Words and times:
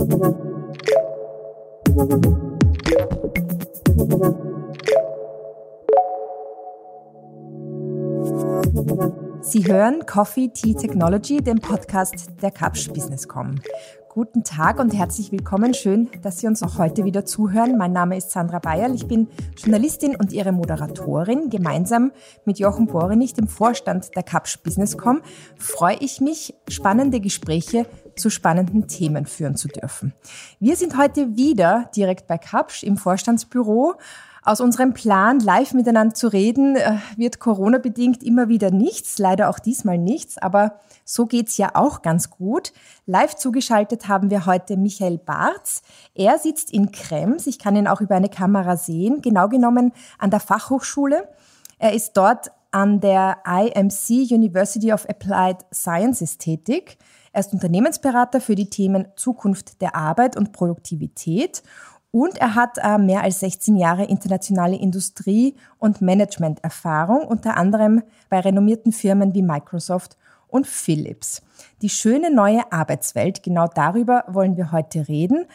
Sie 0.00 0.06
hören 9.66 10.06
Coffee 10.06 10.48
Tea 10.48 10.74
Technology, 10.74 11.42
den 11.42 11.60
Podcast 11.60 12.30
der 12.40 12.50
Kapsch 12.50 12.88
Businesscom. 12.88 13.56
Guten 14.12 14.42
Tag 14.42 14.80
und 14.80 14.92
herzlich 14.92 15.30
willkommen. 15.30 15.72
Schön, 15.72 16.08
dass 16.22 16.40
Sie 16.40 16.48
uns 16.48 16.64
auch 16.64 16.78
heute 16.78 17.04
wieder 17.04 17.24
zuhören. 17.24 17.78
Mein 17.78 17.92
Name 17.92 18.16
ist 18.16 18.32
Sandra 18.32 18.58
Bayerl. 18.58 18.92
Ich 18.92 19.06
bin 19.06 19.28
Journalistin 19.56 20.16
und 20.16 20.32
Ihre 20.32 20.50
Moderatorin. 20.50 21.48
Gemeinsam 21.48 22.10
mit 22.44 22.58
Jochen 22.58 22.88
Borenich, 22.88 23.34
dem 23.34 23.46
Vorstand 23.46 24.16
der 24.16 24.24
Kapsch 24.24 24.58
Businesscom, 24.64 25.20
freue 25.56 25.94
ich 26.00 26.20
mich, 26.20 26.56
spannende 26.68 27.20
Gespräche 27.20 27.86
zu 28.16 28.30
spannenden 28.30 28.88
Themen 28.88 29.26
führen 29.26 29.54
zu 29.54 29.68
dürfen. 29.68 30.12
Wir 30.58 30.74
sind 30.74 30.98
heute 30.98 31.36
wieder 31.36 31.88
direkt 31.94 32.26
bei 32.26 32.36
Kapsch 32.36 32.82
im 32.82 32.96
Vorstandsbüro 32.96 33.94
aus 34.42 34.60
unserem 34.60 34.94
Plan, 34.94 35.40
live 35.40 35.74
miteinander 35.74 36.14
zu 36.14 36.28
reden, 36.28 36.76
äh, 36.76 36.96
wird 37.16 37.40
Corona-bedingt 37.40 38.22
immer 38.22 38.48
wieder 38.48 38.70
nichts, 38.70 39.18
leider 39.18 39.50
auch 39.50 39.58
diesmal 39.58 39.98
nichts, 39.98 40.38
aber 40.38 40.80
so 41.04 41.26
geht's 41.26 41.56
ja 41.58 41.70
auch 41.74 42.02
ganz 42.02 42.30
gut. 42.30 42.72
Live 43.06 43.36
zugeschaltet 43.36 44.08
haben 44.08 44.30
wir 44.30 44.46
heute 44.46 44.76
Michael 44.76 45.18
Barz. 45.18 45.82
Er 46.14 46.38
sitzt 46.38 46.72
in 46.72 46.90
Krems, 46.90 47.46
ich 47.46 47.58
kann 47.58 47.76
ihn 47.76 47.88
auch 47.88 48.00
über 48.00 48.14
eine 48.14 48.28
Kamera 48.28 48.76
sehen, 48.76 49.20
genau 49.20 49.48
genommen 49.48 49.92
an 50.18 50.30
der 50.30 50.40
Fachhochschule. 50.40 51.28
Er 51.78 51.92
ist 51.92 52.14
dort 52.14 52.50
an 52.70 53.00
der 53.00 53.38
IMC 53.46 54.30
University 54.30 54.92
of 54.92 55.08
Applied 55.08 55.56
Sciences 55.72 56.38
tätig. 56.38 56.98
Er 57.32 57.40
ist 57.40 57.52
Unternehmensberater 57.52 58.40
für 58.40 58.54
die 58.54 58.70
Themen 58.70 59.08
Zukunft 59.16 59.80
der 59.80 59.94
Arbeit 59.94 60.36
und 60.36 60.52
Produktivität 60.52 61.62
und 62.10 62.38
er 62.38 62.54
hat 62.54 62.78
äh, 62.78 62.98
mehr 62.98 63.22
als 63.22 63.40
16 63.40 63.76
Jahre 63.76 64.04
internationale 64.04 64.76
Industrie- 64.76 65.54
und 65.78 66.00
Management-Erfahrung, 66.00 67.26
unter 67.26 67.56
anderem 67.56 68.02
bei 68.28 68.40
renommierten 68.40 68.92
Firmen 68.92 69.34
wie 69.34 69.42
Microsoft 69.42 70.16
und 70.48 70.66
Philips. 70.66 71.42
Die 71.82 71.88
schöne 71.88 72.34
neue 72.34 72.72
Arbeitswelt, 72.72 73.42
genau 73.42 73.68
darüber 73.72 74.24
wollen 74.28 74.56
wir 74.56 74.72
heute 74.72 75.08
reden. 75.08 75.46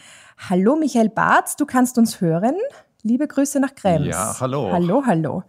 Hallo 0.49 0.75
Michael 0.75 1.09
Barth, 1.09 1.59
du 1.59 1.65
kannst 1.65 1.97
uns 1.97 2.21
hören. 2.21 2.55
Liebe 3.03 3.27
Grüße 3.27 3.59
nach 3.59 3.75
Krems. 3.75 4.07
Ja, 4.07 4.35
hallo. 4.39 4.71
Hallo, 4.71 5.03
hallo. 5.05 5.43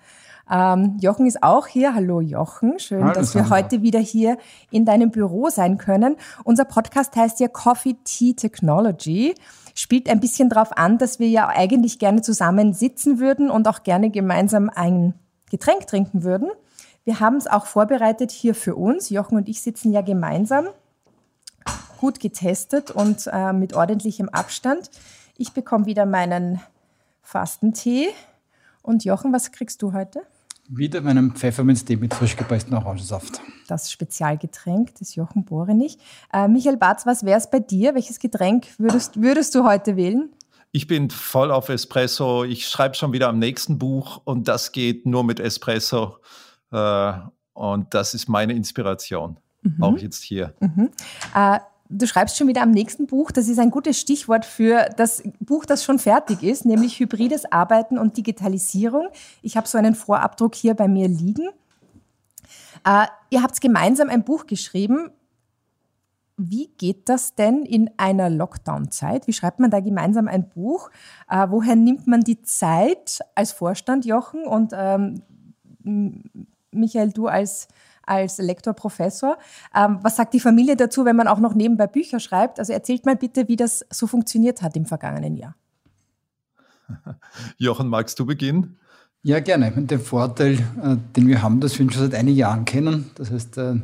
Ähm, 0.50 0.96
Jochen 1.00 1.26
ist 1.26 1.42
auch 1.42 1.66
hier. 1.66 1.94
Hallo 1.94 2.20
Jochen, 2.20 2.78
schön, 2.78 3.02
hallo, 3.02 3.14
dass 3.14 3.34
wir 3.34 3.50
heute 3.50 3.82
wieder 3.82 3.98
hier 3.98 4.38
in 4.70 4.84
deinem 4.84 5.10
Büro 5.10 5.48
sein 5.50 5.76
können. 5.76 6.16
Unser 6.44 6.64
Podcast 6.64 7.16
heißt 7.16 7.40
ja 7.40 7.48
Coffee 7.48 7.96
Tea 8.04 8.34
Technology 8.34 9.34
spielt 9.76 10.08
ein 10.08 10.20
bisschen 10.20 10.48
darauf 10.48 10.76
an, 10.76 10.98
dass 10.98 11.20
wir 11.20 11.28
ja 11.28 11.48
eigentlich 11.48 11.98
gerne 11.98 12.22
zusammen 12.22 12.72
sitzen 12.72 13.20
würden 13.20 13.50
und 13.50 13.68
auch 13.68 13.82
gerne 13.82 14.10
gemeinsam 14.10 14.70
ein 14.74 15.14
Getränk 15.50 15.86
trinken 15.86 16.24
würden. 16.24 16.50
Wir 17.04 17.20
haben 17.20 17.36
es 17.36 17.46
auch 17.46 17.66
vorbereitet 17.66 18.32
hier 18.32 18.54
für 18.54 18.74
uns. 18.74 19.10
Jochen 19.10 19.36
und 19.36 19.48
ich 19.48 19.62
sitzen 19.62 19.92
ja 19.92 20.00
gemeinsam, 20.00 20.66
gut 22.00 22.18
getestet 22.18 22.90
und 22.90 23.28
äh, 23.30 23.52
mit 23.52 23.74
ordentlichem 23.74 24.28
Abstand. 24.30 24.90
Ich 25.36 25.52
bekomme 25.52 25.86
wieder 25.86 26.06
meinen 26.06 26.60
Fastentee. 27.22 28.08
Und 28.82 29.04
Jochen, 29.04 29.32
was 29.32 29.52
kriegst 29.52 29.82
du 29.82 29.92
heute? 29.92 30.22
Wieder 30.68 31.00
meinen 31.00 31.32
Pfefferminztee 31.32 31.96
mit 31.96 32.12
frisch 32.12 32.36
gepressten 32.36 32.74
Orangensaft. 32.74 33.40
Das 33.68 33.92
Spezialgetränk 33.92 34.94
des 34.96 35.14
Jochen 35.14 35.44
Borenich. 35.44 35.98
Äh, 36.32 36.48
Michael 36.48 36.76
Barz, 36.76 37.06
was 37.06 37.24
wäre 37.24 37.38
es 37.38 37.48
bei 37.50 37.60
dir? 37.60 37.94
Welches 37.94 38.18
Getränk 38.18 38.66
würdest, 38.78 39.20
würdest 39.20 39.54
du 39.54 39.64
heute 39.64 39.96
wählen? 39.96 40.30
Ich 40.72 40.86
bin 40.86 41.10
voll 41.10 41.52
auf 41.52 41.68
Espresso. 41.68 42.44
Ich 42.44 42.66
schreibe 42.66 42.96
schon 42.96 43.12
wieder 43.12 43.28
am 43.28 43.38
nächsten 43.38 43.78
Buch 43.78 44.20
und 44.24 44.48
das 44.48 44.72
geht 44.72 45.06
nur 45.06 45.24
mit 45.24 45.38
Espresso. 45.40 46.18
Äh, 46.72 47.12
und 47.52 47.94
das 47.94 48.14
ist 48.14 48.28
meine 48.28 48.52
Inspiration, 48.52 49.38
mhm. 49.62 49.82
auch 49.82 49.98
jetzt 49.98 50.22
hier. 50.22 50.54
Mhm. 50.60 50.90
Äh, 51.34 51.60
Du 51.88 52.06
schreibst 52.06 52.36
schon 52.36 52.48
wieder 52.48 52.62
am 52.62 52.70
nächsten 52.70 53.06
Buch. 53.06 53.30
Das 53.30 53.48
ist 53.48 53.58
ein 53.58 53.70
gutes 53.70 54.00
Stichwort 54.00 54.44
für 54.44 54.88
das 54.96 55.22
Buch, 55.40 55.64
das 55.64 55.84
schon 55.84 55.98
fertig 55.98 56.42
ist, 56.42 56.64
nämlich 56.64 56.98
Hybrides 56.98 57.50
Arbeiten 57.52 57.98
und 57.98 58.16
Digitalisierung. 58.16 59.08
Ich 59.42 59.56
habe 59.56 59.68
so 59.68 59.78
einen 59.78 59.94
Vorabdruck 59.94 60.54
hier 60.54 60.74
bei 60.74 60.88
mir 60.88 61.08
liegen. 61.08 61.48
Äh, 62.84 63.06
ihr 63.30 63.42
habt 63.42 63.60
gemeinsam 63.60 64.08
ein 64.08 64.24
Buch 64.24 64.46
geschrieben. 64.46 65.10
Wie 66.36 66.68
geht 66.76 67.08
das 67.08 67.34
denn 67.34 67.64
in 67.64 67.90
einer 67.96 68.30
Lockdown-Zeit? 68.30 69.26
Wie 69.26 69.32
schreibt 69.32 69.58
man 69.58 69.70
da 69.70 69.80
gemeinsam 69.80 70.28
ein 70.28 70.48
Buch? 70.48 70.90
Äh, 71.30 71.46
woher 71.50 71.76
nimmt 71.76 72.06
man 72.06 72.22
die 72.22 72.42
Zeit 72.42 73.20
als 73.34 73.52
Vorstand, 73.52 74.04
Jochen? 74.04 74.44
Und 74.44 74.72
ähm, 74.74 75.22
Michael, 76.72 77.12
du 77.12 77.28
als 77.28 77.68
als 78.06 78.38
Lektor, 78.38 78.74
Professor. 78.74 79.38
Ähm, 79.74 79.98
was 80.02 80.16
sagt 80.16 80.34
die 80.34 80.40
Familie 80.40 80.76
dazu, 80.76 81.04
wenn 81.04 81.16
man 81.16 81.28
auch 81.28 81.38
noch 81.38 81.54
nebenbei 81.54 81.86
Bücher 81.86 82.20
schreibt? 82.20 82.58
Also 82.58 82.72
erzählt 82.72 83.04
mal 83.04 83.16
bitte, 83.16 83.48
wie 83.48 83.56
das 83.56 83.84
so 83.90 84.06
funktioniert 84.06 84.62
hat 84.62 84.76
im 84.76 84.86
vergangenen 84.86 85.36
Jahr. 85.36 85.54
Jochen, 87.58 87.88
magst 87.88 88.18
du 88.18 88.26
beginnen? 88.26 88.78
Ja, 89.22 89.40
gerne. 89.40 89.72
Den 89.72 90.00
Vorteil, 90.00 90.54
äh, 90.82 90.96
den 91.16 91.26
wir 91.26 91.42
haben, 91.42 91.60
dass 91.60 91.78
wir 91.78 91.84
ihn 91.84 91.90
schon 91.90 92.02
seit 92.02 92.14
einigen 92.14 92.38
Jahren 92.38 92.64
kennen. 92.64 93.10
Das 93.16 93.30
heißt, 93.30 93.58
äh, 93.58 93.74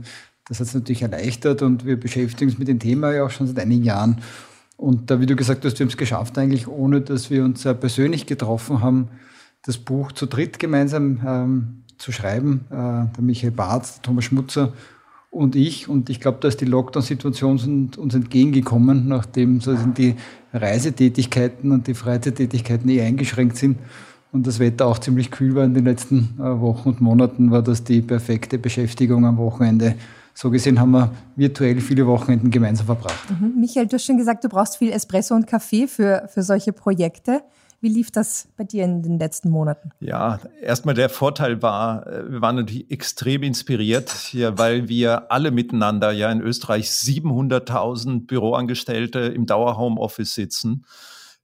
das 0.46 0.60
hat 0.60 0.68
es 0.68 0.74
natürlich 0.74 1.02
erleichtert 1.02 1.62
und 1.62 1.84
wir 1.84 1.98
beschäftigen 1.98 2.50
uns 2.50 2.58
mit 2.58 2.68
dem 2.68 2.78
Thema 2.78 3.12
ja 3.12 3.24
auch 3.24 3.30
schon 3.30 3.46
seit 3.46 3.58
einigen 3.58 3.84
Jahren. 3.84 4.22
Und 4.76 5.10
wie 5.10 5.26
du 5.26 5.36
gesagt 5.36 5.64
hast, 5.64 5.78
wir 5.78 5.84
haben 5.84 5.90
es 5.90 5.96
geschafft, 5.96 6.36
eigentlich 6.38 6.66
ohne 6.66 7.00
dass 7.00 7.30
wir 7.30 7.44
uns 7.44 7.64
äh, 7.64 7.74
persönlich 7.74 8.26
getroffen 8.26 8.82
haben, 8.82 9.08
das 9.62 9.78
Buch 9.78 10.12
zu 10.12 10.26
dritt 10.26 10.58
gemeinsam 10.58 11.20
ähm, 11.24 11.81
zu 12.02 12.10
schreiben, 12.10 12.66
äh, 12.70 12.74
der 12.74 13.20
Michael 13.20 13.52
Barth, 13.52 14.02
Thomas 14.02 14.24
Schmutzer 14.24 14.72
und 15.30 15.54
ich. 15.54 15.88
Und 15.88 16.10
ich 16.10 16.20
glaube, 16.20 16.38
da 16.40 16.48
ist 16.48 16.60
die 16.60 16.64
Lockdown-Situation 16.64 17.90
uns 17.96 18.14
entgegengekommen, 18.14 19.06
nachdem 19.06 19.60
die 19.96 20.16
Reisetätigkeiten 20.52 21.70
und 21.70 21.86
die 21.86 21.94
Freizeittätigkeiten 21.94 22.90
eh 22.90 23.02
eingeschränkt 23.02 23.56
sind 23.56 23.78
und 24.32 24.46
das 24.46 24.58
Wetter 24.58 24.86
auch 24.86 24.98
ziemlich 24.98 25.30
kühl 25.30 25.54
war 25.54 25.64
in 25.64 25.74
den 25.74 25.84
letzten 25.84 26.34
äh, 26.38 26.60
Wochen 26.60 26.88
und 26.88 27.00
Monaten, 27.00 27.52
war 27.52 27.62
das 27.62 27.84
die 27.84 28.02
perfekte 28.02 28.58
Beschäftigung 28.58 29.24
am 29.24 29.38
Wochenende. 29.38 29.94
So 30.34 30.50
gesehen 30.50 30.80
haben 30.80 30.92
wir 30.92 31.12
virtuell 31.36 31.80
viele 31.80 32.06
Wochenenden 32.06 32.50
gemeinsam 32.50 32.86
verbracht. 32.86 33.30
Mhm. 33.30 33.60
Michael, 33.60 33.86
du 33.86 33.94
hast 33.94 34.06
schon 34.06 34.16
gesagt, 34.16 34.42
du 34.42 34.48
brauchst 34.48 34.78
viel 34.78 34.90
Espresso 34.90 35.34
und 35.34 35.46
Kaffee 35.46 35.86
für, 35.86 36.28
für 36.32 36.42
solche 36.42 36.72
Projekte. 36.72 37.42
Wie 37.82 37.88
lief 37.88 38.12
das 38.12 38.46
bei 38.56 38.62
dir 38.62 38.84
in 38.84 39.02
den 39.02 39.18
letzten 39.18 39.50
Monaten? 39.50 39.90
Ja, 39.98 40.38
erstmal 40.62 40.94
der 40.94 41.08
Vorteil 41.08 41.62
war, 41.62 42.06
äh, 42.06 42.30
wir 42.30 42.40
waren 42.40 42.54
natürlich 42.54 42.88
extrem 42.92 43.42
inspiriert, 43.42 44.32
ja, 44.32 44.56
weil 44.56 44.88
wir 44.88 45.32
alle 45.32 45.50
miteinander 45.50 46.12
ja 46.12 46.30
in 46.30 46.40
Österreich 46.40 46.88
700.000 46.90 48.28
Büroangestellte 48.28 49.18
im 49.18 49.46
Dauerhomeoffice 49.46 50.32
sitzen. 50.32 50.86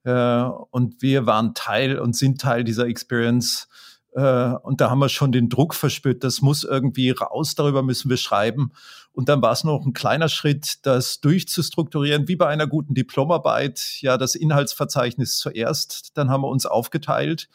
Äh, 0.05 0.43
und 0.71 1.03
wir 1.03 1.27
waren 1.27 1.55
Teil 1.55 1.99
und 1.99 2.15
sind 2.15 2.41
Teil 2.41 2.63
dieser 2.63 2.87
Experience 2.87 3.67
äh, 4.15 4.55
und 4.63 4.81
da 4.81 4.91
haben 4.91 5.01
wir 5.01 5.09
schon 5.09 5.33
den 5.33 5.49
Druck 5.49 5.75
verspürt, 5.75 6.25
das 6.25 6.41
muss 6.41 6.65
irgendwie 6.65 7.11
raus, 7.11 7.55
darüber 7.55 7.83
müssen 7.83 8.11
wir 8.11 8.17
schreiben. 8.17 8.73
Und 9.13 9.29
dann 9.29 9.43
war 9.43 9.53
es 9.53 9.65
noch 9.65 9.85
ein 9.85 9.93
kleiner 9.93 10.29
Schritt, 10.29 10.79
das 10.83 11.21
durchzustrukturieren, 11.21 12.29
wie 12.29 12.37
bei 12.37 12.47
einer 12.47 12.67
guten 12.67 12.95
Diplomarbeit, 12.95 13.99
ja, 14.01 14.17
das 14.17 14.35
Inhaltsverzeichnis 14.35 15.39
zuerst, 15.39 16.17
dann 16.17 16.31
haben 16.31 16.43
wir 16.43 16.49
uns 16.49 16.67
aufgeteilt 16.67 17.49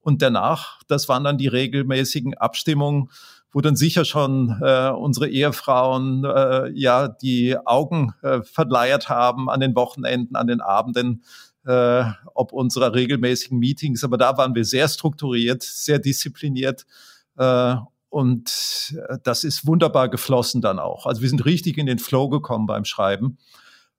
und 0.00 0.22
danach, 0.22 0.80
das 0.88 1.08
waren 1.08 1.24
dann 1.24 1.38
die 1.38 1.48
regelmäßigen 1.48 2.36
Abstimmungen, 2.38 3.10
wo 3.52 3.60
dann 3.60 3.76
sicher 3.76 4.04
schon 4.04 4.56
äh, 4.62 4.90
unsere 4.90 5.28
Ehefrauen 5.28 6.24
äh, 6.24 6.70
ja 6.70 7.08
die 7.08 7.56
Augen 7.64 8.14
äh, 8.22 8.42
verleiert 8.42 9.08
haben 9.08 9.50
an 9.50 9.60
den 9.60 9.74
Wochenenden, 9.74 10.36
an 10.36 10.46
den 10.46 10.60
Abenden, 10.60 11.24
äh, 11.66 12.04
ob 12.34 12.52
unserer 12.52 12.94
regelmäßigen 12.94 13.58
Meetings, 13.58 14.04
aber 14.04 14.16
da 14.16 14.38
waren 14.38 14.54
wir 14.54 14.64
sehr 14.64 14.88
strukturiert, 14.88 15.62
sehr 15.62 15.98
diszipliniert. 15.98 16.86
Äh, 17.36 17.76
und 18.10 18.94
äh, 19.08 19.18
das 19.22 19.44
ist 19.44 19.66
wunderbar 19.66 20.10
geflossen 20.10 20.60
dann 20.60 20.78
auch. 20.78 21.06
Also 21.06 21.22
wir 21.22 21.28
sind 21.28 21.44
richtig 21.46 21.78
in 21.78 21.86
den 21.86 21.98
Flow 21.98 22.28
gekommen 22.28 22.66
beim 22.66 22.84
Schreiben. 22.84 23.38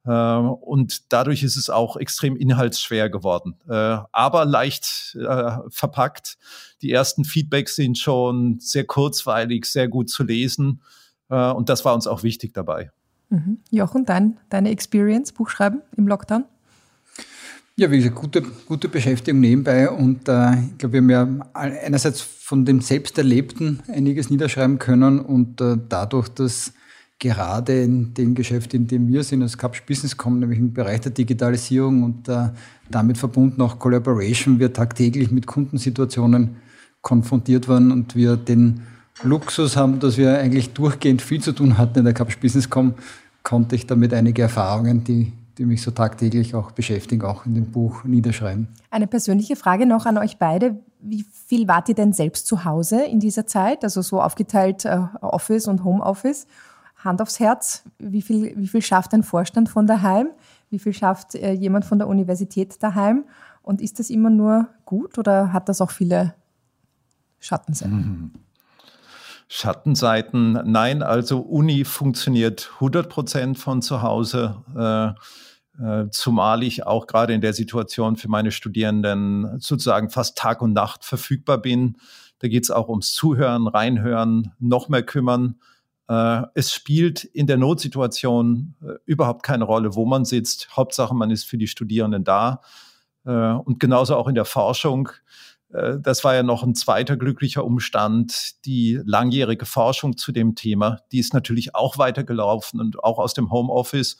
Äh, 0.05 0.11
und 0.11 1.11
dadurch 1.11 1.43
ist 1.43 1.55
es 1.55 1.69
auch 1.69 1.97
extrem 1.97 2.35
inhaltsschwer 2.35 3.09
geworden, 3.09 3.55
äh, 3.67 3.97
aber 4.11 4.45
leicht 4.45 5.17
äh, 5.19 5.57
verpackt. 5.69 6.37
Die 6.81 6.91
ersten 6.91 7.23
Feedbacks 7.23 7.75
sind 7.75 7.97
schon 7.97 8.59
sehr 8.59 8.83
kurzweilig, 8.83 9.65
sehr 9.65 9.87
gut 9.87 10.09
zu 10.09 10.23
lesen. 10.23 10.81
Und 11.29 11.69
das 11.69 11.85
war 11.85 11.93
uns 11.93 12.07
auch 12.07 12.23
wichtig 12.23 12.53
dabei. 12.53 12.91
Mhm. 13.29 13.59
Jochen, 13.69 14.05
dein, 14.05 14.37
deine 14.49 14.69
Experience, 14.69 15.31
Buchschreiben 15.31 15.81
im 15.95 16.05
Lockdown? 16.05 16.43
Ja, 17.77 17.89
wie 17.89 17.97
gesagt, 17.97 18.15
gute, 18.15 18.41
gute 18.41 18.89
Beschäftigung 18.89 19.39
nebenbei 19.39 19.89
und 19.89 20.27
äh, 20.27 20.59
ich 20.59 20.77
glaube, 20.77 21.01
wir 21.01 21.17
haben 21.17 21.39
ja 21.39 21.49
einerseits 21.53 22.19
von 22.51 22.65
dem 22.65 22.81
Selbsterlebten 22.81 23.79
einiges 23.87 24.29
niederschreiben 24.29 24.77
können 24.77 25.21
und 25.21 25.61
äh, 25.61 25.77
dadurch, 25.87 26.27
dass 26.27 26.73
gerade 27.17 27.81
in 27.81 28.13
dem 28.13 28.35
Geschäft, 28.35 28.73
in 28.73 28.87
dem 28.87 29.07
wir 29.07 29.23
sind, 29.23 29.41
als 29.41 29.57
Capsch 29.57 29.85
Business 29.85 30.17
kommen, 30.17 30.39
nämlich 30.39 30.59
im 30.59 30.73
Bereich 30.73 30.99
der 30.99 31.13
Digitalisierung 31.13 32.03
und 32.03 32.27
äh, 32.27 32.49
damit 32.89 33.17
verbunden 33.17 33.61
auch 33.61 33.79
Collaboration, 33.79 34.59
wir 34.59 34.73
tagtäglich 34.73 35.31
mit 35.31 35.47
Kundensituationen 35.47 36.57
konfrontiert 37.01 37.69
waren 37.69 37.89
und 37.89 38.17
wir 38.17 38.35
den 38.35 38.81
Luxus 39.23 39.77
haben, 39.77 40.01
dass 40.01 40.17
wir 40.17 40.37
eigentlich 40.37 40.73
durchgehend 40.73 41.21
viel 41.21 41.41
zu 41.41 41.53
tun 41.53 41.77
hatten 41.77 41.99
in 41.99 42.03
der 42.03 42.13
Capsch 42.13 42.37
Business.com, 42.37 42.95
konnte 43.43 43.77
ich 43.77 43.87
damit 43.87 44.13
einige 44.13 44.41
Erfahrungen, 44.41 45.05
die, 45.05 45.31
die 45.57 45.65
mich 45.65 45.81
so 45.81 45.91
tagtäglich 45.91 46.55
auch 46.55 46.71
beschäftigen, 46.71 47.23
auch 47.25 47.45
in 47.45 47.55
dem 47.55 47.71
Buch 47.71 48.03
niederschreiben. 48.03 48.67
Eine 48.89 49.07
persönliche 49.07 49.55
Frage 49.55 49.85
noch 49.85 50.05
an 50.05 50.17
euch 50.17 50.37
beide. 50.37 50.79
Wie 50.99 51.25
viel 51.45 51.67
wart 51.67 51.89
ihr 51.89 51.95
denn 51.95 52.13
selbst 52.13 52.47
zu 52.47 52.65
Hause 52.65 53.03
in 53.03 53.19
dieser 53.19 53.45
Zeit? 53.47 53.83
Also 53.83 54.01
so 54.01 54.21
aufgeteilt 54.21 54.85
äh, 54.85 54.99
Office 55.21 55.67
und 55.67 55.83
Homeoffice. 55.83 56.47
Hand 57.03 57.21
aufs 57.21 57.39
Herz, 57.39 57.83
wie 57.97 58.21
viel, 58.21 58.53
wie 58.55 58.67
viel 58.67 58.81
schafft 58.81 59.13
ein 59.13 59.23
Vorstand 59.23 59.69
von 59.69 59.87
daheim? 59.87 60.27
Wie 60.69 60.79
viel 60.79 60.93
schafft 60.93 61.35
äh, 61.35 61.51
jemand 61.51 61.85
von 61.85 61.97
der 61.97 62.07
Universität 62.07 62.81
daheim? 62.81 63.25
Und 63.63 63.81
ist 63.81 63.99
das 63.99 64.09
immer 64.09 64.29
nur 64.29 64.69
gut 64.85 65.17
oder 65.17 65.53
hat 65.53 65.69
das 65.69 65.81
auch 65.81 65.91
viele 65.91 66.33
Schattenseiten? 67.39 67.95
Mhm. 67.95 68.31
Schattenseiten, 69.53 70.53
nein, 70.63 71.03
also 71.03 71.41
Uni 71.41 71.83
funktioniert 71.83 72.71
100 72.75 73.09
Prozent 73.09 73.59
von 73.59 73.81
zu 73.81 74.01
Hause. 74.01 74.63
Äh, 74.77 75.83
äh, 75.83 76.09
zumal 76.09 76.63
ich 76.63 76.87
auch 76.87 77.05
gerade 77.05 77.33
in 77.33 77.41
der 77.41 77.51
Situation 77.51 78.15
für 78.15 78.29
meine 78.29 78.51
Studierenden 78.51 79.59
sozusagen 79.59 80.09
fast 80.09 80.37
Tag 80.37 80.61
und 80.61 80.71
Nacht 80.71 81.03
verfügbar 81.03 81.57
bin. 81.57 81.97
Da 82.39 82.47
geht 82.47 82.63
es 82.63 82.71
auch 82.71 82.87
ums 82.87 83.11
Zuhören, 83.11 83.67
Reinhören, 83.67 84.53
noch 84.59 84.87
mehr 84.87 85.03
kümmern. 85.03 85.59
Äh, 86.07 86.43
es 86.53 86.73
spielt 86.73 87.25
in 87.25 87.45
der 87.45 87.57
Notsituation 87.57 88.75
äh, 88.81 88.93
überhaupt 89.03 89.43
keine 89.43 89.65
Rolle, 89.65 89.95
wo 89.95 90.05
man 90.05 90.23
sitzt. 90.23 90.69
Hauptsache, 90.77 91.13
man 91.13 91.29
ist 91.29 91.43
für 91.43 91.57
die 91.57 91.67
Studierenden 91.67 92.23
da. 92.23 92.61
Äh, 93.25 93.31
und 93.31 93.81
genauso 93.81 94.15
auch 94.15 94.29
in 94.29 94.35
der 94.35 94.45
Forschung. 94.45 95.09
Das 95.71 96.23
war 96.23 96.35
ja 96.35 96.43
noch 96.43 96.63
ein 96.63 96.75
zweiter 96.75 97.15
glücklicher 97.15 97.63
Umstand. 97.63 98.65
Die 98.65 98.99
langjährige 99.05 99.65
Forschung 99.65 100.17
zu 100.17 100.31
dem 100.31 100.55
Thema, 100.55 100.99
die 101.11 101.19
ist 101.19 101.33
natürlich 101.33 101.75
auch 101.75 101.97
weitergelaufen 101.97 102.79
und 102.79 103.03
auch 103.03 103.19
aus 103.19 103.33
dem 103.33 103.51
Homeoffice. 103.51 104.17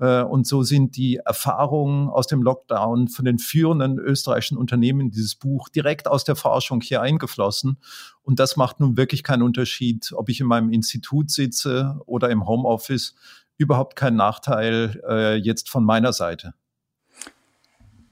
Äh, 0.00 0.22
und 0.22 0.46
so 0.46 0.62
sind 0.62 0.96
die 0.96 1.16
Erfahrungen 1.16 2.08
aus 2.08 2.26
dem 2.26 2.42
Lockdown 2.42 3.08
von 3.08 3.24
den 3.24 3.38
führenden 3.38 3.98
österreichischen 3.98 4.58
Unternehmen 4.58 5.00
in 5.00 5.10
dieses 5.10 5.34
Buch 5.34 5.68
direkt 5.68 6.08
aus 6.08 6.24
der 6.24 6.36
Forschung 6.36 6.80
hier 6.80 7.02
eingeflossen. 7.02 7.78
Und 8.22 8.38
das 8.38 8.56
macht 8.56 8.80
nun 8.80 8.96
wirklich 8.96 9.22
keinen 9.22 9.42
Unterschied, 9.42 10.12
ob 10.14 10.28
ich 10.28 10.40
in 10.40 10.46
meinem 10.46 10.70
Institut 10.70 11.30
sitze 11.30 12.00
oder 12.06 12.30
im 12.30 12.46
Homeoffice. 12.46 13.14
Überhaupt 13.56 13.96
kein 13.96 14.14
Nachteil 14.14 15.00
äh, 15.08 15.34
jetzt 15.36 15.68
von 15.68 15.84
meiner 15.84 16.12
Seite. 16.12 16.54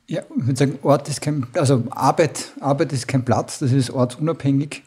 Ja, 0.08 0.22
ich 0.36 0.46
würde 0.46 0.56
sagen, 0.56 0.78
Ort 0.82 1.08
ist 1.08 1.20
kein, 1.20 1.46
also 1.54 1.82
Arbeit, 1.90 2.52
Arbeit 2.60 2.92
ist 2.92 3.08
kein 3.08 3.24
Platz, 3.24 3.58
das 3.58 3.72
ist 3.72 3.90
ortsunabhängig. 3.90 4.84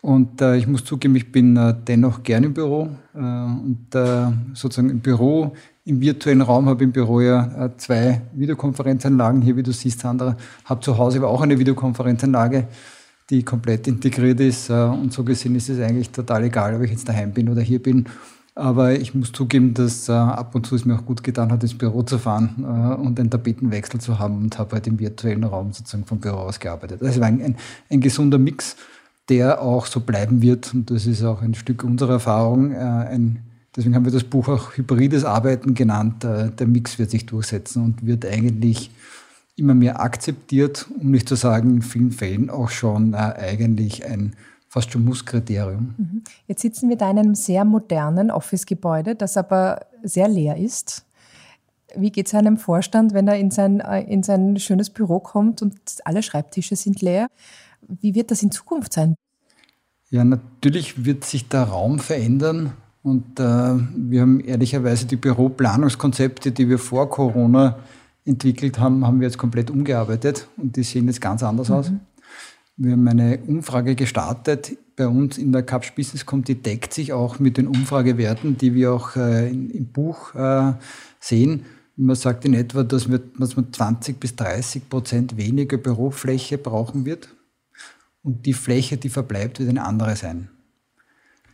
Und 0.00 0.40
äh, 0.40 0.56
ich 0.56 0.66
muss 0.66 0.84
zugeben, 0.84 1.16
ich 1.16 1.32
bin 1.32 1.56
äh, 1.56 1.74
dennoch 1.86 2.22
gern 2.22 2.44
im 2.44 2.54
Büro. 2.54 2.88
Äh, 3.14 3.18
und 3.18 3.86
äh, 3.94 4.26
sozusagen 4.54 4.90
im 4.90 5.00
Büro 5.00 5.52
im 5.84 6.02
virtuellen 6.02 6.42
Raum, 6.42 6.68
habe 6.68 6.84
im 6.84 6.92
Büro 6.92 7.20
ja 7.20 7.64
äh, 7.64 7.76
zwei 7.78 8.20
Videokonferenzanlagen 8.34 9.40
hier, 9.40 9.56
wie 9.56 9.62
du 9.62 9.72
siehst, 9.72 10.00
Sandra. 10.00 10.36
Habe 10.66 10.80
zu 10.82 10.98
Hause 10.98 11.18
aber 11.18 11.28
auch 11.28 11.40
eine 11.40 11.58
Videokonferenzanlage, 11.58 12.68
die 13.30 13.42
komplett 13.42 13.88
integriert 13.88 14.38
ist. 14.38 14.68
Äh, 14.68 14.74
und 14.74 15.14
so 15.14 15.24
gesehen 15.24 15.56
ist 15.56 15.70
es 15.70 15.80
eigentlich 15.80 16.10
total 16.10 16.44
egal, 16.44 16.76
ob 16.76 16.82
ich 16.82 16.90
jetzt 16.90 17.08
daheim 17.08 17.32
bin 17.32 17.48
oder 17.48 17.62
hier 17.62 17.82
bin. 17.82 18.04
Aber 18.58 18.98
ich 18.98 19.14
muss 19.14 19.30
zugeben, 19.32 19.72
dass 19.72 20.08
äh, 20.08 20.12
ab 20.12 20.54
und 20.54 20.66
zu 20.66 20.74
es 20.74 20.84
mir 20.84 20.96
auch 20.96 21.06
gut 21.06 21.22
getan 21.22 21.52
hat, 21.52 21.62
ins 21.62 21.78
Büro 21.78 22.02
zu 22.02 22.18
fahren 22.18 22.56
äh, 22.58 23.00
und 23.00 23.20
einen 23.20 23.30
Tapetenwechsel 23.30 24.00
zu 24.00 24.18
haben 24.18 24.36
und 24.38 24.58
habe 24.58 24.72
halt 24.72 24.86
im 24.88 24.98
virtuellen 24.98 25.44
Raum 25.44 25.72
sozusagen 25.72 26.04
vom 26.04 26.18
Büro 26.18 26.38
aus 26.38 26.58
gearbeitet. 26.58 27.00
War 27.00 27.26
ein, 27.26 27.40
ein, 27.40 27.56
ein 27.88 28.00
gesunder 28.00 28.38
Mix, 28.38 28.76
der 29.28 29.62
auch 29.62 29.86
so 29.86 30.00
bleiben 30.00 30.42
wird. 30.42 30.74
Und 30.74 30.90
das 30.90 31.06
ist 31.06 31.22
auch 31.22 31.40
ein 31.40 31.54
Stück 31.54 31.84
unserer 31.84 32.14
Erfahrung, 32.14 32.72
äh, 32.72 32.76
ein 32.76 33.44
Deswegen 33.76 33.94
haben 33.94 34.06
wir 34.06 34.12
das 34.12 34.24
Buch 34.24 34.48
auch 34.48 34.76
hybrides 34.76 35.24
Arbeiten 35.24 35.74
genannt. 35.74 36.24
Äh, 36.24 36.50
der 36.50 36.66
Mix 36.66 36.98
wird 36.98 37.10
sich 37.10 37.26
durchsetzen 37.26 37.84
und 37.84 38.04
wird 38.04 38.26
eigentlich 38.26 38.90
immer 39.54 39.74
mehr 39.74 40.00
akzeptiert, 40.00 40.86
um 40.98 41.12
nicht 41.12 41.28
zu 41.28 41.36
sagen, 41.36 41.76
in 41.76 41.82
vielen 41.82 42.10
Fällen 42.10 42.50
auch 42.50 42.70
schon 42.70 43.14
äh, 43.14 43.16
eigentlich 43.16 44.04
ein 44.04 44.34
fast 44.68 44.92
schon 44.92 45.04
Musskriterium. 45.04 45.94
Mhm. 45.96 46.24
Jetzt 46.46 46.62
sitzen 46.62 46.88
wir 46.88 46.96
da 46.96 47.10
in 47.10 47.18
einem 47.18 47.34
sehr 47.34 47.64
modernen 47.64 48.30
Office-Gebäude, 48.30 49.14
das 49.14 49.36
aber 49.36 49.86
sehr 50.02 50.28
leer 50.28 50.56
ist. 50.56 51.04
Wie 51.96 52.10
geht 52.10 52.26
es 52.26 52.34
einem 52.34 52.58
Vorstand, 52.58 53.14
wenn 53.14 53.26
er 53.28 53.38
in 53.38 53.50
sein, 53.50 53.80
äh, 53.80 54.02
in 54.02 54.22
sein 54.22 54.58
schönes 54.58 54.90
Büro 54.90 55.20
kommt 55.20 55.62
und 55.62 55.74
alle 56.04 56.22
Schreibtische 56.22 56.76
sind 56.76 57.00
leer? 57.00 57.28
Wie 57.80 58.14
wird 58.14 58.30
das 58.30 58.42
in 58.42 58.50
Zukunft 58.50 58.92
sein? 58.92 59.14
Ja, 60.10 60.24
natürlich 60.24 61.04
wird 61.04 61.24
sich 61.24 61.48
der 61.48 61.64
Raum 61.64 61.98
verändern. 61.98 62.72
Und 63.02 63.40
äh, 63.40 63.42
wir 63.42 64.20
haben 64.20 64.40
ehrlicherweise 64.40 65.06
die 65.06 65.16
Büroplanungskonzepte, 65.16 66.52
die 66.52 66.68
wir 66.68 66.78
vor 66.78 67.08
Corona 67.08 67.78
entwickelt 68.26 68.78
haben, 68.78 69.06
haben 69.06 69.20
wir 69.20 69.28
jetzt 69.28 69.38
komplett 69.38 69.70
umgearbeitet 69.70 70.48
und 70.58 70.76
die 70.76 70.82
sehen 70.82 71.06
jetzt 71.06 71.22
ganz 71.22 71.42
anders 71.42 71.70
mhm. 71.70 71.74
aus. 71.74 71.92
Wir 72.80 72.92
haben 72.92 73.08
eine 73.08 73.40
Umfrage 73.44 73.96
gestartet 73.96 74.78
bei 74.94 75.08
uns 75.08 75.36
in 75.36 75.50
der 75.50 75.64
Capsch 75.64 75.96
Business.com, 75.96 76.44
die 76.44 76.62
deckt 76.62 76.94
sich 76.94 77.12
auch 77.12 77.40
mit 77.40 77.56
den 77.56 77.66
Umfragewerten, 77.66 78.56
die 78.56 78.72
wir 78.72 78.92
auch 78.92 79.16
äh, 79.16 79.50
in, 79.50 79.68
im 79.70 79.86
Buch 79.88 80.32
äh, 80.36 80.74
sehen. 81.18 81.64
Man 81.96 82.14
sagt 82.14 82.44
in 82.44 82.54
etwa, 82.54 82.84
dass, 82.84 83.10
wir, 83.10 83.20
dass 83.36 83.56
man 83.56 83.72
20 83.72 84.20
bis 84.20 84.36
30 84.36 84.88
Prozent 84.88 85.36
weniger 85.36 85.76
Bürofläche 85.76 86.56
brauchen 86.56 87.04
wird. 87.04 87.30
Und 88.22 88.46
die 88.46 88.52
Fläche, 88.52 88.96
die 88.96 89.08
verbleibt, 89.08 89.58
wird 89.58 89.70
eine 89.70 89.84
andere 89.84 90.14
sein. 90.14 90.48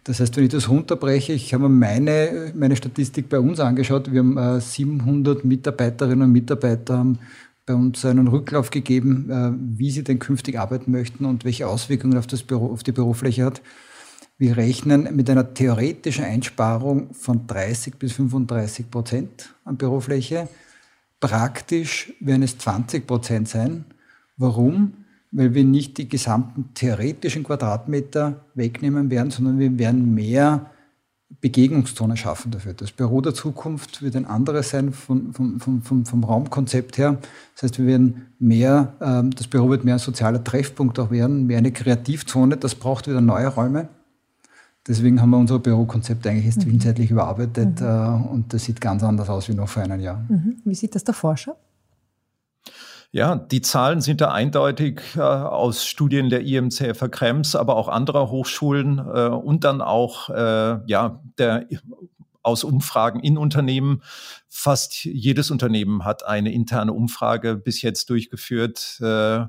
Das 0.04 0.20
heißt, 0.20 0.36
wenn 0.36 0.44
ich 0.44 0.50
das 0.50 0.68
runterbreche, 0.68 1.32
ich 1.32 1.54
habe 1.54 1.70
meine, 1.70 2.52
meine 2.54 2.76
Statistik 2.76 3.30
bei 3.30 3.38
uns 3.38 3.60
angeschaut, 3.60 4.12
wir 4.12 4.20
haben 4.20 4.36
äh, 4.36 4.60
700 4.60 5.42
Mitarbeiterinnen 5.42 6.28
und 6.28 6.32
Mitarbeiter 6.32 6.98
haben 6.98 7.18
bei 7.66 7.74
uns 7.74 8.04
einen 8.04 8.28
Rücklauf 8.28 8.70
gegeben, 8.70 9.30
äh, 9.30 9.52
wie 9.78 9.90
sie 9.90 10.04
denn 10.04 10.18
künftig 10.18 10.58
arbeiten 10.58 10.90
möchten 10.90 11.24
und 11.24 11.44
welche 11.44 11.66
Auswirkungen 11.66 12.18
auf, 12.18 12.26
das 12.26 12.42
Büro, 12.42 12.72
auf 12.72 12.82
die 12.82 12.92
Bürofläche 12.92 13.44
hat. 13.44 13.62
Wir 14.36 14.56
rechnen 14.56 15.14
mit 15.14 15.30
einer 15.30 15.54
theoretischen 15.54 16.24
Einsparung 16.24 17.14
von 17.14 17.46
30 17.46 17.96
bis 17.96 18.12
35 18.12 18.90
Prozent 18.90 19.54
an 19.64 19.76
Bürofläche. 19.76 20.48
Praktisch 21.20 22.12
werden 22.20 22.42
es 22.42 22.58
20 22.58 23.06
Prozent 23.06 23.48
sein. 23.48 23.84
Warum? 24.36 25.04
weil 25.36 25.52
wir 25.52 25.64
nicht 25.64 25.98
die 25.98 26.08
gesamten 26.08 26.70
theoretischen 26.74 27.42
Quadratmeter 27.42 28.44
wegnehmen 28.54 29.10
werden, 29.10 29.32
sondern 29.32 29.58
wir 29.58 29.76
werden 29.78 30.14
mehr 30.14 30.70
Begegnungszonen 31.40 32.16
schaffen 32.16 32.50
dafür. 32.50 32.74
Das 32.74 32.92
Büro 32.92 33.20
der 33.20 33.34
Zukunft 33.34 34.02
wird 34.02 34.16
ein 34.16 34.24
anderes 34.24 34.70
sein 34.70 34.92
vom, 34.92 35.32
vom, 35.32 35.60
vom, 35.60 36.04
vom 36.04 36.24
Raumkonzept 36.24 36.98
her. 36.98 37.18
Das 37.54 37.64
heißt, 37.64 37.78
wir 37.78 37.86
werden 37.86 38.26
mehr, 38.38 38.94
ähm, 39.00 39.30
das 39.30 39.48
Büro 39.48 39.68
wird 39.70 39.84
mehr 39.84 39.94
ein 39.94 40.00
sozialer 40.00 40.42
Treffpunkt 40.42 40.98
auch 40.98 41.10
werden, 41.10 41.46
mehr 41.46 41.58
eine 41.58 41.72
Kreativzone. 41.72 42.56
Das 42.56 42.74
braucht 42.74 43.08
wieder 43.08 43.20
neue 43.20 43.48
Räume. 43.48 43.88
Deswegen 44.86 45.20
haben 45.20 45.30
wir 45.30 45.38
unser 45.38 45.58
Bürokonzept 45.58 46.26
eigentlich 46.26 46.44
jetzt 46.44 46.66
mhm. 46.66 47.04
überarbeitet 47.04 47.80
mhm. 47.80 47.86
Äh, 47.86 48.28
und 48.30 48.52
das 48.52 48.64
sieht 48.64 48.80
ganz 48.80 49.02
anders 49.02 49.28
aus 49.28 49.48
wie 49.48 49.54
noch 49.54 49.68
vor 49.68 49.82
einem 49.82 50.00
Jahr. 50.00 50.24
Mhm. 50.28 50.56
Wie 50.64 50.74
sieht 50.74 50.94
das 50.94 51.04
der 51.04 51.14
Forscher? 51.14 51.56
Ja, 53.14 53.36
die 53.36 53.62
Zahlen 53.62 54.00
sind 54.00 54.20
da 54.20 54.32
eindeutig 54.32 55.00
äh, 55.14 55.20
aus 55.20 55.86
Studien 55.86 56.30
der 56.30 56.40
IMCFR 56.40 57.08
Krems, 57.08 57.54
aber 57.54 57.76
auch 57.76 57.86
anderer 57.86 58.28
Hochschulen 58.28 58.98
äh, 58.98 59.28
und 59.28 59.62
dann 59.62 59.82
auch 59.82 60.30
äh, 60.30 60.80
ja, 60.86 61.22
der, 61.38 61.64
aus 62.42 62.64
Umfragen 62.64 63.20
in 63.20 63.38
Unternehmen. 63.38 64.02
Fast 64.48 65.04
jedes 65.04 65.52
Unternehmen 65.52 66.04
hat 66.04 66.26
eine 66.26 66.52
interne 66.52 66.92
Umfrage 66.92 67.54
bis 67.54 67.82
jetzt 67.82 68.10
durchgeführt 68.10 68.98
äh, 69.00 69.44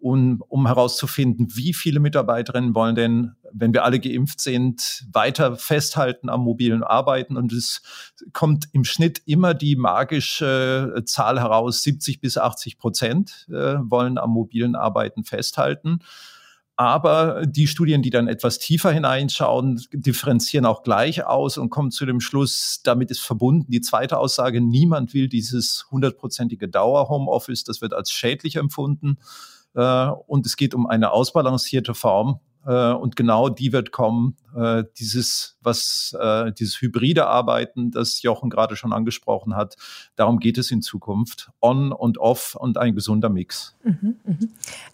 um, 0.00 0.42
um 0.48 0.66
herauszufinden, 0.66 1.48
wie 1.54 1.74
viele 1.74 2.00
Mitarbeiterinnen 2.00 2.74
wollen 2.74 2.94
denn, 2.94 3.32
wenn 3.52 3.72
wir 3.72 3.84
alle 3.84 4.00
geimpft 4.00 4.40
sind, 4.40 5.04
weiter 5.12 5.56
festhalten 5.56 6.28
am 6.28 6.42
mobilen 6.42 6.82
Arbeiten. 6.82 7.36
Und 7.36 7.52
es 7.52 7.82
kommt 8.32 8.68
im 8.72 8.84
Schnitt 8.84 9.22
immer 9.26 9.54
die 9.54 9.76
magische 9.76 10.94
äh, 10.96 11.04
Zahl 11.04 11.40
heraus, 11.40 11.82
70 11.82 12.20
bis 12.20 12.38
80 12.38 12.78
Prozent 12.78 13.46
äh, 13.50 13.76
wollen 13.82 14.18
am 14.18 14.30
mobilen 14.30 14.74
Arbeiten 14.74 15.24
festhalten. 15.24 16.00
Aber 16.76 17.44
die 17.44 17.66
Studien, 17.66 18.00
die 18.00 18.08
dann 18.08 18.26
etwas 18.26 18.58
tiefer 18.58 18.90
hineinschauen, 18.90 19.82
differenzieren 19.92 20.64
auch 20.64 20.82
gleich 20.82 21.26
aus 21.26 21.58
und 21.58 21.68
kommen 21.68 21.90
zu 21.90 22.06
dem 22.06 22.20
Schluss, 22.20 22.80
damit 22.82 23.10
ist 23.10 23.20
verbunden 23.20 23.70
die 23.70 23.82
zweite 23.82 24.16
Aussage, 24.16 24.62
niemand 24.62 25.12
will 25.12 25.28
dieses 25.28 25.84
hundertprozentige 25.90 26.70
Dauer-Homeoffice, 26.70 27.64
das 27.64 27.82
wird 27.82 27.92
als 27.92 28.10
schädlich 28.10 28.56
empfunden. 28.56 29.18
Äh, 29.74 30.06
und 30.26 30.46
es 30.46 30.56
geht 30.56 30.74
um 30.74 30.86
eine 30.86 31.12
ausbalancierte 31.12 31.94
Form. 31.94 32.40
Äh, 32.66 32.92
und 32.92 33.16
genau 33.16 33.48
die 33.48 33.72
wird 33.72 33.90
kommen. 33.90 34.36
Äh, 34.54 34.84
dieses, 34.98 35.56
was, 35.62 36.14
dieses 36.58 36.80
hybride 36.80 37.26
Arbeiten, 37.26 37.90
das 37.90 38.22
Jochen 38.22 38.50
gerade 38.50 38.76
schon 38.76 38.92
angesprochen 38.92 39.54
hat, 39.54 39.76
darum 40.16 40.38
geht 40.40 40.58
es 40.58 40.70
in 40.70 40.82
Zukunft. 40.82 41.50
On 41.60 41.92
und 41.92 42.18
off 42.18 42.56
und 42.56 42.76
ein 42.76 42.94
gesunder 42.94 43.28
Mix. 43.28 43.76
Mhm, 43.84 44.16
mh. 44.24 44.36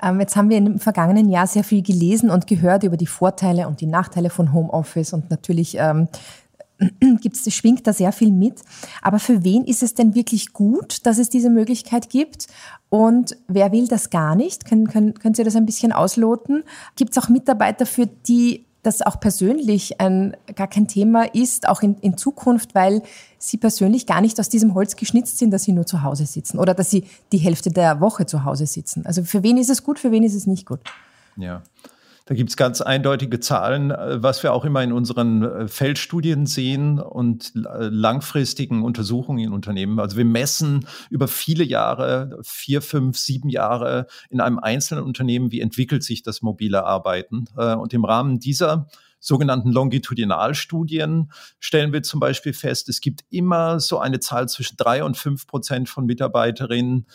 ähm, 0.02 0.20
jetzt 0.20 0.36
haben 0.36 0.50
wir 0.50 0.58
im 0.58 0.78
vergangenen 0.78 1.28
Jahr 1.28 1.46
sehr 1.46 1.64
viel 1.64 1.82
gelesen 1.82 2.30
und 2.30 2.46
gehört 2.46 2.82
über 2.82 2.96
die 2.96 3.06
Vorteile 3.06 3.66
und 3.66 3.80
die 3.80 3.86
Nachteile 3.86 4.30
von 4.30 4.52
Homeoffice 4.52 5.12
und 5.12 5.30
natürlich 5.30 5.76
ähm, 5.78 6.08
gibt's, 7.20 7.50
schwingt 7.52 7.86
da 7.86 7.92
sehr 7.92 8.12
viel 8.12 8.32
mit. 8.32 8.62
Aber 9.02 9.18
für 9.18 9.44
wen 9.44 9.64
ist 9.64 9.82
es 9.82 9.94
denn 9.94 10.14
wirklich 10.14 10.52
gut, 10.52 11.06
dass 11.06 11.18
es 11.18 11.28
diese 11.28 11.50
Möglichkeit 11.50 12.10
gibt? 12.10 12.48
Und 12.88 13.36
wer 13.48 13.72
will 13.72 13.88
das 13.88 14.10
gar 14.10 14.36
nicht? 14.36 14.64
Können, 14.64 14.88
können, 14.88 15.14
können 15.14 15.34
Sie 15.34 15.44
das 15.44 15.56
ein 15.56 15.66
bisschen 15.66 15.92
ausloten? 15.92 16.64
Gibt 16.96 17.16
es 17.16 17.22
auch 17.22 17.28
Mitarbeiter, 17.28 17.86
für 17.86 18.06
die 18.06 18.66
das 18.86 19.02
auch 19.02 19.18
persönlich 19.18 20.00
ein, 20.00 20.36
gar 20.54 20.68
kein 20.68 20.86
Thema 20.86 21.24
ist, 21.34 21.68
auch 21.68 21.82
in, 21.82 21.96
in 21.98 22.16
Zukunft, 22.16 22.74
weil 22.76 23.02
sie 23.36 23.56
persönlich 23.56 24.06
gar 24.06 24.20
nicht 24.20 24.38
aus 24.38 24.48
diesem 24.48 24.74
Holz 24.74 24.94
geschnitzt 24.94 25.38
sind, 25.38 25.50
dass 25.50 25.64
sie 25.64 25.72
nur 25.72 25.86
zu 25.86 26.02
Hause 26.02 26.24
sitzen 26.24 26.58
oder 26.58 26.72
dass 26.72 26.90
sie 26.90 27.04
die 27.32 27.38
Hälfte 27.38 27.70
der 27.70 28.00
Woche 28.00 28.26
zu 28.26 28.44
Hause 28.44 28.66
sitzen. 28.66 29.04
Also 29.04 29.24
für 29.24 29.42
wen 29.42 29.56
ist 29.56 29.70
es 29.70 29.82
gut, 29.82 29.98
für 29.98 30.12
wen 30.12 30.22
ist 30.22 30.34
es 30.34 30.46
nicht 30.46 30.66
gut? 30.66 30.80
Ja. 31.36 31.62
Da 32.28 32.34
gibt 32.34 32.50
es 32.50 32.56
ganz 32.56 32.80
eindeutige 32.80 33.38
Zahlen, 33.38 33.92
äh, 33.92 34.20
was 34.20 34.42
wir 34.42 34.52
auch 34.52 34.64
immer 34.64 34.82
in 34.82 34.92
unseren 34.92 35.44
äh, 35.44 35.68
Feldstudien 35.68 36.46
sehen 36.46 36.98
und 36.98 37.52
äh, 37.54 37.86
langfristigen 37.86 38.82
Untersuchungen 38.82 39.44
in 39.44 39.52
Unternehmen. 39.52 40.00
Also 40.00 40.16
wir 40.16 40.24
messen 40.24 40.88
über 41.08 41.28
viele 41.28 41.62
Jahre, 41.62 42.36
vier, 42.42 42.82
fünf, 42.82 43.16
sieben 43.16 43.48
Jahre 43.48 44.08
in 44.28 44.40
einem 44.40 44.58
einzelnen 44.58 45.04
Unternehmen, 45.04 45.52
wie 45.52 45.60
entwickelt 45.60 46.02
sich 46.02 46.24
das 46.24 46.42
mobile 46.42 46.84
Arbeiten. 46.84 47.44
Und 47.54 47.94
im 47.94 48.04
Rahmen 48.04 48.40
dieser 48.40 48.88
sogenannten 49.20 49.70
Longitudinalstudien 49.70 51.30
stellen 51.60 51.92
wir 51.92 52.02
zum 52.02 52.20
Beispiel 52.20 52.52
fest, 52.52 52.88
es 52.88 53.00
gibt 53.00 53.24
immer 53.30 53.78
so 53.80 53.98
eine 53.98 54.20
Zahl 54.20 54.48
zwischen 54.48 54.76
drei 54.76 55.04
und 55.04 55.16
fünf 55.16 55.46
Prozent 55.46 55.88
von 55.88 56.06
Mitarbeiterinnen, 56.06 57.06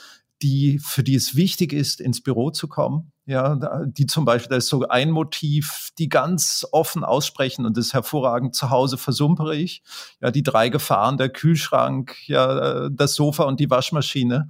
die, 0.42 0.80
für 0.80 1.04
die 1.04 1.16
es 1.16 1.36
wichtig 1.36 1.74
ist, 1.74 2.02
ins 2.02 2.22
Büro 2.22 2.52
zu 2.52 2.68
kommen. 2.68 3.12
Ja, 3.26 3.86
die 3.86 4.08
zum 4.08 4.26
Beispiel, 4.26 4.50
da 4.50 4.56
ist 4.56 4.68
so 4.68 4.88
ein 4.88 5.12
Motiv, 5.12 5.90
die 6.00 6.10
ganz 6.10 6.66
offen 6.72 7.04
aussprechen 7.04 7.66
und 7.66 7.78
das 7.78 7.88
ist 7.88 7.94
hervorragend. 7.94 8.56
Zu 8.56 8.72
Hause 8.72 8.98
versumpere 8.98 9.56
ich. 9.56 9.84
Ja, 10.22 10.32
die 10.32 10.44
drei 10.44 10.70
Gefahren, 10.70 11.18
der 11.18 11.30
Kühlschrank, 11.30 12.16
ja, 12.28 12.90
das 12.90 13.14
Sofa 13.14 13.44
und 13.44 13.60
die 13.60 13.70
Waschmaschine. 13.70 14.50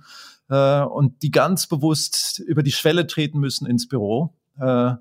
Äh, 0.50 0.82
und 0.82 1.22
die 1.22 1.32
ganz 1.32 1.68
bewusst 1.68 2.40
über 2.40 2.64
die 2.64 2.72
Schwelle 2.72 3.08
treten 3.08 3.40
müssen 3.40 3.66
ins 3.66 3.88
Büro. 3.88 4.36
Äh, 4.60 4.96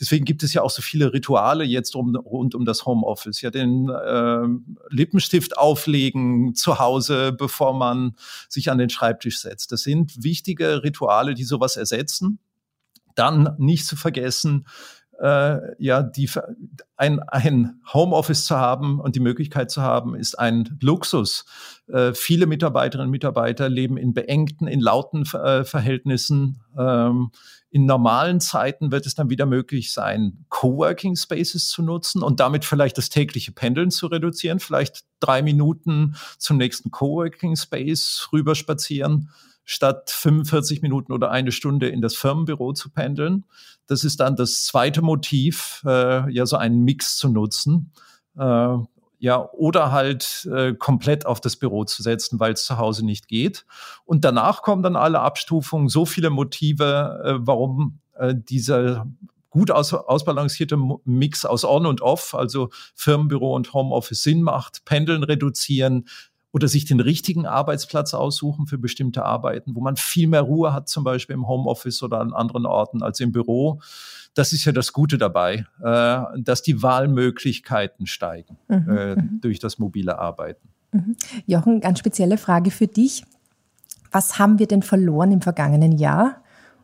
Deswegen 0.00 0.24
gibt 0.24 0.42
es 0.42 0.52
ja 0.52 0.62
auch 0.62 0.70
so 0.70 0.82
viele 0.82 1.12
Rituale 1.12 1.64
jetzt 1.64 1.94
um, 1.94 2.16
rund 2.16 2.54
um 2.54 2.64
das 2.64 2.86
Homeoffice. 2.86 3.40
Ja, 3.40 3.50
den 3.50 3.88
äh, 3.88 4.48
Lippenstift 4.88 5.56
auflegen 5.56 6.54
zu 6.54 6.78
Hause, 6.78 7.32
bevor 7.32 7.72
man 7.72 8.16
sich 8.48 8.70
an 8.70 8.78
den 8.78 8.90
Schreibtisch 8.90 9.38
setzt. 9.38 9.70
Das 9.70 9.82
sind 9.82 10.24
wichtige 10.24 10.82
Rituale, 10.82 11.34
die 11.34 11.44
sowas 11.44 11.76
ersetzen. 11.76 12.40
Dann 13.14 13.54
nicht 13.58 13.86
zu 13.86 13.96
vergessen, 13.96 14.66
äh, 15.22 15.58
ja, 15.78 16.02
die, 16.02 16.28
ein, 16.96 17.20
ein 17.20 17.80
Homeoffice 17.92 18.44
zu 18.44 18.56
haben 18.56 18.98
und 18.98 19.14
die 19.14 19.20
Möglichkeit 19.20 19.70
zu 19.70 19.80
haben, 19.80 20.16
ist 20.16 20.36
ein 20.36 20.78
Luxus. 20.80 21.44
Äh, 21.86 22.12
viele 22.12 22.46
Mitarbeiterinnen 22.46 23.06
und 23.06 23.12
Mitarbeiter 23.12 23.68
leben 23.68 23.96
in 23.96 24.14
beengten, 24.14 24.66
in 24.66 24.80
lauten 24.80 25.22
äh, 25.22 25.64
Verhältnissen. 25.64 26.60
Ähm, 26.76 27.30
in 27.70 27.86
normalen 27.86 28.40
Zeiten 28.40 28.90
wird 28.90 29.06
es 29.06 29.14
dann 29.14 29.30
wieder 29.30 29.46
möglich 29.46 29.92
sein, 29.92 30.44
Coworking 30.48 31.14
Spaces 31.14 31.68
zu 31.68 31.82
nutzen 31.82 32.22
und 32.22 32.40
damit 32.40 32.64
vielleicht 32.64 32.98
das 32.98 33.08
tägliche 33.08 33.52
Pendeln 33.52 33.92
zu 33.92 34.08
reduzieren, 34.08 34.58
vielleicht 34.58 35.04
drei 35.20 35.40
Minuten 35.42 36.16
zum 36.36 36.56
nächsten 36.56 36.90
Coworking 36.90 37.54
Space 37.54 38.28
rüber 38.32 38.56
spazieren 38.56 39.30
statt 39.64 40.10
45 40.10 40.82
Minuten 40.82 41.12
oder 41.12 41.30
eine 41.30 41.52
Stunde 41.52 41.88
in 41.88 42.00
das 42.00 42.14
Firmenbüro 42.16 42.72
zu 42.72 42.90
pendeln. 42.90 43.44
Das 43.86 44.04
ist 44.04 44.20
dann 44.20 44.36
das 44.36 44.64
zweite 44.64 45.02
Motiv, 45.02 45.82
äh, 45.86 46.30
ja, 46.32 46.46
so 46.46 46.56
einen 46.56 46.82
Mix 46.84 47.16
zu 47.16 47.28
nutzen. 47.28 47.92
Äh, 48.36 48.76
ja, 49.18 49.48
oder 49.52 49.92
halt 49.92 50.48
äh, 50.52 50.74
komplett 50.74 51.26
auf 51.26 51.40
das 51.40 51.56
Büro 51.56 51.84
zu 51.84 52.02
setzen, 52.02 52.40
weil 52.40 52.54
es 52.54 52.64
zu 52.64 52.76
Hause 52.76 53.06
nicht 53.06 53.28
geht. 53.28 53.64
Und 54.04 54.24
danach 54.24 54.62
kommen 54.62 54.82
dann 54.82 54.96
alle 54.96 55.20
Abstufungen, 55.20 55.88
so 55.88 56.04
viele 56.06 56.30
Motive, 56.30 57.22
äh, 57.24 57.34
warum 57.38 58.00
äh, 58.14 58.34
dieser 58.36 59.06
gut 59.52 59.70
aus, 59.70 59.92
ausbalancierte 59.92 60.76
Mix 61.04 61.44
aus 61.44 61.64
On 61.64 61.86
und 61.86 62.00
Off, 62.00 62.34
also 62.34 62.70
Firmenbüro 62.94 63.54
und 63.54 63.72
Homeoffice 63.74 64.22
Sinn 64.22 64.42
macht, 64.42 64.84
Pendeln 64.86 65.22
reduzieren, 65.22 66.08
oder 66.52 66.68
sich 66.68 66.84
den 66.84 67.00
richtigen 67.00 67.46
Arbeitsplatz 67.46 68.14
aussuchen 68.14 68.66
für 68.66 68.78
bestimmte 68.78 69.24
Arbeiten, 69.24 69.74
wo 69.74 69.80
man 69.80 69.96
viel 69.96 70.28
mehr 70.28 70.42
Ruhe 70.42 70.72
hat, 70.72 70.88
zum 70.88 71.02
Beispiel 71.02 71.34
im 71.34 71.48
Homeoffice 71.48 72.02
oder 72.02 72.20
an 72.20 72.32
anderen 72.32 72.66
Orten 72.66 73.02
als 73.02 73.20
im 73.20 73.32
Büro. 73.32 73.80
Das 74.34 74.52
ist 74.52 74.64
ja 74.64 74.72
das 74.72 74.92
Gute 74.92 75.18
dabei, 75.18 75.66
äh, 75.82 76.22
dass 76.38 76.62
die 76.62 76.82
Wahlmöglichkeiten 76.82 78.06
steigen 78.06 78.58
mhm, 78.68 78.88
äh, 78.88 79.16
mhm. 79.16 79.40
durch 79.40 79.58
das 79.58 79.78
mobile 79.78 80.18
Arbeiten. 80.18 80.68
Mhm. 80.92 81.16
Jochen, 81.46 81.80
ganz 81.80 81.98
spezielle 81.98 82.36
Frage 82.36 82.70
für 82.70 82.86
dich. 82.86 83.24
Was 84.10 84.38
haben 84.38 84.58
wir 84.58 84.66
denn 84.66 84.82
verloren 84.82 85.32
im 85.32 85.40
vergangenen 85.40 85.92
Jahr? 85.92 86.41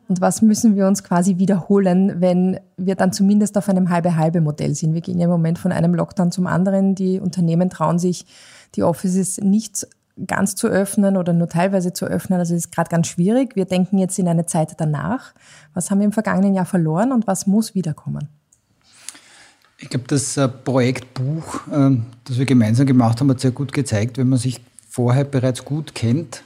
Und 0.09 0.21
was 0.21 0.41
müssen 0.41 0.75
wir 0.75 0.87
uns 0.87 1.03
quasi 1.03 1.37
wiederholen, 1.37 2.19
wenn 2.19 2.59
wir 2.77 2.95
dann 2.95 3.13
zumindest 3.13 3.55
auf 3.59 3.69
einem 3.69 3.91
halbe-halbe-Modell 3.91 4.73
sind? 4.73 4.95
Wir 4.95 5.01
gehen 5.01 5.19
ja 5.19 5.25
im 5.25 5.29
Moment 5.29 5.59
von 5.59 5.71
einem 5.71 5.93
Lockdown 5.93 6.31
zum 6.31 6.47
anderen. 6.47 6.95
Die 6.95 7.19
Unternehmen 7.19 7.69
trauen 7.69 7.99
sich 7.99 8.25
die 8.73 8.81
Offices 8.81 9.37
nicht 9.37 9.87
ganz 10.25 10.55
zu 10.55 10.67
öffnen 10.67 11.15
oder 11.15 11.31
nur 11.33 11.47
teilweise 11.47 11.93
zu 11.93 12.07
öffnen. 12.07 12.39
Also 12.39 12.55
das 12.55 12.65
ist 12.65 12.71
gerade 12.71 12.89
ganz 12.89 13.05
schwierig. 13.05 13.55
Wir 13.55 13.65
denken 13.65 13.99
jetzt 13.99 14.17
in 14.17 14.27
eine 14.27 14.47
Zeit 14.47 14.73
danach. 14.77 15.35
Was 15.75 15.91
haben 15.91 15.99
wir 15.99 16.05
im 16.05 16.11
vergangenen 16.11 16.55
Jahr 16.55 16.65
verloren 16.65 17.11
und 17.11 17.27
was 17.27 17.45
muss 17.45 17.75
wiederkommen? 17.75 18.29
Ich 19.77 19.89
glaube, 19.89 20.07
das 20.07 20.37
äh, 20.37 20.47
Projektbuch, 20.47 21.61
ähm, 21.71 22.07
das 22.23 22.39
wir 22.39 22.47
gemeinsam 22.47 22.87
gemacht 22.87 23.19
haben, 23.19 23.29
hat 23.29 23.41
sehr 23.41 23.51
gut 23.51 23.73
gezeigt, 23.73 24.17
wenn 24.17 24.27
man 24.27 24.39
sich 24.39 24.59
vorher 24.89 25.23
bereits 25.23 25.63
gut 25.63 25.93
kennt, 25.93 26.41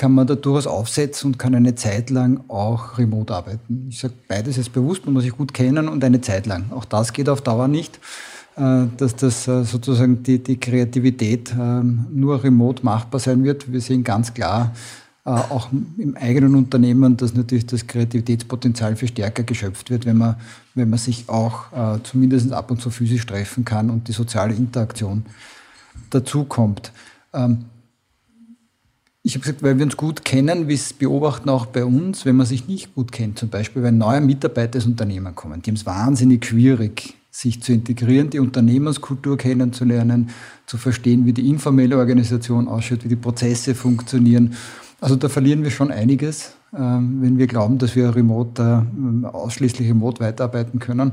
kann 0.00 0.12
man 0.12 0.26
da 0.26 0.34
durchaus 0.34 0.66
aufsetzen 0.66 1.32
und 1.32 1.38
kann 1.38 1.54
eine 1.54 1.74
Zeit 1.74 2.08
lang 2.08 2.40
auch 2.48 2.96
remote 2.96 3.34
arbeiten. 3.34 3.88
Ich 3.90 4.00
sage 4.00 4.14
beides 4.28 4.56
ist 4.56 4.72
bewusst, 4.72 5.04
man 5.04 5.12
muss 5.12 5.24
sich 5.24 5.36
gut 5.36 5.52
kennen 5.52 5.88
und 5.88 6.02
eine 6.02 6.22
Zeit 6.22 6.46
lang. 6.46 6.70
Auch 6.70 6.86
das 6.86 7.12
geht 7.12 7.28
auf 7.28 7.42
Dauer 7.42 7.68
nicht. 7.68 8.00
Äh, 8.56 8.86
dass 8.96 9.14
das 9.14 9.46
äh, 9.46 9.62
sozusagen 9.62 10.22
die, 10.22 10.42
die 10.42 10.58
Kreativität 10.58 11.54
ähm, 11.58 12.06
nur 12.10 12.42
remote 12.42 12.82
machbar 12.82 13.20
sein 13.20 13.44
wird. 13.44 13.70
Wir 13.70 13.82
sehen 13.82 14.02
ganz 14.02 14.32
klar, 14.32 14.72
äh, 15.26 15.30
auch 15.30 15.68
im 15.98 16.16
eigenen 16.16 16.54
Unternehmen, 16.54 17.18
dass 17.18 17.34
natürlich 17.34 17.66
das 17.66 17.86
Kreativitätspotenzial 17.86 18.96
viel 18.96 19.08
stärker 19.08 19.42
geschöpft 19.42 19.90
wird, 19.90 20.06
wenn 20.06 20.16
man, 20.16 20.36
wenn 20.74 20.88
man 20.88 20.98
sich 20.98 21.28
auch 21.28 21.66
zumindest 22.04 22.52
ab 22.52 22.70
und 22.70 22.80
zu 22.80 22.88
physisch 22.88 23.26
treffen 23.26 23.66
kann 23.66 23.90
und 23.90 24.08
die 24.08 24.12
soziale 24.12 24.54
Interaktion 24.54 25.26
dazu 26.08 26.44
kommt. 26.44 26.90
Ähm, 27.34 27.66
ich 29.22 29.34
habe 29.34 29.42
gesagt, 29.42 29.62
weil 29.62 29.76
wir 29.76 29.84
uns 29.84 29.96
gut 29.96 30.24
kennen, 30.24 30.68
wir 30.68 30.78
beobachten 30.98 31.50
auch 31.50 31.66
bei 31.66 31.84
uns, 31.84 32.24
wenn 32.24 32.36
man 32.36 32.46
sich 32.46 32.68
nicht 32.68 32.94
gut 32.94 33.12
kennt, 33.12 33.38
zum 33.38 33.50
Beispiel, 33.50 33.82
wenn 33.82 33.98
neue 33.98 34.20
Mitarbeiter 34.20 34.76
ins 34.76 34.86
Unternehmen 34.86 35.34
kommen, 35.34 35.60
die 35.60 35.70
haben 35.70 35.76
es 35.76 35.84
wahnsinnig 35.84 36.44
schwierig, 36.46 37.14
sich 37.30 37.62
zu 37.62 37.72
integrieren, 37.72 38.30
die 38.30 38.38
Unternehmenskultur 38.38 39.36
kennenzulernen, 39.36 40.30
zu 40.66 40.78
verstehen, 40.78 41.26
wie 41.26 41.32
die 41.32 41.48
informelle 41.48 41.98
Organisation 41.98 42.66
ausschaut, 42.66 43.04
wie 43.04 43.08
die 43.08 43.16
Prozesse 43.16 43.74
funktionieren. 43.74 44.54
Also 45.00 45.16
da 45.16 45.28
verlieren 45.28 45.62
wir 45.64 45.70
schon 45.70 45.90
einiges, 45.90 46.52
ähm, 46.76 47.18
wenn 47.20 47.38
wir 47.38 47.46
glauben, 47.46 47.78
dass 47.78 47.94
wir 47.94 48.14
remote, 48.14 48.62
äh, 48.62 49.26
ausschließlich 49.26 49.88
remote 49.88 50.20
weiterarbeiten 50.20 50.78
können. 50.78 51.12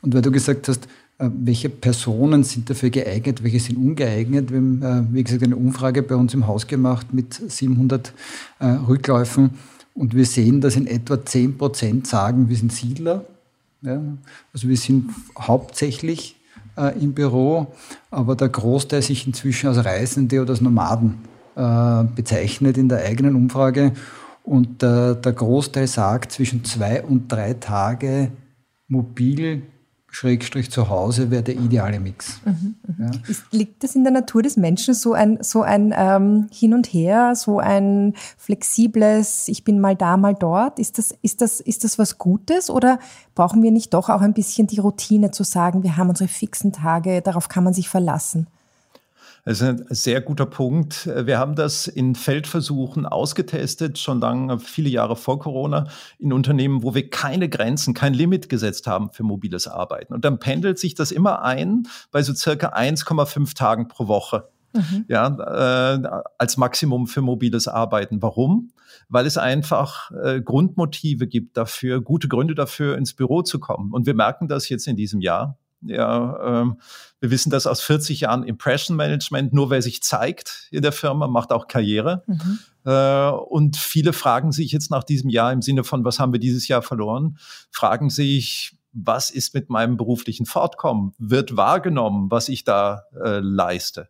Und 0.00 0.14
weil 0.14 0.22
du 0.22 0.32
gesagt 0.32 0.68
hast, 0.68 0.88
welche 1.30 1.68
Personen 1.68 2.42
sind 2.44 2.70
dafür 2.70 2.90
geeignet, 2.90 3.42
welche 3.42 3.60
sind 3.60 3.76
ungeeignet. 3.76 4.50
Wir 4.50 4.58
haben, 4.58 4.82
äh, 4.82 5.14
wie 5.14 5.22
gesagt, 5.22 5.42
eine 5.42 5.56
Umfrage 5.56 6.02
bei 6.02 6.16
uns 6.16 6.34
im 6.34 6.46
Haus 6.46 6.66
gemacht 6.66 7.12
mit 7.12 7.34
700 7.34 8.12
Rückläufen 8.60 9.50
und 9.94 10.14
wir 10.14 10.24
sehen, 10.24 10.60
dass 10.60 10.76
in 10.76 10.86
etwa 10.86 11.24
10 11.24 11.58
Prozent 11.58 12.06
sagen, 12.06 12.48
wir 12.48 12.56
sind 12.56 12.72
Siedler 12.72 13.24
ja, 13.82 14.00
also 14.54 14.68
wir 14.68 14.76
sind 14.76 15.10
hauptsächlich 15.36 16.36
äh, 16.76 16.96
im 17.00 17.14
Büro, 17.14 17.66
aber 18.10 18.36
der 18.36 18.48
Großteil 18.48 19.02
sich 19.02 19.26
inzwischen 19.26 19.68
als 19.68 19.84
Reisende 19.84 20.40
oder 20.40 20.50
als 20.50 20.60
Nomaden 20.60 21.18
äh, 21.56 22.04
bezeichnet 22.14 22.78
in 22.78 22.88
der 22.88 23.04
eigenen 23.04 23.34
Umfrage. 23.34 23.92
Und 24.44 24.82
äh, 24.84 25.16
der 25.16 25.32
Großteil 25.32 25.88
sagt 25.88 26.32
zwischen 26.32 26.64
zwei 26.64 27.02
und 27.02 27.30
drei 27.30 27.54
Tage 27.54 28.30
mobil 28.86 29.62
Schrägstrich 30.14 30.70
zu 30.70 30.90
Hause 30.90 31.30
wäre 31.30 31.42
der 31.42 31.54
ideale 31.54 31.98
Mix. 31.98 32.42
Mhm, 32.44 32.74
mhm. 32.86 32.94
Ja. 32.98 33.10
Ist, 33.28 33.44
liegt 33.50 33.82
das 33.82 33.96
in 33.96 34.04
der 34.04 34.12
Natur 34.12 34.42
des 34.42 34.58
Menschen, 34.58 34.92
so 34.92 35.14
ein, 35.14 35.38
so 35.40 35.62
ein 35.62 35.94
ähm, 35.96 36.48
Hin 36.52 36.74
und 36.74 36.86
Her, 36.86 37.34
so 37.34 37.60
ein 37.60 38.12
flexibles, 38.36 39.48
ich 39.48 39.64
bin 39.64 39.80
mal 39.80 39.96
da, 39.96 40.18
mal 40.18 40.34
dort? 40.34 40.78
Ist 40.78 40.98
das, 40.98 41.14
ist, 41.22 41.40
das, 41.40 41.60
ist 41.60 41.84
das 41.84 41.98
was 41.98 42.18
Gutes 42.18 42.68
oder 42.68 42.98
brauchen 43.34 43.62
wir 43.62 43.70
nicht 43.70 43.94
doch 43.94 44.10
auch 44.10 44.20
ein 44.20 44.34
bisschen 44.34 44.66
die 44.66 44.80
Routine 44.80 45.30
zu 45.30 45.44
sagen, 45.44 45.82
wir 45.82 45.96
haben 45.96 46.10
unsere 46.10 46.28
fixen 46.28 46.74
Tage, 46.74 47.22
darauf 47.22 47.48
kann 47.48 47.64
man 47.64 47.72
sich 47.72 47.88
verlassen? 47.88 48.48
Das 49.44 49.60
ist 49.60 49.62
ein 49.62 49.84
sehr 49.90 50.20
guter 50.20 50.46
Punkt. 50.46 51.06
Wir 51.06 51.38
haben 51.38 51.56
das 51.56 51.88
in 51.88 52.14
Feldversuchen 52.14 53.06
ausgetestet, 53.06 53.98
schon 53.98 54.20
lange, 54.20 54.60
viele 54.60 54.88
Jahre 54.88 55.16
vor 55.16 55.40
Corona, 55.40 55.88
in 56.18 56.32
Unternehmen, 56.32 56.84
wo 56.84 56.94
wir 56.94 57.10
keine 57.10 57.48
Grenzen, 57.48 57.92
kein 57.92 58.14
Limit 58.14 58.48
gesetzt 58.48 58.86
haben 58.86 59.10
für 59.10 59.24
mobiles 59.24 59.66
Arbeiten. 59.66 60.14
Und 60.14 60.24
dann 60.24 60.38
pendelt 60.38 60.78
sich 60.78 60.94
das 60.94 61.10
immer 61.10 61.42
ein 61.42 61.88
bei 62.12 62.22
so 62.22 62.34
circa 62.34 62.68
1,5 62.68 63.56
Tagen 63.56 63.88
pro 63.88 64.06
Woche. 64.06 64.48
Mhm. 64.74 65.04
Ja, 65.08 65.26
äh, 65.96 66.22
als 66.38 66.56
Maximum 66.56 67.08
für 67.08 67.20
mobiles 67.20 67.66
Arbeiten. 67.66 68.22
Warum? 68.22 68.70
Weil 69.08 69.26
es 69.26 69.38
einfach 69.38 70.10
äh, 70.12 70.40
Grundmotive 70.40 71.26
gibt 71.26 71.56
dafür, 71.56 72.00
gute 72.00 72.28
Gründe 72.28 72.54
dafür, 72.54 72.96
ins 72.96 73.12
Büro 73.12 73.42
zu 73.42 73.58
kommen. 73.58 73.92
Und 73.92 74.06
wir 74.06 74.14
merken 74.14 74.46
das 74.48 74.68
jetzt 74.68 74.86
in 74.86 74.96
diesem 74.96 75.20
Jahr. 75.20 75.58
Ja, 75.84 76.62
ähm, 76.62 76.80
wir 77.20 77.30
wissen 77.30 77.50
das 77.50 77.66
aus 77.66 77.80
40 77.82 78.20
Jahren 78.20 78.44
Impression 78.44 78.96
Management. 78.96 79.52
Nur 79.52 79.70
wer 79.70 79.82
sich 79.82 80.02
zeigt 80.02 80.68
in 80.70 80.82
der 80.82 80.92
Firma, 80.92 81.26
macht 81.26 81.52
auch 81.52 81.68
Karriere. 81.68 82.22
Mhm. 82.26 82.58
Äh, 82.84 83.30
und 83.30 83.76
viele 83.76 84.12
fragen 84.12 84.52
sich 84.52 84.72
jetzt 84.72 84.90
nach 84.90 85.04
diesem 85.04 85.30
Jahr 85.30 85.52
im 85.52 85.62
Sinne 85.62 85.84
von, 85.84 86.04
was 86.04 86.18
haben 86.18 86.32
wir 86.32 86.40
dieses 86.40 86.68
Jahr 86.68 86.82
verloren, 86.82 87.38
fragen 87.70 88.10
sich, 88.10 88.76
was 88.92 89.30
ist 89.30 89.54
mit 89.54 89.70
meinem 89.70 89.96
beruflichen 89.96 90.46
Fortkommen? 90.46 91.14
Wird 91.18 91.56
wahrgenommen, 91.56 92.30
was 92.30 92.48
ich 92.48 92.64
da 92.64 93.04
äh, 93.14 93.38
leiste? 93.40 94.08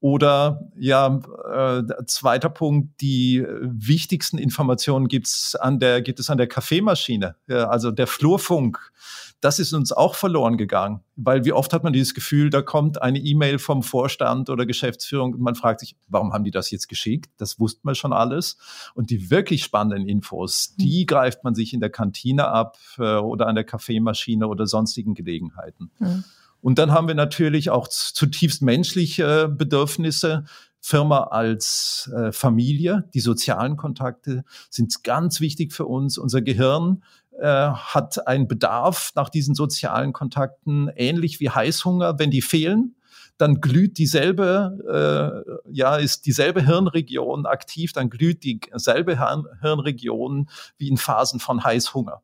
Oder 0.00 0.70
ja, 0.76 1.20
äh, 1.52 1.82
zweiter 2.06 2.50
Punkt, 2.50 3.00
die 3.00 3.44
wichtigsten 3.60 4.38
Informationen 4.38 5.08
gibt's 5.08 5.56
an 5.56 5.80
der, 5.80 6.02
gibt 6.02 6.20
es 6.20 6.28
an 6.30 6.38
der 6.38 6.46
Kaffeemaschine, 6.46 7.36
ja, 7.48 7.68
also 7.68 7.90
der 7.90 8.06
Flurfunk 8.06 8.92
das 9.40 9.58
ist 9.58 9.72
uns 9.74 9.92
auch 9.92 10.14
verloren 10.14 10.56
gegangen, 10.56 11.00
weil 11.14 11.44
wie 11.44 11.52
oft 11.52 11.72
hat 11.72 11.84
man 11.84 11.92
dieses 11.92 12.14
Gefühl, 12.14 12.48
da 12.48 12.62
kommt 12.62 13.02
eine 13.02 13.18
E-Mail 13.18 13.58
vom 13.58 13.82
Vorstand 13.82 14.48
oder 14.48 14.64
Geschäftsführung 14.64 15.34
und 15.34 15.40
man 15.40 15.54
fragt 15.54 15.80
sich, 15.80 15.96
warum 16.08 16.32
haben 16.32 16.44
die 16.44 16.50
das 16.50 16.70
jetzt 16.70 16.88
geschickt? 16.88 17.30
Das 17.36 17.60
wusste 17.60 17.80
man 17.82 17.94
schon 17.94 18.12
alles. 18.12 18.56
Und 18.94 19.10
die 19.10 19.30
wirklich 19.30 19.62
spannenden 19.62 20.08
Infos, 20.08 20.74
hm. 20.76 20.84
die 20.84 21.06
greift 21.06 21.44
man 21.44 21.54
sich 21.54 21.74
in 21.74 21.80
der 21.80 21.90
Kantine 21.90 22.48
ab 22.48 22.78
äh, 22.98 23.16
oder 23.16 23.46
an 23.46 23.54
der 23.54 23.64
Kaffeemaschine 23.64 24.48
oder 24.48 24.66
sonstigen 24.66 25.14
Gelegenheiten. 25.14 25.90
Mhm. 25.98 26.24
Und 26.66 26.80
dann 26.80 26.90
haben 26.90 27.06
wir 27.06 27.14
natürlich 27.14 27.70
auch 27.70 27.86
zutiefst 27.86 28.60
menschliche 28.60 29.48
Bedürfnisse. 29.48 30.46
Firma 30.80 31.28
als 31.30 32.10
äh, 32.12 32.32
Familie, 32.32 33.08
die 33.14 33.20
sozialen 33.20 33.76
Kontakte 33.76 34.42
sind 34.68 35.04
ganz 35.04 35.40
wichtig 35.40 35.72
für 35.72 35.86
uns. 35.86 36.18
Unser 36.18 36.42
Gehirn 36.42 37.04
äh, 37.38 37.46
hat 37.46 38.26
einen 38.26 38.48
Bedarf 38.48 39.12
nach 39.14 39.28
diesen 39.28 39.54
sozialen 39.54 40.12
Kontakten, 40.12 40.90
ähnlich 40.96 41.38
wie 41.38 41.50
Heißhunger, 41.50 42.18
wenn 42.18 42.32
die 42.32 42.42
fehlen 42.42 42.96
dann 43.38 43.60
glüht 43.60 43.98
dieselbe, 43.98 45.44
äh, 45.68 45.70
ja, 45.70 45.96
ist 45.96 46.24
dieselbe 46.24 46.64
Hirnregion 46.64 47.44
aktiv, 47.44 47.92
dann 47.92 48.08
glüht 48.08 48.42
dieselbe 48.44 49.18
Hirn 49.18 49.44
Hirnregion 49.60 50.48
wie 50.78 50.88
in 50.88 50.96
Phasen 50.96 51.38
von 51.38 51.62
Heißhunger. 51.62 52.22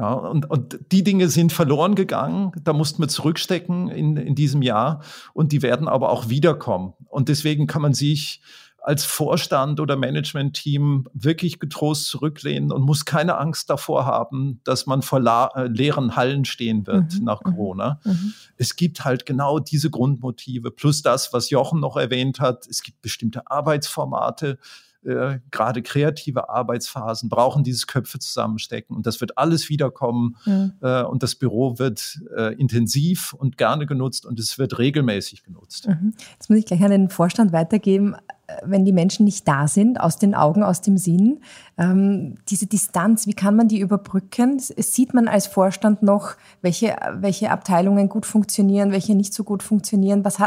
Ja, 0.00 0.14
und, 0.14 0.50
und 0.50 0.78
die 0.92 1.04
Dinge 1.04 1.28
sind 1.28 1.52
verloren 1.52 1.94
gegangen, 1.94 2.52
da 2.64 2.72
mussten 2.72 3.02
wir 3.02 3.08
zurückstecken 3.08 3.90
in, 3.90 4.16
in 4.16 4.34
diesem 4.34 4.62
Jahr 4.62 5.02
und 5.34 5.52
die 5.52 5.60
werden 5.60 5.88
aber 5.88 6.08
auch 6.08 6.30
wiederkommen. 6.30 6.94
Und 7.10 7.28
deswegen 7.28 7.66
kann 7.66 7.82
man 7.82 7.92
sich 7.92 8.40
als 8.82 9.04
Vorstand 9.04 9.78
oder 9.78 9.96
Managementteam 9.96 11.06
wirklich 11.12 11.58
getrost 11.58 12.06
zurücklehnen 12.06 12.72
und 12.72 12.80
muss 12.80 13.04
keine 13.04 13.36
Angst 13.36 13.68
davor 13.68 14.06
haben, 14.06 14.62
dass 14.64 14.86
man 14.86 15.02
vor 15.02 15.20
äh, 15.20 15.66
leeren 15.66 16.16
Hallen 16.16 16.46
stehen 16.46 16.86
wird 16.86 17.18
mhm. 17.18 17.24
nach 17.24 17.44
mhm. 17.44 17.50
Corona. 17.50 18.00
Mhm. 18.04 18.32
Es 18.56 18.76
gibt 18.76 19.04
halt 19.04 19.26
genau 19.26 19.58
diese 19.58 19.90
Grundmotive 19.90 20.70
plus 20.70 21.02
das, 21.02 21.34
was 21.34 21.50
Jochen 21.50 21.78
noch 21.78 21.98
erwähnt 21.98 22.40
hat. 22.40 22.66
Es 22.68 22.82
gibt 22.82 23.02
bestimmte 23.02 23.50
Arbeitsformate, 23.50 24.58
äh, 25.04 25.38
gerade 25.50 25.82
kreative 25.82 26.48
Arbeitsphasen 26.48 27.28
brauchen 27.28 27.64
dieses 27.64 27.86
Köpfe 27.86 28.18
zusammenstecken 28.18 28.96
und 28.96 29.06
das 29.06 29.20
wird 29.20 29.38
alles 29.38 29.68
wiederkommen 29.68 30.36
mhm. 30.44 30.72
äh, 30.80 31.02
und 31.02 31.22
das 31.22 31.34
Büro 31.34 31.78
wird 31.78 32.20
äh, 32.36 32.54
intensiv 32.54 33.32
und 33.32 33.56
gerne 33.56 33.86
genutzt 33.86 34.26
und 34.26 34.38
es 34.38 34.58
wird 34.58 34.78
regelmäßig 34.78 35.42
genutzt. 35.42 35.88
Mhm. 35.88 36.14
Jetzt 36.32 36.50
muss 36.50 36.58
ich 36.58 36.66
gleich 36.66 36.82
an 36.82 36.90
den 36.90 37.08
Vorstand 37.08 37.52
weitergeben 37.52 38.16
wenn 38.64 38.84
die 38.84 38.92
Menschen 38.92 39.24
nicht 39.24 39.46
da 39.46 39.68
sind, 39.68 40.00
aus 40.00 40.18
den 40.18 40.34
Augen, 40.34 40.62
aus 40.62 40.80
dem 40.80 40.96
Sinn. 40.96 41.40
Ähm, 41.78 42.36
diese 42.48 42.66
Distanz, 42.66 43.26
wie 43.26 43.34
kann 43.34 43.56
man 43.56 43.68
die 43.68 43.80
überbrücken? 43.80 44.56
Es 44.56 44.92
sieht 44.92 45.14
man 45.14 45.28
als 45.28 45.46
Vorstand 45.46 46.02
noch, 46.02 46.36
welche, 46.62 46.96
welche 47.14 47.50
Abteilungen 47.50 48.08
gut 48.08 48.26
funktionieren, 48.26 48.92
welche 48.92 49.14
nicht 49.14 49.34
so 49.34 49.44
gut 49.44 49.62
funktionieren. 49.62 50.24
Was, 50.24 50.38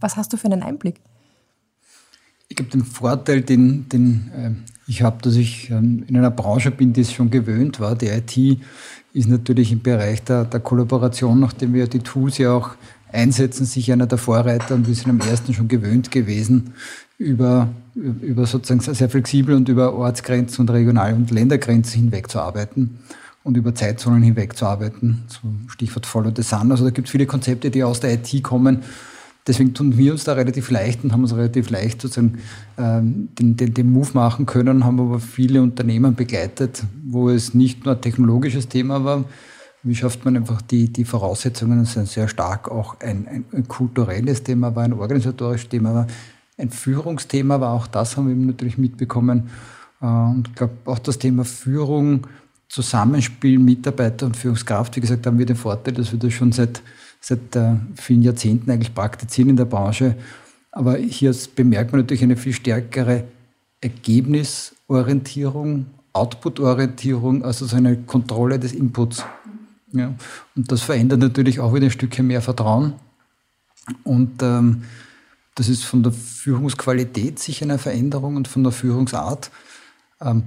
was 0.00 0.16
hast 0.16 0.32
du 0.32 0.36
für 0.36 0.46
einen 0.46 0.62
Einblick? 0.62 1.00
Ich 2.48 2.56
glaube, 2.56 2.70
den 2.70 2.84
Vorteil, 2.84 3.42
den, 3.42 3.88
den 3.88 4.30
äh, 4.34 4.50
ich 4.86 5.02
habe, 5.02 5.20
dass 5.20 5.36
ich 5.36 5.70
ähm, 5.70 6.04
in 6.08 6.16
einer 6.16 6.30
Branche 6.30 6.70
bin, 6.70 6.94
die 6.94 7.02
es 7.02 7.12
schon 7.12 7.30
gewöhnt 7.30 7.78
war. 7.78 7.94
Die 7.94 8.06
IT 8.06 8.60
ist 9.12 9.28
natürlich 9.28 9.70
im 9.70 9.82
Bereich 9.82 10.22
der, 10.22 10.44
der 10.44 10.60
Kollaboration, 10.60 11.40
nachdem 11.40 11.74
wir 11.74 11.86
die 11.88 11.98
Tools 11.98 12.38
ja 12.38 12.52
auch 12.52 12.70
einsetzen, 13.12 13.66
sich 13.66 13.92
einer 13.92 14.06
der 14.06 14.18
Vorreiter 14.18 14.74
und 14.74 14.86
wir 14.86 14.94
sind 14.94 15.10
am 15.10 15.20
ersten 15.20 15.52
schon 15.52 15.68
gewöhnt 15.68 16.10
gewesen, 16.10 16.74
über, 17.18 17.68
über 17.94 18.46
sozusagen 18.46 18.80
sehr 18.80 19.08
flexibel 19.08 19.54
und 19.54 19.68
über 19.68 19.94
Ortsgrenzen 19.94 20.62
und 20.62 20.70
Regional- 20.70 21.14
und 21.14 21.30
Ländergrenzen 21.30 22.00
hinweg 22.00 22.30
zu 22.30 22.38
arbeiten 22.38 22.98
und 23.44 23.56
über 23.56 23.74
Zeitzonen 23.74 24.22
hinweg 24.22 24.56
zu 24.56 24.66
arbeiten. 24.66 25.24
So 25.26 25.40
Stichwort 25.68 26.06
Follow 26.06 26.32
the 26.34 26.42
Sun. 26.42 26.70
Also 26.70 26.84
da 26.84 26.90
gibt 26.90 27.08
es 27.08 27.12
viele 27.12 27.26
Konzepte, 27.26 27.70
die 27.70 27.82
aus 27.82 28.00
der 28.00 28.14
IT 28.14 28.42
kommen 28.42 28.84
Deswegen 29.48 29.72
tun 29.72 29.96
wir 29.96 30.12
uns 30.12 30.24
da 30.24 30.34
relativ 30.34 30.70
leicht 30.70 31.02
und 31.02 31.12
haben 31.12 31.22
uns 31.22 31.34
relativ 31.34 31.70
leicht 31.70 32.02
sozusagen 32.02 32.38
ähm, 32.76 33.30
den, 33.38 33.56
den, 33.56 33.72
den 33.72 33.90
Move 33.90 34.10
machen 34.12 34.44
können, 34.44 34.84
haben 34.84 35.00
aber 35.00 35.20
viele 35.20 35.62
Unternehmen 35.62 36.14
begleitet, 36.14 36.84
wo 37.02 37.30
es 37.30 37.54
nicht 37.54 37.86
nur 37.86 37.94
ein 37.94 38.00
technologisches 38.02 38.68
Thema 38.68 39.04
war, 39.04 39.24
wie 39.82 39.94
schafft 39.94 40.26
man 40.26 40.36
einfach 40.36 40.60
die, 40.60 40.92
die 40.92 41.06
Voraussetzungen, 41.06 41.80
das 41.80 41.96
ist 41.96 42.12
sehr 42.12 42.28
stark 42.28 42.70
auch 42.70 43.00
ein, 43.00 43.26
ein, 43.26 43.44
ein 43.52 43.66
kulturelles 43.66 44.42
Thema 44.42 44.76
war, 44.76 44.84
ein 44.84 44.92
organisatorisches 44.92 45.70
Thema 45.70 45.94
war, 45.94 46.06
ein 46.58 46.68
Führungsthema 46.68 47.58
war, 47.58 47.72
auch 47.72 47.86
das 47.86 48.18
haben 48.18 48.28
wir 48.28 48.34
natürlich 48.34 48.76
mitbekommen. 48.76 49.48
Äh, 50.02 50.06
und 50.06 50.48
ich 50.48 50.54
glaube, 50.56 50.74
auch 50.84 50.98
das 50.98 51.18
Thema 51.18 51.46
Führung, 51.46 52.26
Zusammenspiel, 52.68 53.58
Mitarbeiter 53.58 54.26
und 54.26 54.36
Führungskraft, 54.36 54.94
wie 54.96 55.00
gesagt, 55.00 55.26
haben 55.26 55.38
wir 55.38 55.46
den 55.46 55.56
Vorteil, 55.56 55.94
dass 55.94 56.12
wir 56.12 56.18
das 56.18 56.34
schon 56.34 56.52
seit 56.52 56.82
seit 57.28 57.54
äh, 57.56 57.74
vielen 57.94 58.22
Jahrzehnten 58.22 58.70
eigentlich 58.70 58.94
praktizieren 58.94 59.50
in 59.50 59.56
der 59.56 59.66
Branche. 59.66 60.16
Aber 60.72 60.96
hier 60.96 61.36
bemerkt 61.54 61.92
man 61.92 62.00
natürlich 62.00 62.22
eine 62.22 62.38
viel 62.38 62.54
stärkere 62.54 63.24
Ergebnisorientierung, 63.80 65.86
Outputorientierung, 66.14 67.44
also 67.44 67.66
so 67.66 67.76
eine 67.76 67.98
Kontrolle 67.98 68.58
des 68.58 68.72
Inputs. 68.72 69.26
Ja. 69.92 70.14
Und 70.56 70.72
das 70.72 70.80
verändert 70.82 71.20
natürlich 71.20 71.60
auch 71.60 71.74
wieder 71.74 71.84
ein 71.86 71.90
Stückchen 71.90 72.26
mehr 72.26 72.40
Vertrauen. 72.40 72.94
Und 74.04 74.42
ähm, 74.42 74.84
das 75.54 75.68
ist 75.68 75.84
von 75.84 76.02
der 76.02 76.12
Führungsqualität 76.12 77.38
sicher 77.38 77.64
eine 77.64 77.78
Veränderung 77.78 78.36
und 78.36 78.48
von 78.48 78.62
der 78.62 78.72
Führungsart. 78.72 79.50
Ähm, 80.20 80.44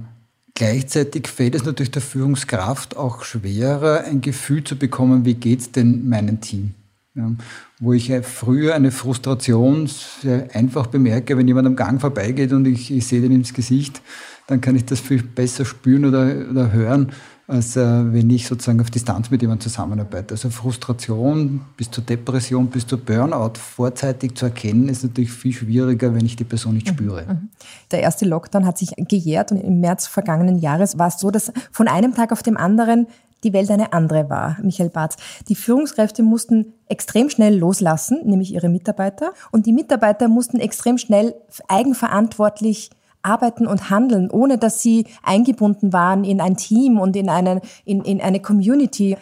Gleichzeitig 0.62 1.26
fällt 1.26 1.56
es 1.56 1.64
natürlich 1.64 1.90
der 1.90 2.02
Führungskraft 2.02 2.96
auch 2.96 3.24
schwerer, 3.24 4.04
ein 4.04 4.20
Gefühl 4.20 4.62
zu 4.62 4.76
bekommen, 4.76 5.24
wie 5.24 5.34
geht 5.34 5.58
es 5.58 5.72
denn 5.72 6.08
meinem 6.08 6.40
Team? 6.40 6.74
Ja, 7.16 7.32
wo 7.80 7.92
ich 7.94 8.12
früher 8.22 8.76
eine 8.76 8.92
Frustration 8.92 9.88
sehr 9.88 10.54
einfach 10.54 10.86
bemerke, 10.86 11.36
wenn 11.36 11.48
jemand 11.48 11.66
am 11.66 11.74
Gang 11.74 12.00
vorbeigeht 12.00 12.52
und 12.52 12.66
ich, 12.66 12.92
ich 12.92 13.04
sehe 13.08 13.20
den 13.20 13.32
ins 13.32 13.54
Gesicht, 13.54 14.02
dann 14.46 14.60
kann 14.60 14.76
ich 14.76 14.84
das 14.84 15.00
viel 15.00 15.24
besser 15.24 15.64
spüren 15.64 16.04
oder, 16.04 16.32
oder 16.48 16.70
hören, 16.70 17.10
als 17.52 17.76
äh, 17.76 17.80
wenn 17.80 18.30
ich 18.30 18.46
sozusagen 18.46 18.80
auf 18.80 18.90
Distanz 18.90 19.30
mit 19.30 19.42
jemandem 19.42 19.68
zusammenarbeite. 19.68 20.32
Also 20.34 20.48
Frustration 20.48 21.60
bis 21.76 21.90
zur 21.90 22.02
Depression, 22.02 22.68
bis 22.68 22.86
zur 22.86 22.98
Burnout 22.98 23.58
vorzeitig 23.58 24.34
zu 24.34 24.46
erkennen, 24.46 24.88
ist 24.88 25.04
natürlich 25.04 25.30
viel 25.30 25.52
schwieriger, 25.52 26.14
wenn 26.14 26.24
ich 26.24 26.34
die 26.34 26.44
Person 26.44 26.74
nicht 26.74 26.88
mhm, 26.88 26.94
spüre. 26.94 27.24
Mhm. 27.26 27.48
Der 27.90 28.00
erste 28.00 28.24
Lockdown 28.24 28.64
hat 28.64 28.78
sich 28.78 28.94
gejährt 28.96 29.52
und 29.52 29.58
im 29.58 29.80
März 29.80 30.06
vergangenen 30.06 30.58
Jahres 30.58 30.98
war 30.98 31.08
es 31.08 31.18
so, 31.18 31.30
dass 31.30 31.52
von 31.70 31.88
einem 31.88 32.14
Tag 32.14 32.32
auf 32.32 32.42
den 32.42 32.56
anderen 32.56 33.06
die 33.44 33.52
Welt 33.52 33.70
eine 33.70 33.92
andere 33.92 34.30
war, 34.30 34.56
Michael 34.62 34.90
Barth. 34.90 35.16
Die 35.48 35.54
Führungskräfte 35.54 36.22
mussten 36.22 36.72
extrem 36.88 37.28
schnell 37.28 37.58
loslassen, 37.58 38.20
nämlich 38.24 38.54
ihre 38.54 38.68
Mitarbeiter, 38.68 39.32
und 39.50 39.66
die 39.66 39.72
Mitarbeiter 39.72 40.28
mussten 40.28 40.60
extrem 40.60 40.96
schnell 40.96 41.34
eigenverantwortlich 41.68 42.90
arbeiten 43.22 43.66
und 43.66 43.90
handeln, 43.90 44.30
ohne 44.30 44.58
dass 44.58 44.82
sie 44.82 45.06
eingebunden 45.22 45.92
waren 45.92 46.24
in 46.24 46.40
ein 46.40 46.56
Team 46.56 46.98
und 46.98 47.16
in 47.16 47.28
eine, 47.28 47.60
in, 47.84 48.02
in 48.02 48.20
eine 48.20 48.40
Community. 48.40 49.16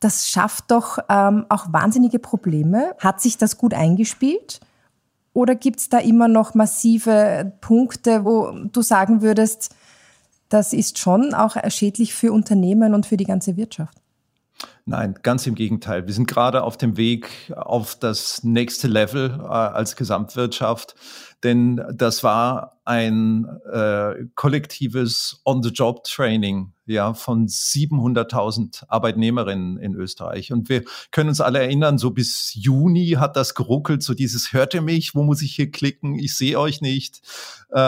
das 0.00 0.28
schafft 0.28 0.70
doch 0.70 0.98
ähm, 1.08 1.46
auch 1.48 1.72
wahnsinnige 1.72 2.18
Probleme. 2.18 2.94
Hat 2.98 3.20
sich 3.20 3.38
das 3.38 3.56
gut 3.56 3.74
eingespielt? 3.74 4.60
Oder 5.32 5.54
gibt 5.54 5.80
es 5.80 5.88
da 5.88 5.98
immer 5.98 6.28
noch 6.28 6.54
massive 6.54 7.52
Punkte, 7.60 8.24
wo 8.24 8.52
du 8.72 8.82
sagen 8.82 9.20
würdest, 9.22 9.74
das 10.48 10.72
ist 10.72 10.98
schon 10.98 11.34
auch 11.34 11.56
schädlich 11.68 12.14
für 12.14 12.32
Unternehmen 12.32 12.94
und 12.94 13.04
für 13.06 13.16
die 13.16 13.24
ganze 13.24 13.56
Wirtschaft? 13.56 13.98
Nein, 14.86 15.16
ganz 15.22 15.46
im 15.46 15.54
Gegenteil. 15.54 16.06
Wir 16.06 16.14
sind 16.14 16.28
gerade 16.28 16.62
auf 16.62 16.76
dem 16.76 16.96
Weg 16.96 17.52
auf 17.54 17.96
das 17.96 18.44
nächste 18.44 18.86
Level 18.86 19.40
äh, 19.42 19.46
als 19.46 19.96
Gesamtwirtschaft, 19.96 20.94
denn 21.42 21.84
das 21.92 22.22
war 22.22 22.75
ein 22.86 23.46
äh, 23.70 24.26
kollektives 24.36 25.42
On-the-Job-Training 25.44 26.72
ja, 26.86 27.14
von 27.14 27.48
700.000 27.48 28.84
Arbeitnehmerinnen 28.86 29.76
in 29.76 29.96
Österreich. 29.96 30.52
Und 30.52 30.68
wir 30.68 30.84
können 31.10 31.28
uns 31.28 31.40
alle 31.40 31.58
erinnern, 31.58 31.98
so 31.98 32.12
bis 32.12 32.54
Juni 32.54 33.16
hat 33.18 33.36
das 33.36 33.56
geruckelt, 33.56 34.04
so 34.04 34.14
dieses, 34.14 34.52
hört 34.52 34.72
ihr 34.72 34.82
mich, 34.82 35.16
wo 35.16 35.24
muss 35.24 35.42
ich 35.42 35.56
hier 35.56 35.72
klicken, 35.72 36.16
ich 36.16 36.36
sehe 36.36 36.60
euch 36.60 36.80
nicht. 36.80 37.22
Äh, 37.72 37.80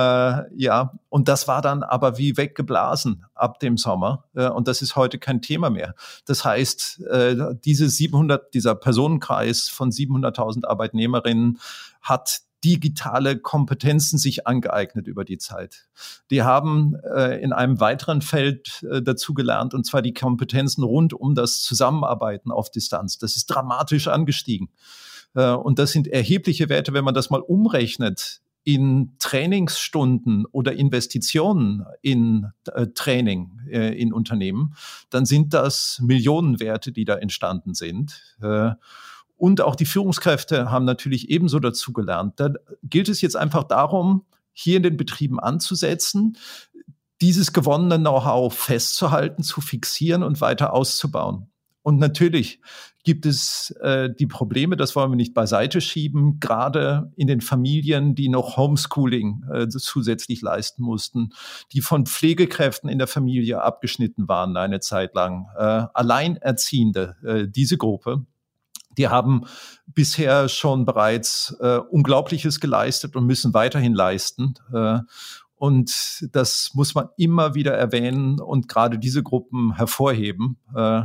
ja, 0.57 0.93
und 1.09 1.29
das 1.29 1.47
war 1.47 1.63
dann 1.63 1.85
aber 1.85 2.19
wie 2.19 2.37
weggeblasen 2.37 3.25
ab 3.37 3.61
dem 3.61 3.77
Sommer. 3.77 4.25
Äh, 4.35 4.49
und 4.49 4.67
das 4.67 4.83
ist 4.83 4.97
heute 4.97 5.21
kein 5.21 5.43
Thema 5.43 5.71
mehr. 5.71 5.95
Das 6.27 6.45
heißt, 6.45 7.03
äh, 7.03 7.37
diese 7.65 7.89
700, 7.89 8.53
dieser 8.53 8.75
Personenkreis 8.75 9.69
von 9.69 9.93
700.000 9.93 10.67
Arbeitnehmerinnen 10.67 11.61
hat 12.03 12.41
digitale 12.65 13.39
Kompetenzen 13.39 14.19
sich 14.19 14.47
angeeignet 14.47 15.07
über 15.07 15.25
die 15.25 15.39
Zeit. 15.39 15.89
Die 16.31 16.43
haben 16.43 16.97
äh, 17.15 17.41
in 17.41 17.53
einem 17.53 17.81
weiteren 17.81 18.23
Feld 18.23 18.85
äh, 18.91 19.03
dazu 19.03 19.35
gelernt, 19.35 19.75
und 19.75 19.85
zwar 19.85 20.03
die 20.03 20.13
Kompetenzen 20.15 20.83
rund 20.83 21.13
um 21.13 21.35
das 21.35 21.63
Zusammenarbeiten 21.63 22.51
auf 22.51 22.71
Distanz. 22.71 23.19
Das 23.19 23.37
ist 23.37 23.47
dramatisch 23.47 24.09
angestiegen. 24.09 24.71
Äh, 25.35 25.53
und 25.53 25.79
das 25.79 25.93
sind 25.93 26.09
erhebliche 26.09 26.69
Werte, 26.69 26.93
wenn 26.93 27.05
man 27.05 27.15
das 27.15 27.31
mal 27.31 27.41
umrechnet 27.41 28.41
in 28.65 29.15
Trainingsstunden 29.19 30.45
oder 30.47 30.75
Investitionen 30.75 31.87
in 32.03 32.49
äh, 32.67 32.89
Training 32.89 33.61
äh, 33.71 33.99
in 33.99 34.13
Unternehmen, 34.13 34.75
dann 35.09 35.25
sind 35.25 35.55
das 35.55 36.01
Millionenwerte, 36.03 36.93
die 36.93 37.07
da 37.07 37.15
entstanden 37.15 37.73
sind. 37.73 38.37
Äh, 38.43 38.73
und 39.39 39.61
auch 39.61 39.77
die 39.77 39.87
Führungskräfte 39.87 40.71
haben 40.71 40.85
natürlich 40.85 41.31
ebenso 41.31 41.61
dazu 41.61 41.93
gelernt. 41.93 42.35
Da 42.37 42.51
gilt 42.83 43.09
es 43.09 43.21
jetzt 43.21 43.37
einfach 43.37 43.65
darum, 43.65 44.27
hier 44.53 44.77
in 44.77 44.83
den 44.83 44.97
Betrieben 44.97 45.39
anzusetzen, 45.39 46.37
dieses 47.21 47.53
gewonnene 47.53 47.99
Know-how 47.99 48.53
festzuhalten, 48.53 49.43
zu 49.43 49.61
fixieren 49.61 50.25
und 50.25 50.41
weiter 50.41 50.73
auszubauen. 50.73 51.49
Und 51.83 51.99
natürlich 51.99 52.61
gibt 53.05 53.25
es 53.25 53.71
äh, 53.81 54.11
die 54.13 54.27
Probleme, 54.27 54.77
das 54.77 54.95
wollen 54.97 55.13
wir 55.13 55.17
nicht 55.17 55.35
beiseite 55.35 55.81
schieben, 55.81 56.41
gerade 56.41 57.13
in 57.17 57.29
den 57.29 57.41
Familien, 57.41 58.17
die 58.17 58.29
noch 58.29 58.57
Homeschooling 58.57 59.45
äh, 59.51 59.69
zusätzlich 59.69 60.43
leisten 60.43 60.83
mussten, 60.83 61.31
die 61.73 61.81
von 61.81 62.07
Pflegekräften 62.07 62.91
in 62.91 62.99
der 62.99 63.07
Familie 63.07 63.63
abgeschnitten 63.63 64.29
waren 64.29 64.57
eine 64.57 64.81
Zeit 64.81 65.15
lang, 65.15 65.47
äh, 65.57 65.87
Alleinerziehende, 65.95 67.17
äh, 67.25 67.49
diese 67.49 67.79
Gruppe 67.79 68.27
die 68.99 69.09
haben 69.09 69.47
bisher 69.87 70.49
schon 70.49 70.85
bereits 70.85 71.57
äh, 71.61 71.79
Unglaubliches 71.79 72.61
geleistet 72.61 73.17
und 73.17 73.25
müssen 73.25 73.55
weiterhin 73.55 73.95
leisten. 73.95 74.55
Äh, 74.73 74.99
und 75.55 76.29
das 76.33 76.71
muss 76.75 76.95
man 76.95 77.09
immer 77.17 77.55
wieder 77.55 77.75
erwähnen 77.75 78.41
und 78.41 78.69
gerade 78.69 78.99
diese 78.99 79.23
Gruppen 79.23 79.75
hervorheben, 79.75 80.59
äh, 80.75 81.03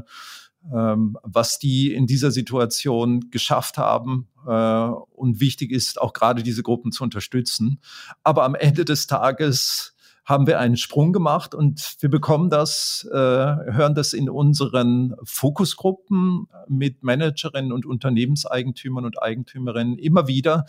ähm, 0.71 1.17
was 1.23 1.59
die 1.59 1.93
in 1.93 2.05
dieser 2.07 2.31
Situation 2.31 3.31
geschafft 3.31 3.77
haben. 3.77 4.27
Äh, 4.47 4.51
und 4.51 5.39
wichtig 5.39 5.71
ist 5.71 5.99
auch 5.99 6.13
gerade 6.13 6.43
diese 6.43 6.63
Gruppen 6.63 6.91
zu 6.91 7.03
unterstützen. 7.03 7.79
Aber 8.23 8.43
am 8.43 8.55
Ende 8.55 8.85
des 8.85 9.07
Tages 9.07 9.95
haben 10.25 10.47
wir 10.47 10.59
einen 10.59 10.77
Sprung 10.77 11.11
gemacht 11.11 11.53
und 11.53 11.95
wir 11.99 12.09
bekommen 12.09 12.49
das, 12.49 13.07
äh, 13.11 13.15
hören 13.17 13.93
das 13.93 14.13
in 14.13 14.29
unseren 14.29 15.15
Fokusgruppen 15.23 16.47
mit 16.67 17.03
Managerinnen 17.03 17.71
und 17.71 17.85
Unternehmenseigentümern 17.85 19.05
und 19.05 19.21
Eigentümerinnen 19.21 19.97
immer 19.97 20.27
wieder 20.27 20.65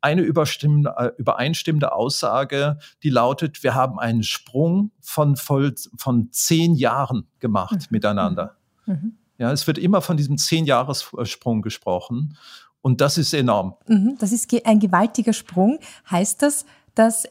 eine 0.00 0.22
äh, 0.22 1.12
übereinstimmende 1.16 1.92
Aussage, 1.92 2.78
die 3.02 3.10
lautet, 3.10 3.62
wir 3.62 3.74
haben 3.74 3.98
einen 3.98 4.22
Sprung 4.22 4.92
von, 5.00 5.36
voll, 5.36 5.74
von 5.96 6.30
zehn 6.30 6.74
Jahren 6.74 7.26
gemacht 7.40 7.72
mhm. 7.72 7.86
miteinander. 7.90 8.56
Mhm. 8.86 8.92
mhm. 8.94 9.18
Ja, 9.38 9.52
es 9.52 9.66
wird 9.66 9.76
immer 9.76 10.00
von 10.00 10.16
diesem 10.16 10.38
Zehn-Jahres-Sprung 10.38 11.60
gesprochen. 11.60 12.38
Und 12.80 13.02
das 13.02 13.18
ist 13.18 13.34
enorm. 13.34 13.74
Mhm. 13.86 14.16
Das 14.18 14.32
ist 14.32 14.50
ein 14.64 14.80
gewaltiger 14.80 15.34
Sprung. 15.34 15.78
Heißt 16.10 16.40
das, 16.40 16.64
dass 16.94 17.28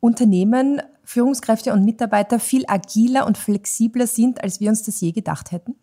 Unternehmen 0.00 0.82
Führungskräfte 1.06 1.72
und 1.72 1.84
Mitarbeiter 1.84 2.40
viel 2.40 2.64
agiler 2.66 3.26
und 3.26 3.38
flexibler 3.38 4.08
sind, 4.08 4.42
als 4.42 4.60
wir 4.60 4.68
uns 4.68 4.82
das 4.82 5.00
je 5.00 5.12
gedacht 5.12 5.52
hätten? 5.52 5.76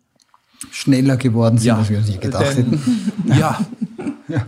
Schneller 0.70 1.16
geworden 1.16 1.56
sind, 1.58 1.66
ja, 1.66 1.78
als 1.78 1.88
wir 1.88 1.98
uns 1.98 2.08
je 2.08 2.18
gedacht 2.18 2.56
denn, 2.56 2.70
hätten. 2.72 3.12
Ja. 3.38 3.58
ja. 4.28 4.46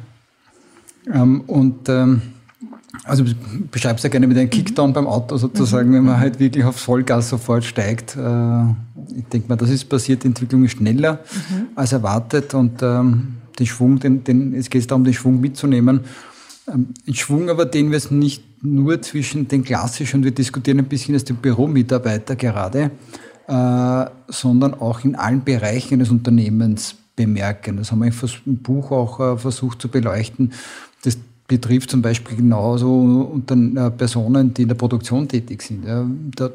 Ähm, 1.12 1.40
und 1.46 1.88
ähm, 1.88 2.20
also 3.04 3.24
beschreib's 3.70 4.02
ja 4.02 4.10
gerne 4.10 4.26
mit 4.26 4.36
einem 4.36 4.50
Kickdown 4.50 4.90
mhm. 4.90 4.94
beim 4.94 5.06
Auto 5.06 5.38
sozusagen, 5.38 5.90
mhm. 5.90 5.94
wenn 5.94 6.04
man 6.04 6.20
halt 6.20 6.38
wirklich 6.40 6.64
auf 6.64 6.76
Vollgas 6.76 7.30
sofort 7.30 7.64
steigt. 7.64 8.14
Äh, 8.16 8.64
ich 9.16 9.24
denke 9.32 9.48
mal, 9.48 9.56
das 9.56 9.70
ist 9.70 9.86
passiert, 9.86 10.24
die 10.24 10.28
Entwicklung 10.28 10.64
ist 10.64 10.72
schneller 10.72 11.20
mhm. 11.50 11.68
als 11.74 11.92
erwartet 11.92 12.52
und 12.52 12.82
ähm, 12.82 13.36
den 13.58 13.66
Schwung, 13.66 13.98
den, 13.98 14.24
den, 14.24 14.52
es 14.52 14.68
geht 14.68 14.90
darum, 14.90 15.04
den 15.04 15.14
Schwung 15.14 15.40
mitzunehmen. 15.40 16.00
Ähm, 16.68 16.88
ein 17.06 17.14
Schwung 17.14 17.48
aber, 17.48 17.64
den 17.64 17.90
wir 17.90 17.96
es 17.96 18.10
nicht 18.10 18.45
nur 18.62 19.00
zwischen 19.02 19.48
den 19.48 19.64
klassischen, 19.64 20.18
und 20.18 20.24
wir 20.24 20.30
diskutieren 20.32 20.78
ein 20.78 20.86
bisschen 20.86 21.14
als 21.14 21.24
den 21.24 21.36
Büromitarbeiter 21.36 22.36
gerade, 22.36 22.90
äh, 23.48 24.04
sondern 24.28 24.74
auch 24.74 25.04
in 25.04 25.14
allen 25.14 25.44
Bereichen 25.44 26.00
des 26.00 26.10
Unternehmens 26.10 26.96
bemerken. 27.14 27.76
Das 27.76 27.92
haben 27.92 28.02
wir 28.02 28.12
im 28.46 28.56
Buch 28.58 28.90
auch 28.90 29.20
äh, 29.20 29.38
versucht 29.38 29.80
zu 29.80 29.88
beleuchten. 29.88 30.52
Das 31.04 31.16
betrifft 31.46 31.90
zum 31.90 32.02
Beispiel 32.02 32.36
genauso 32.36 33.30
unter, 33.32 33.54
äh, 33.54 33.90
Personen, 33.90 34.52
die 34.52 34.62
in 34.62 34.68
der 34.68 34.74
Produktion 34.74 35.28
tätig 35.28 35.62
sind. 35.62 35.86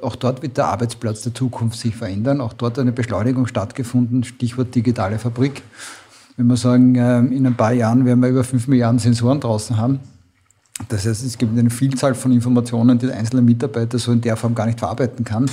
Auch 0.02 0.18
dort 0.18 0.42
wird 0.42 0.58
der 0.58 0.68
Arbeitsplatz 0.68 1.22
der 1.22 1.34
Zukunft 1.34 1.80
sich 1.80 1.96
verändern. 1.96 2.42
Auch 2.42 2.54
dort 2.54 2.78
eine 2.78 2.92
Beschleunigung 2.92 3.48
stattgefunden, 3.48 4.24
Stichwort 4.24 4.76
digitale 4.76 5.18
Fabrik. 5.18 5.62
Wenn 6.36 6.48
wir 6.48 6.58
sagen, 6.58 6.96
in 6.96 7.46
ein 7.46 7.56
paar 7.56 7.74
Jahren 7.74 8.06
werden 8.06 8.22
wir 8.22 8.30
über 8.30 8.44
fünf 8.44 8.68
Milliarden 8.68 9.00
Sensoren 9.00 9.40
draußen 9.40 9.78
haben, 9.78 10.00
das 10.90 11.06
heißt, 11.06 11.26
es 11.26 11.38
gibt 11.38 11.58
eine 11.58 11.70
Vielzahl 11.70 12.16
von 12.16 12.32
Informationen, 12.32 12.98
die 12.98 13.08
der 13.08 13.18
einzelne 13.18 13.42
Mitarbeiter 13.42 14.00
so 14.00 14.12
in 14.12 14.22
der 14.22 14.36
Form 14.36 14.56
gar 14.56 14.66
nicht 14.66 14.80
verarbeiten 14.80 15.26
kann. 15.26 15.50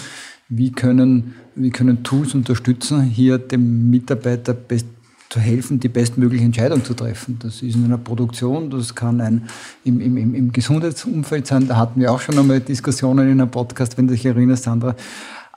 Wie 0.49 0.73
können, 0.73 1.35
wie 1.55 1.71
können 1.71 2.03
Tools 2.03 2.35
unterstützen, 2.35 3.03
hier 3.03 3.39
dem 3.39 3.91
Mitarbeiter 3.91 4.55
best, 4.55 4.87
zu 5.29 5.41
helfen, 5.41 5.79
die 5.79 5.89
bestmögliche 5.89 6.45
Entscheidung 6.45 6.85
zu 6.85 6.95
treffen? 6.95 7.39
Das 7.43 7.61
ist 7.61 7.75
in 7.75 7.85
einer 7.85 7.99
Produktion, 7.99 8.71
das 8.71 8.95
kann 8.95 9.21
ein, 9.21 9.49
im, 9.85 10.01
im, 10.01 10.35
im 10.35 10.53
Gesundheitsumfeld 10.53 11.47
sein. 11.47 11.69
Da 11.69 11.77
hatten 11.77 12.01
wir 12.01 12.11
auch 12.13 12.21
schon 12.21 12.39
einmal 12.39 12.61
Diskussionen 12.61 13.31
in 13.31 13.41
einem 13.41 13.51
Podcast, 13.51 13.99
wenn 13.99 14.07
du 14.07 14.15
dich 14.15 14.25
erinnerst, 14.25 14.65
Sandra. 14.65 14.97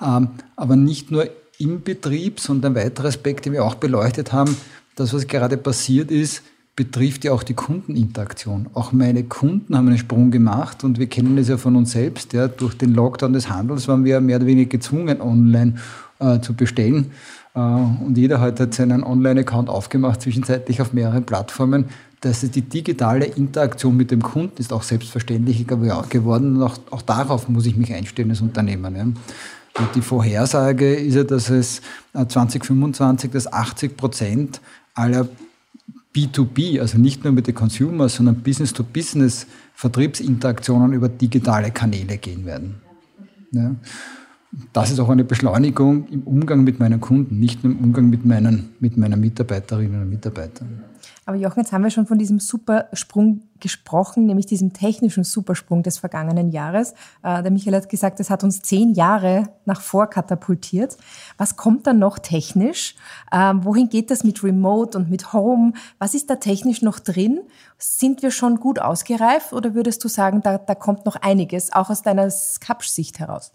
Ähm, 0.02 0.30
aber 0.58 0.76
nicht 0.76 1.12
nur 1.12 1.30
im 1.58 1.84
Betrieb, 1.84 2.40
sondern 2.40 2.74
ein 2.74 2.84
weiterer 2.84 3.08
Aspekt, 3.08 3.46
den 3.46 3.54
wir 3.54 3.64
auch 3.64 3.76
beleuchtet 3.76 4.34
haben, 4.34 4.58
das, 4.96 5.14
was 5.14 5.28
gerade 5.28 5.56
passiert 5.56 6.12
ist, 6.12 6.44
betrifft 6.84 7.24
ja 7.24 7.32
auch 7.32 7.44
die 7.44 7.54
Kundeninteraktion. 7.54 8.66
Auch 8.74 8.92
meine 8.92 9.24
Kunden 9.24 9.78
haben 9.78 9.88
einen 9.88 10.00
Sprung 10.00 10.32
gemacht 10.32 10.84
und 10.84 10.98
wir 10.98 11.06
kennen 11.06 11.36
das 11.36 11.48
ja 11.48 11.58
von 11.58 11.76
uns 11.76 11.92
selbst. 11.92 12.34
Ja. 12.34 12.48
Durch 12.48 12.76
den 12.76 12.96
Lockdown 12.96 13.34
des 13.34 13.52
Handels 13.52 13.88
waren 13.88 14.04
wir 14.04 14.20
mehr 14.20 14.38
oder 14.38 14.48
weniger 14.48 14.72
gezwungen, 14.72 15.22
online 15.22 15.76
äh, 16.18 16.40
zu 16.40 16.56
bestellen. 16.56 17.12
Äh, 17.54 17.60
und 17.60 18.18
jeder 18.18 18.42
hat 18.42 18.60
halt 18.60 18.74
seinen 18.74 19.04
Online-Account 19.04 19.70
aufgemacht, 19.70 20.24
zwischenzeitlich 20.24 20.82
auf 20.82 20.92
mehreren 20.92 21.24
Plattformen. 21.24 21.86
Das 22.22 22.42
heißt, 22.42 22.56
die 22.56 22.64
digitale 22.64 23.26
Interaktion 23.26 23.96
mit 23.96 24.10
dem 24.10 24.24
Kunden 24.24 24.58
ist 24.58 24.74
auch 24.74 24.82
selbstverständlicher 24.82 25.66
geworden 25.66 26.56
und 26.56 26.64
auch, 26.64 26.80
auch 26.90 27.04
darauf 27.04 27.48
muss 27.48 27.68
ich 27.68 27.76
mich 27.76 27.94
einstellen 27.94 28.32
als 28.32 28.42
Unternehmen. 28.42 28.96
Ja. 28.96 29.04
Und 29.04 29.96
die 29.96 30.02
Vorhersage 30.02 30.96
ist 30.96 31.14
ja, 31.14 31.24
dass 31.24 31.52
es 31.52 31.84
2025, 32.14 33.30
äh, 33.30 33.34
dass 33.34 33.54
80 33.54 33.96
Prozent 33.96 34.62
aller 34.96 35.28
B2B, 36.16 36.80
also 36.80 36.98
nicht 36.98 37.24
nur 37.24 37.34
mit 37.34 37.48
den 37.48 37.56
Consumers, 37.56 38.16
sondern 38.16 38.42
Business-to-Business 38.42 39.48
Vertriebsinteraktionen 39.74 40.94
über 40.94 41.10
digitale 41.10 41.72
Kanäle 41.72 42.18
gehen 42.18 42.46
werden. 42.46 42.76
Ja. 43.52 43.76
Das 44.74 44.92
ist 44.92 45.00
auch 45.00 45.10
eine 45.10 45.24
Beschleunigung 45.24 46.08
im 46.10 46.24
Umgang 46.24 46.64
mit 46.64 46.80
meinen 46.80 47.00
Kunden, 47.00 47.40
nicht 47.40 47.64
nur 47.64 47.74
im 47.74 47.80
Umgang 47.80 48.10
mit 48.10 48.26
meinen, 48.26 48.76
mit 48.80 48.98
meinen 48.98 49.20
Mitarbeiterinnen 49.20 50.02
und 50.02 50.10
Mitarbeitern. 50.10 50.84
Aber 51.26 51.38
Jochen, 51.38 51.62
jetzt 51.62 51.72
haben 51.72 51.84
wir 51.84 51.92
schon 51.92 52.08
von 52.08 52.18
diesem 52.18 52.40
Supersprung 52.40 53.44
gesprochen, 53.60 54.26
nämlich 54.26 54.48
diesem 54.48 54.74
technischen 54.74 55.24
Supersprung 55.24 55.84
des 55.84 56.00
vergangenen 56.00 56.50
Jahres. 56.50 56.94
Äh, 57.24 57.44
der 57.44 57.52
Michael 57.52 57.76
hat 57.76 57.90
gesagt, 57.90 58.20
es 58.20 58.30
hat 58.30 58.44
uns 58.44 58.62
zehn 58.62 58.94
Jahre 58.94 59.50
nach 59.66 59.80
vor 59.80 60.08
katapultiert. 60.08 60.98
Was 61.38 61.56
kommt 61.56 61.88
dann 61.88 62.00
noch 62.00 62.20
technisch? 62.20 62.96
Ähm, 63.32 63.64
wohin 63.64 63.88
geht 63.88 64.12
das 64.12 64.24
mit 64.24 64.44
Remote 64.44 64.98
und 64.98 65.10
mit 65.10 65.32
Home? 65.32 65.74
Was 66.00 66.16
ist 66.16 66.30
da 66.30 66.36
technisch 66.36 66.82
noch 66.82 67.00
drin? 67.00 67.42
Sind 67.78 68.24
wir 68.24 68.32
schon 68.32 68.58
gut 68.58 68.80
ausgereift 68.80 69.54
oder 69.54 69.76
würdest 69.76 70.04
du 70.04 70.08
sagen, 70.10 70.42
da, 70.42 70.58
da 70.58 70.76
kommt 70.76 71.06
noch 71.06 71.16
einiges, 71.16 71.72
auch 71.72 71.90
aus 71.90 72.02
deiner 72.02 72.30
Skapsch-Sicht 72.30 73.20
heraus? 73.20 73.54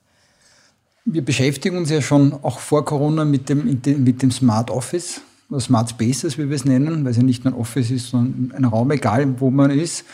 Wir 1.09 1.25
beschäftigen 1.25 1.79
uns 1.79 1.89
ja 1.89 2.03
schon 2.03 2.33
auch 2.43 2.59
vor 2.59 2.85
Corona 2.85 3.25
mit 3.25 3.49
dem, 3.49 3.81
mit 4.05 4.23
dem 4.23 4.31
Smart 4.33 4.73
Office. 4.73 5.21
Smart 5.61 5.91
Spaces, 5.91 6.37
wie 6.37 6.49
wir 6.49 6.57
es 6.57 6.65
nennen, 6.65 7.05
weil 7.05 7.13
es 7.13 7.17
ja 7.17 7.23
nicht 7.23 7.45
nur 7.45 7.55
ein 7.55 7.61
Office 7.61 7.93
ist, 7.93 8.09
sondern 8.09 8.53
ein 8.57 8.65
Raum, 8.65 8.91
egal 8.91 9.39
wo 9.39 9.51
man 9.51 9.71
ist. 9.71 10.05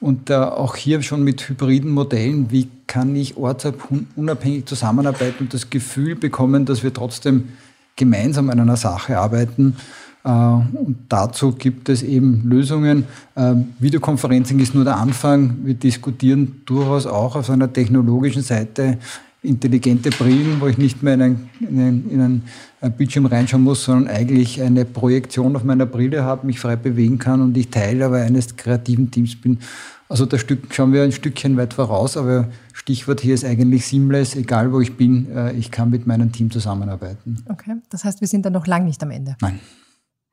Und 0.00 0.28
äh, 0.28 0.34
auch 0.34 0.74
hier 0.74 1.02
schon 1.02 1.22
mit 1.22 1.48
hybriden 1.48 1.92
Modellen, 1.92 2.50
wie 2.50 2.68
kann 2.88 3.14
ich 3.14 3.36
ortsunabhängig 3.36 4.66
zusammenarbeiten 4.66 5.44
und 5.44 5.54
das 5.54 5.70
Gefühl 5.70 6.16
bekommen, 6.16 6.64
dass 6.64 6.82
wir 6.82 6.92
trotzdem 6.92 7.50
gemeinsam 7.94 8.50
an 8.50 8.58
einer 8.58 8.76
Sache 8.76 9.18
arbeiten. 9.18 9.76
Äh, 10.24 10.30
und 10.30 10.96
dazu 11.08 11.52
gibt 11.52 11.88
es 11.88 12.02
eben 12.02 12.42
Lösungen. 12.48 13.04
Äh, 13.36 13.54
Videokonferencing 13.78 14.58
ist 14.58 14.74
nur 14.74 14.82
der 14.82 14.96
Anfang. 14.96 15.58
Wir 15.62 15.74
diskutieren 15.74 16.62
durchaus 16.66 17.06
auch 17.06 17.36
auf 17.36 17.50
einer 17.50 17.72
technologischen 17.72 18.42
Seite 18.42 18.98
intelligente 19.42 20.10
Brillen, 20.10 20.60
wo 20.60 20.66
ich 20.66 20.76
nicht 20.76 21.02
mehr 21.02 21.14
in 21.14 21.22
einen, 21.22 21.50
in 21.60 21.80
einen, 21.80 22.10
in 22.10 22.20
einen 22.20 22.48
äh, 22.80 22.90
Bildschirm 22.90 23.26
reinschauen 23.26 23.62
muss, 23.62 23.84
sondern 23.84 24.14
eigentlich 24.14 24.60
eine 24.60 24.84
Projektion 24.84 25.56
auf 25.56 25.64
meiner 25.64 25.86
Brille 25.86 26.24
habe, 26.24 26.46
mich 26.46 26.60
frei 26.60 26.76
bewegen 26.76 27.18
kann 27.18 27.40
und 27.40 27.56
ich 27.56 27.70
Teil 27.70 28.02
aber 28.02 28.18
eines 28.18 28.56
kreativen 28.56 29.10
Teams 29.10 29.40
bin. 29.40 29.58
Also 30.08 30.26
da 30.26 30.38
Stück, 30.38 30.74
schauen 30.74 30.92
wir 30.92 31.02
ein 31.02 31.12
Stückchen 31.12 31.56
weit 31.56 31.72
voraus, 31.72 32.16
aber 32.16 32.48
Stichwort 32.72 33.20
hier 33.20 33.34
ist 33.34 33.44
eigentlich 33.44 33.86
seamless, 33.86 34.34
egal 34.34 34.72
wo 34.72 34.80
ich 34.80 34.96
bin, 34.96 35.30
äh, 35.34 35.52
ich 35.52 35.70
kann 35.70 35.90
mit 35.90 36.06
meinem 36.06 36.32
Team 36.32 36.50
zusammenarbeiten. 36.50 37.44
Okay, 37.48 37.76
das 37.88 38.04
heißt, 38.04 38.20
wir 38.20 38.28
sind 38.28 38.44
dann 38.44 38.52
noch 38.52 38.66
lang 38.66 38.84
nicht 38.84 39.02
am 39.02 39.10
Ende. 39.10 39.36
Nein. 39.40 39.60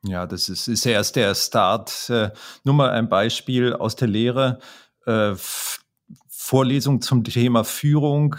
Ja, 0.04 0.26
das 0.26 0.48
ist, 0.48 0.68
ist 0.68 0.86
erst 0.86 1.16
der 1.16 1.34
Start. 1.34 2.08
Äh, 2.08 2.30
nur 2.62 2.74
mal 2.74 2.90
ein 2.90 3.08
Beispiel 3.08 3.72
aus 3.72 3.96
der 3.96 4.08
Lehre. 4.08 4.58
Vorlesung 6.48 7.00
zum 7.00 7.24
Thema 7.24 7.64
Führung. 7.64 8.36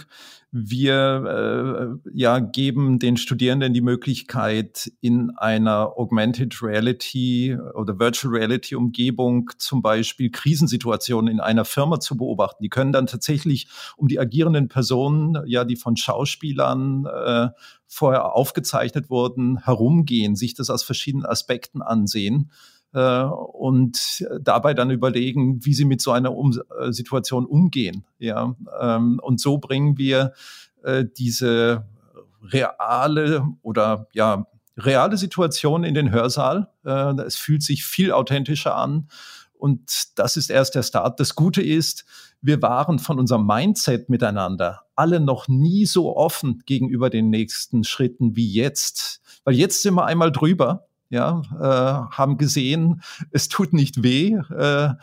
Wir 0.51 1.99
äh, 2.03 2.09
ja, 2.11 2.39
geben 2.39 2.97
den 2.97 3.17
Studierenden 3.17 3.71
die 3.71 3.81
Möglichkeit, 3.81 4.91
in 4.99 5.31
einer 5.37 5.93
Augmented 5.95 6.63
Reality 6.63 7.55
oder 7.75 7.99
Virtual 7.99 8.33
Reality 8.33 8.75
Umgebung 8.75 9.51
zum 9.59 9.83
Beispiel 9.83 10.31
Krisensituationen 10.31 11.31
in 11.31 11.39
einer 11.39 11.65
Firma 11.65 11.99
zu 11.99 12.17
beobachten. 12.17 12.63
Die 12.63 12.69
können 12.69 12.91
dann 12.91 13.05
tatsächlich 13.05 13.67
um 13.95 14.07
die 14.07 14.19
agierenden 14.19 14.69
Personen, 14.69 15.37
ja, 15.45 15.65
die 15.65 15.75
von 15.75 15.97
Schauspielern 15.97 17.05
äh, 17.05 17.49
vorher 17.85 18.33
aufgezeichnet 18.33 19.11
wurden, 19.11 19.63
herumgehen, 19.63 20.35
sich 20.35 20.55
das 20.55 20.71
aus 20.71 20.83
verschiedenen 20.83 21.27
Aspekten 21.27 21.83
ansehen 21.83 22.49
und 22.97 24.25
dabei 24.41 24.73
dann 24.73 24.89
überlegen, 24.89 25.63
wie 25.63 25.73
sie 25.73 25.85
mit 25.85 26.01
so 26.01 26.11
einer 26.11 26.35
um 26.35 26.59
äh, 26.79 26.91
Situation 26.91 27.45
umgehen. 27.45 28.03
Ja, 28.17 28.55
ähm, 28.79 29.19
und 29.21 29.39
so 29.39 29.59
bringen 29.59 29.97
wir 29.97 30.33
äh, 30.83 31.05
diese 31.17 31.85
reale 32.41 33.45
oder 33.61 34.07
ja 34.13 34.47
reale 34.77 35.17
Situation 35.17 35.83
in 35.83 35.93
den 35.93 36.11
Hörsaal. 36.11 36.69
Äh, 36.85 37.21
es 37.21 37.35
fühlt 37.35 37.63
sich 37.63 37.85
viel 37.85 38.11
authentischer 38.11 38.75
an. 38.75 39.09
Und 39.53 40.17
das 40.17 40.37
ist 40.37 40.49
erst 40.49 40.75
der 40.75 40.83
Start. 40.83 41.19
Das 41.19 41.35
Gute 41.35 41.61
ist, 41.61 42.05
wir 42.41 42.61
waren 42.61 42.97
von 42.97 43.19
unserem 43.19 43.45
Mindset 43.45 44.09
miteinander 44.09 44.83
alle 44.95 45.21
noch 45.21 45.47
nie 45.47 45.85
so 45.85 46.15
offen 46.15 46.61
gegenüber 46.65 47.09
den 47.09 47.29
nächsten 47.29 47.85
Schritten 47.85 48.35
wie 48.35 48.51
jetzt. 48.51 49.21
Weil 49.45 49.55
jetzt 49.55 49.81
sind 49.81 49.93
wir 49.95 50.05
einmal 50.05 50.31
drüber 50.31 50.88
ja, 51.09 51.41
äh, 51.59 52.15
haben 52.15 52.37
gesehen, 52.37 53.01
es 53.31 53.47
tut 53.47 53.73
nicht 53.73 54.03
weh, 54.03 54.35
äh, 54.35 54.93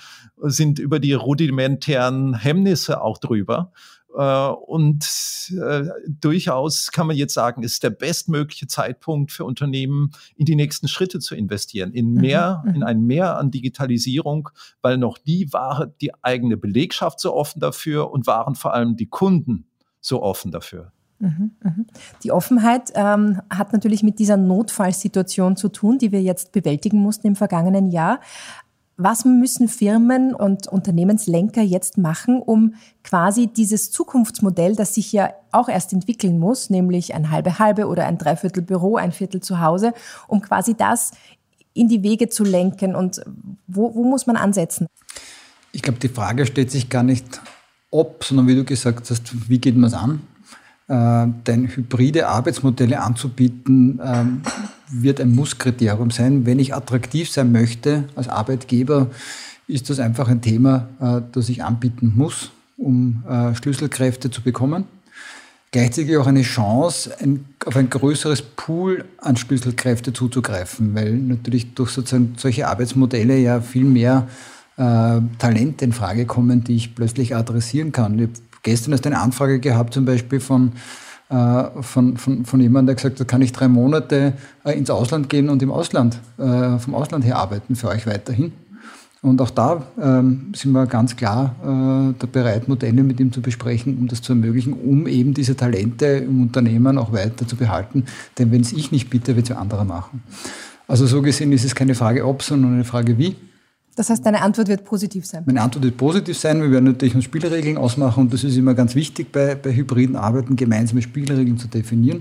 sind 0.43 0.79
über 0.79 1.01
die 1.01 1.15
rudimentären 1.15 2.35
Hemmnisse 2.35 3.01
auch 3.01 3.19
drüber. 3.19 3.73
Äh, 4.17 4.49
und 4.49 5.53
äh, 5.61 5.85
durchaus 6.09 6.91
kann 6.91 7.07
man 7.07 7.17
jetzt 7.17 7.35
sagen, 7.35 7.63
ist 7.63 7.83
der 7.83 7.91
bestmögliche 7.91 8.67
Zeitpunkt 8.67 9.33
für 9.33 9.45
Unternehmen, 9.45 10.13
in 10.37 10.47
die 10.47 10.57
nächsten 10.57 10.89
Schritte 10.89 11.19
zu 11.19 11.35
investieren, 11.35 11.93
in 11.93 12.15
mhm, 12.15 12.21
mehr, 12.21 12.63
mhm. 12.65 12.75
in 12.77 12.83
ein 12.83 13.03
Mehr 13.03 13.37
an 13.37 13.51
Digitalisierung, 13.51 14.49
weil 14.81 14.97
noch 14.97 15.19
nie 15.27 15.53
war 15.53 15.87
die 16.01 16.13
eigene 16.23 16.57
Belegschaft 16.57 17.21
so 17.21 17.35
offen 17.35 17.61
dafür 17.61 18.11
und 18.11 18.27
waren 18.27 18.55
vor 18.55 18.73
allem 18.73 18.97
die 18.97 19.09
Kunden 19.09 19.67
so 20.01 20.23
offen 20.23 20.51
dafür. 20.53 20.93
Die 22.23 22.33
Offenheit 22.33 22.93
ähm, 22.95 23.41
hat 23.51 23.73
natürlich 23.73 24.03
mit 24.03 24.19
dieser 24.19 24.37
Notfallsituation 24.37 25.57
zu 25.57 25.69
tun, 25.69 25.99
die 25.99 26.13
wir 26.13 26.23
jetzt 26.23 26.53
bewältigen 26.53 26.99
mussten 26.99 27.27
im 27.27 27.37
vergangenen 27.37 27.91
Jahr. 27.91 28.21
Was 28.99 29.27
müssen 29.27 29.69
Firmen 29.69 30.35
und 30.35 30.69
Unternehmenslenker 30.69 31.61
jetzt 31.61 31.99
machen, 31.99 32.41
um 32.41 32.75
quasi 33.05 33.47
dieses 33.47 33.91
Zukunftsmodell, 33.91 34.75
das 34.75 34.95
sich 34.95 35.13
ja 35.13 35.31
auch 35.53 35.69
erst 35.69 35.93
entwickeln 35.93 36.39
muss, 36.39 36.71
nämlich 36.71 37.15
ein 37.15 37.31
halbe 37.31 37.59
halbe 37.59 37.89
oder 37.89 38.07
ein 38.07 38.17
Dreiviertel 38.17 38.63
Büro, 38.63 38.97
ein 38.97 39.13
Viertel 39.13 39.43
zu 39.43 39.61
Hause, 39.61 39.93
um 40.29 40.41
quasi 40.41 40.75
das 40.75 41.13
in 41.75 41.89
die 41.89 42.03
Wege 42.03 42.31
zu 42.31 42.43
lenken 42.43 42.95
und 42.95 43.21
wo, 43.67 43.95
wo 43.95 44.05
muss 44.05 44.27
man 44.27 44.37
ansetzen? 44.37 44.87
Ich 45.73 45.83
glaube, 45.83 45.99
die 45.99 46.09
Frage 46.09 46.47
stellt 46.47 46.71
sich 46.71 46.89
gar 46.89 47.03
nicht 47.03 47.43
ob, 47.91 48.25
sondern 48.25 48.47
wie 48.47 48.55
du 48.55 48.65
gesagt 48.65 49.11
hast, 49.11 49.49
wie 49.51 49.59
geht 49.59 49.77
man 49.77 49.89
es 49.89 49.95
an? 49.95 50.23
Äh, 50.89 51.27
denn 51.49 51.67
hybride 51.67 52.29
Arbeitsmodelle 52.29 53.01
anzubieten, 53.01 54.01
ähm, 54.05 54.43
wird 54.89 55.21
ein 55.21 55.35
Musskriterium 55.35 56.13
sein. 56.13 56.47
Wenn 56.47 56.61
ich 56.61 56.75
attraktiv 56.75 57.29
sein 57.29 57.51
möchte 57.51 58.05
als 58.15 58.29
Arbeitgeber, 58.29 59.09
ist 59.67 59.91
das 59.91 59.99
einfach 59.99 60.29
ein 60.29 60.43
Thema, 60.43 60.89
äh, 61.01 61.23
das 61.33 61.49
ich 61.49 61.65
anbieten 61.65 62.13
muss, 62.15 62.53
um 62.77 63.25
äh, 63.29 63.53
Schlüsselkräfte 63.57 64.31
zu 64.31 64.43
bekommen. 64.43 64.85
Gleichzeitig 65.73 66.17
auch 66.19 66.29
eine 66.29 66.43
Chance, 66.43 67.11
auf 67.65 67.75
ein 67.75 67.91
größeres 67.91 68.43
Pool 68.43 69.05
an 69.19 69.37
Schlüsselkräfte 69.37 70.13
zuzugreifen, 70.13 70.95
weil 70.95 71.15
natürlich 71.15 71.75
durch 71.75 71.91
sozusagen 71.91 72.35
solche 72.37 72.69
Arbeitsmodelle 72.69 73.37
ja 73.37 73.61
viel 73.61 73.85
mehr 73.85 74.29
Talente 74.77 75.87
in 75.87 75.93
Frage 75.95 76.27
kommen, 76.27 76.63
die 76.65 76.77
ich 76.77 76.95
plötzlich 76.95 77.35
adressieren 77.35 77.93
kann. 77.93 78.19
Ich 78.19 78.29
gestern 78.67 78.93
erst 78.93 79.07
eine 79.07 79.21
Anfrage 79.21 79.61
gehabt, 79.61 79.95
zum 79.95 80.05
Beispiel 80.05 80.41
von, 80.41 80.73
äh, 81.31 81.65
von, 81.81 82.17
von, 82.17 82.45
von 82.45 82.61
jemandem, 82.61 82.87
der 82.87 82.95
gesagt 82.97 83.19
hat, 83.19 83.29
kann 83.29 83.41
ich 83.41 83.53
drei 83.53 83.69
Monate 83.69 84.35
äh, 84.65 84.77
ins 84.77 84.91
Ausland 84.91 85.31
gehen 85.31 85.49
und 85.49 85.63
im 85.63 85.71
Ausland, 85.71 86.21
äh, 86.37 86.79
vom 86.79 86.95
Ausland 86.95 87.25
her 87.25 87.37
arbeiten 87.39 87.77
für 87.77 87.89
euch 87.89 88.07
weiterhin. 88.07 88.53
Und 89.23 89.41
auch 89.41 89.51
da 89.51 89.83
ähm, 90.01 90.53
sind 90.55 90.73
wir 90.73 90.87
ganz 90.87 91.17
klar 91.17 92.15
äh, 92.21 92.27
bereit, 92.27 92.69
Modelle 92.69 93.03
mit 93.03 93.19
ihm 93.19 93.33
zu 93.33 93.41
besprechen, 93.41 93.97
um 93.99 94.09
das 94.09 94.21
zu 94.21 94.33
ermöglichen, 94.33 94.73
um 94.73 95.07
eben 95.07 95.33
diese 95.33 95.57
Talente 95.57 96.07
im 96.07 96.43
Unternehmen 96.43 96.99
auch 96.99 97.13
weiter 97.13 97.47
zu 97.47 97.57
behalten. 97.57 98.05
Denn 98.39 98.53
wenn 98.53 98.61
es 98.61 98.73
ich 98.73 98.93
nicht 98.93 99.11
bitte, 99.11 99.35
wird 99.35 99.51
es 99.51 99.57
andere 99.57 99.85
machen. 99.85 100.23
Also 100.87 101.07
so 101.07 101.23
gesehen 101.23 101.51
ist 101.53 101.65
es 101.65 101.75
keine 101.75 101.95
Frage 101.95 102.27
ob, 102.27 102.43
sondern 102.43 102.75
eine 102.75 102.85
Frage 102.85 103.17
wie. 103.19 103.37
Das 103.97 104.11
heißt, 104.11 104.25
deine 104.25 104.43
Antwort 104.43 104.69
wird 104.69 104.85
positiv 104.85 105.27
sein? 105.27 105.43
Meine 105.47 105.63
Antwort 105.63 105.85
wird 105.85 105.97
positiv 105.97 106.39
sein. 106.39 106.61
Wir 106.61 106.71
werden 106.71 106.85
natürlich 106.85 107.15
uns 107.15 107.25
Spielregeln 107.25 107.79
ausmachen 107.79 108.25
und 108.25 108.33
das 108.33 108.45
ist 108.45 108.57
immer 108.57 108.75
ganz 108.75 108.95
wichtig 108.95 109.33
bei, 109.33 109.55
bei 109.55 109.75
hybriden 109.75 110.17
Arbeiten, 110.17 110.55
gemeinsame 110.55 111.01
Spielregeln 111.01 111.59
zu 111.59 111.67
definieren. 111.67 112.21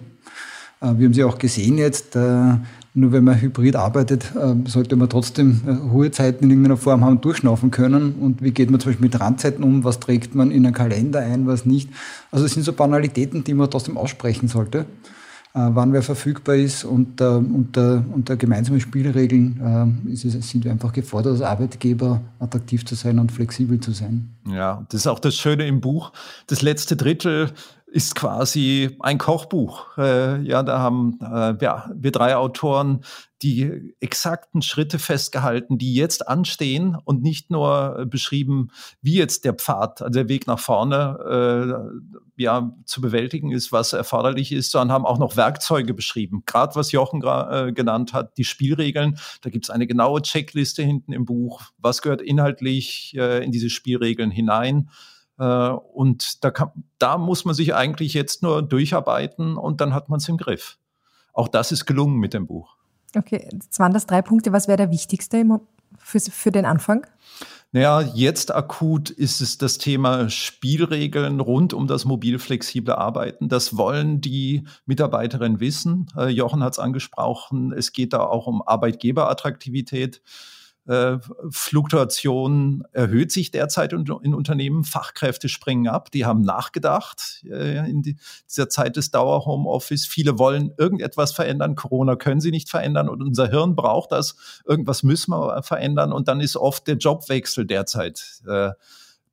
Äh, 0.82 0.98
wir 0.98 1.06
haben 1.06 1.14
sie 1.14 1.26
auch 1.26 1.38
gesehen 1.38 1.78
jetzt, 1.78 2.16
äh, 2.16 2.54
nur 2.94 3.12
wenn 3.12 3.26
man 3.26 3.42
hybrid 3.42 3.76
arbeitet, 3.76 4.32
äh, 4.36 4.56
sollte 4.70 4.96
man 4.96 5.10
trotzdem 5.10 5.92
hohe 5.92 6.12
Zeiten 6.12 6.46
in 6.46 6.52
irgendeiner 6.52 6.78
Form 6.78 7.04
haben 7.04 7.20
durchschnaufen 7.20 7.72
können. 7.72 8.16
Und 8.22 8.42
wie 8.42 8.52
geht 8.52 8.72
man 8.72 8.80
zum 8.80 8.92
Beispiel 8.92 9.08
mit 9.08 9.20
Randzeiten 9.20 9.62
um? 9.62 9.84
Was 9.84 10.00
trägt 10.00 10.34
man 10.34 10.52
in 10.52 10.66
einen 10.66 10.74
Kalender 10.74 11.20
ein, 11.20 11.46
was 11.46 11.66
nicht? 11.66 11.90
Also 12.32 12.46
es 12.46 12.54
sind 12.54 12.64
so 12.64 12.72
Banalitäten, 12.72 13.44
die 13.44 13.54
man 13.54 13.70
trotzdem 13.70 13.98
aussprechen 13.98 14.48
sollte. 14.48 14.86
Äh, 15.56 15.70
wann 15.72 15.94
wer 15.94 16.02
verfügbar 16.02 16.56
ist 16.56 16.84
und 16.84 17.22
äh, 17.22 17.24
unter, 17.24 18.04
unter 18.14 18.36
gemeinsamen 18.36 18.82
Spielregeln 18.82 20.04
äh, 20.06 20.12
es, 20.12 20.22
sind 20.22 20.66
wir 20.66 20.72
einfach 20.72 20.92
gefordert, 20.92 21.32
als 21.32 21.42
Arbeitgeber 21.42 22.20
attraktiv 22.40 22.86
zu 22.86 22.96
sein 22.96 23.20
und 23.20 23.32
flexibel 23.32 23.80
zu 23.80 23.92
sein. 23.92 24.36
Ja, 24.46 24.86
das 24.90 25.02
ist 25.02 25.08
auch 25.08 25.20
das 25.20 25.38
Schöne 25.38 25.66
im 25.66 25.80
Buch. 25.80 26.12
Das 26.48 26.62
letzte 26.62 26.98
Drittel 26.98 27.52
ist 27.96 28.14
quasi 28.14 28.98
ein 29.00 29.18
Kochbuch. 29.18 29.98
Äh, 29.98 30.42
ja, 30.42 30.64
da 30.64 30.80
haben 30.80 31.18
äh, 31.22 31.56
ja, 31.62 31.90
wir 31.96 32.12
drei 32.12 32.36
Autoren 32.36 33.06
die 33.42 33.96
exakten 34.02 34.62
Schritte 34.62 35.00
festgehalten, 35.00 35.78
die 35.78 35.96
jetzt 35.96 36.28
anstehen 36.28 36.98
und 37.06 37.22
nicht 37.22 37.52
nur 37.52 38.06
beschrieben, 38.10 38.68
wie 39.02 39.16
jetzt 39.16 39.46
der 39.46 39.54
Pfad, 39.54 40.02
also 40.02 40.20
der 40.20 40.28
Weg 40.28 40.46
nach 40.46 40.60
vorne 40.60 41.96
äh, 42.36 42.44
ja, 42.44 42.76
zu 42.84 43.00
bewältigen 43.00 43.54
ist, 43.54 43.72
was 43.72 43.94
erforderlich 43.94 44.52
ist, 44.52 44.72
sondern 44.72 44.92
haben 44.92 45.06
auch 45.06 45.18
noch 45.18 45.38
Werkzeuge 45.38 45.94
beschrieben. 45.94 46.44
Gerade 46.46 46.76
was 46.76 46.92
Jochen 46.92 47.24
äh, 47.24 47.72
genannt 47.72 48.12
hat, 48.12 48.38
die 48.38 48.44
Spielregeln. 48.44 49.18
Da 49.42 49.50
gibt 49.50 49.68
es 49.68 49.70
eine 49.70 49.88
genaue 49.88 50.22
Checkliste 50.22 50.84
hinten 50.84 51.14
im 51.14 51.24
Buch. 51.24 51.62
Was 51.78 52.02
gehört 52.02 52.22
inhaltlich 52.22 53.16
äh, 53.16 53.42
in 53.42 53.54
diese 53.54 53.70
Spielregeln 53.70 54.32
hinein? 54.32 54.90
Äh, 55.38 55.44
und 55.44 56.44
da, 56.44 56.52
kann, 56.52 56.72
da 56.98 57.18
muss 57.18 57.46
man 57.46 57.56
sich 57.56 57.74
eigentlich 57.76 58.14
jetzt 58.14 58.44
nur 58.44 58.62
durcharbeiten 58.62 59.58
und 59.58 59.82
dann 59.82 59.94
hat 59.94 60.10
man 60.10 60.18
es 60.18 60.30
im 60.30 60.38
Griff. 60.38 60.78
Auch 61.34 61.48
das 61.48 61.72
ist 61.72 61.86
gelungen 61.86 62.18
mit 62.18 62.34
dem 62.34 62.48
Buch. 62.48 62.76
Okay, 63.16 63.48
jetzt 63.52 63.80
waren 63.80 63.94
das 63.94 64.06
drei 64.06 64.22
Punkte. 64.22 64.52
Was 64.52 64.68
wäre 64.68 64.78
der 64.78 64.92
wichtigste 64.92 65.44
für, 65.98 66.20
für 66.20 66.52
den 66.52 66.66
Anfang? 66.66 67.06
Naja, 67.72 68.02
jetzt 68.14 68.56
akut 68.56 69.10
ist 69.10 69.42
es 69.42 69.58
das 69.58 69.78
Thema 69.78 70.30
Spielregeln 70.30 71.42
rund 71.42 71.74
um 71.74 71.88
das 71.88 72.06
mobil 72.06 72.40
flexible 72.40 72.96
Arbeiten. 72.96 73.50
Das 73.50 73.76
wollen 73.76 74.22
die 74.22 74.66
Mitarbeiterinnen 74.86 75.60
wissen. 75.60 76.08
Äh, 76.18 76.30
Jochen 76.30 76.64
hat 76.64 76.74
es 76.74 76.80
angesprochen. 76.80 77.74
Es 77.74 77.92
geht 77.92 78.14
da 78.14 78.22
auch 78.22 78.48
um 78.48 78.62
Arbeitgeberattraktivität 78.66 80.22
äh, 80.88 81.18
Fluktuation 81.50 82.84
erhöht 82.92 83.32
sich 83.32 83.52
derzeit 83.52 83.94
in, 83.94 84.06
in, 84.24 84.34
Unternehmen. 84.36 84.84
Fachkräfte 84.84 85.50
springen 85.50 85.88
ab. 85.88 86.12
Die 86.12 86.26
haben 86.26 86.42
nachgedacht 86.42 87.44
äh, 87.50 87.90
in 87.90 88.04
die, 88.04 88.18
dieser 88.50 88.70
Zeit 88.70 88.96
des 88.96 89.12
Dauer-Homeoffice. 89.12 90.06
Viele 90.06 90.38
wollen 90.38 90.72
irgendetwas 90.78 91.32
verändern. 91.32 91.76
Corona 91.76 92.16
können 92.16 92.42
sie 92.42 92.52
nicht 92.52 92.70
verändern 92.70 93.10
und 93.10 93.22
unser 93.22 93.48
Hirn 93.50 93.76
braucht 93.76 94.12
das. 94.12 94.36
Irgendwas 94.66 95.02
müssen 95.04 95.32
wir 95.32 95.64
verändern 95.64 96.14
und 96.14 96.28
dann 96.28 96.40
ist 96.40 96.56
oft 96.56 96.88
der 96.88 96.98
Jobwechsel 96.98 97.66
derzeit 97.66 98.42
äh, 98.48 98.72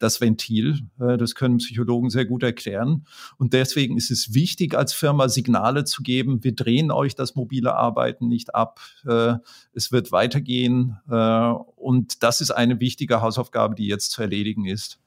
das 0.03 0.21
Ventil. 0.21 0.81
Äh, 1.01 1.17
das 1.17 1.35
können 1.35 1.59
Psychologen 1.59 2.11
sehr 2.11 2.25
gut 2.25 2.43
erklären. 2.43 3.07
Und 3.39 3.53
deswegen 3.53 3.97
ist 3.97 4.11
es 4.11 4.35
wichtig, 4.35 4.77
als 4.77 4.93
Firma 4.93 5.29
Signale 5.29 5.85
zu 5.85 6.03
geben, 6.03 6.43
wir 6.43 6.55
drehen 6.55 6.91
euch 6.91 7.15
das 7.15 7.35
mobile 7.35 7.75
Arbeiten 7.75 8.29
nicht 8.29 8.55
ab. 8.55 8.81
Äh, 9.07 9.35
es 9.75 9.93
wird 9.93 10.13
weitergehen. 10.13 10.99
Äh, 11.11 11.53
und 11.77 12.23
das 12.23 12.41
ist 12.41 12.51
eine 12.51 12.81
wichtige 12.81 13.21
Hausaufgabe, 13.21 13.75
die 13.75 13.87
jetzt 13.87 14.11
zu 14.11 14.23
erledigen 14.23 14.67
ist. 14.67 14.99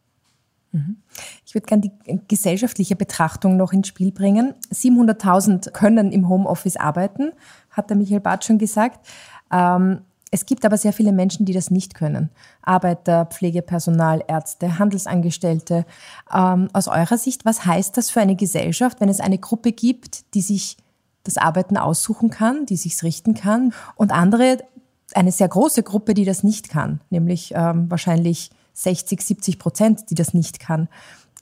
Mhm. 0.72 0.98
Ich 1.46 1.56
würde 1.56 1.68
gerne 1.68 1.82
die 1.82 2.20
gesellschaftliche 2.28 2.96
Betrachtung 2.96 3.56
noch 3.58 3.72
ins 3.72 3.88
Spiel 3.88 4.12
bringen. 4.12 4.54
700.000 4.74 5.72
können 5.72 6.12
im 6.12 6.28
Homeoffice 6.28 6.76
arbeiten, 6.76 7.32
hat 7.70 7.90
der 7.90 7.98
Michael 7.98 8.20
Barth 8.20 8.44
schon 8.44 8.58
gesagt. 8.58 9.08
Ähm, 9.52 10.02
es 10.36 10.46
gibt 10.46 10.66
aber 10.66 10.78
sehr 10.78 10.92
viele 10.92 11.14
Menschen, 11.14 11.46
die 11.46 11.54
das 11.54 11.72
nicht 11.72 11.96
können. 11.96 12.30
Arbeiter, 12.62 13.26
Pflegepersonal, 13.26 14.22
Ärzte, 14.28 14.78
Handelsangestellte. 14.80 15.86
Ähm, 16.30 16.68
aus 16.74 16.90
eurer 16.90 17.18
Sicht, 17.18 17.46
was 17.46 17.66
heißt 17.66 17.96
das 17.96 18.10
für 18.10 18.20
eine 18.20 18.36
Gesellschaft, 18.36 19.00
wenn 19.00 19.08
es 19.08 19.22
eine 19.22 19.38
Gruppe 19.38 19.72
gibt, 19.72 20.34
die 20.34 20.42
sich 20.42 20.76
das 21.24 21.38
Arbeiten 21.38 21.78
aussuchen 21.78 22.32
kann, 22.32 22.66
die 22.66 22.76
sich's 22.76 23.04
richten 23.04 23.34
kann 23.34 23.74
und 23.96 24.12
andere, 24.12 24.58
eine 25.14 25.32
sehr 25.32 25.48
große 25.48 25.84
Gruppe, 25.84 26.14
die 26.14 26.26
das 26.26 26.44
nicht 26.44 26.68
kann, 26.68 27.00
nämlich 27.10 27.54
ähm, 27.56 27.90
wahrscheinlich 27.90 28.52
60, 28.74 29.22
70 29.22 29.58
Prozent, 29.58 30.10
die 30.10 30.16
das 30.16 30.34
nicht 30.34 30.60
kann. 30.60 30.90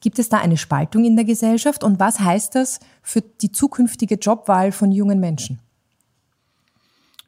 Gibt 0.01 0.19
es 0.19 0.29
da 0.29 0.37
eine 0.37 0.57
Spaltung 0.57 1.03
in 1.03 1.15
der 1.15 1.25
Gesellschaft 1.25 1.83
und 1.83 1.99
was 1.99 2.19
heißt 2.19 2.53
das 2.53 2.79
für 3.01 3.21
die 3.21 3.51
zukünftige 3.51 4.15
Jobwahl 4.15 4.71
von 4.71 4.91
jungen 4.91 5.19
Menschen? 5.19 5.62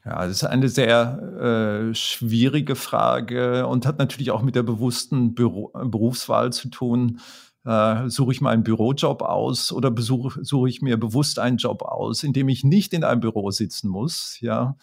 Ja, 0.06 0.24
das 0.24 0.36
ist 0.36 0.44
eine 0.44 0.68
sehr 0.68 1.90
äh, 1.90 1.94
schwierige 1.94 2.76
Frage 2.76 3.66
und 3.66 3.86
hat 3.86 3.98
natürlich 3.98 4.30
auch 4.30 4.42
mit 4.42 4.54
der 4.54 4.62
bewussten 4.62 5.34
Büro 5.34 5.72
Berufswahl 5.74 6.52
zu 6.52 6.68
tun. 6.68 7.18
Äh, 7.64 8.08
suche 8.08 8.30
ich 8.30 8.40
meinen 8.40 8.62
Bürojob 8.62 9.22
aus 9.22 9.72
oder 9.72 9.90
besuche, 9.90 10.44
suche 10.44 10.68
ich 10.68 10.80
mir 10.80 10.96
bewusst 10.96 11.40
einen 11.40 11.56
Job 11.56 11.82
aus, 11.82 12.22
in 12.22 12.32
dem 12.32 12.48
ich 12.48 12.62
nicht 12.62 12.92
in 12.92 13.02
einem 13.02 13.20
Büro 13.20 13.50
sitzen 13.50 13.88
muss, 13.88 14.38
ja. 14.40 14.76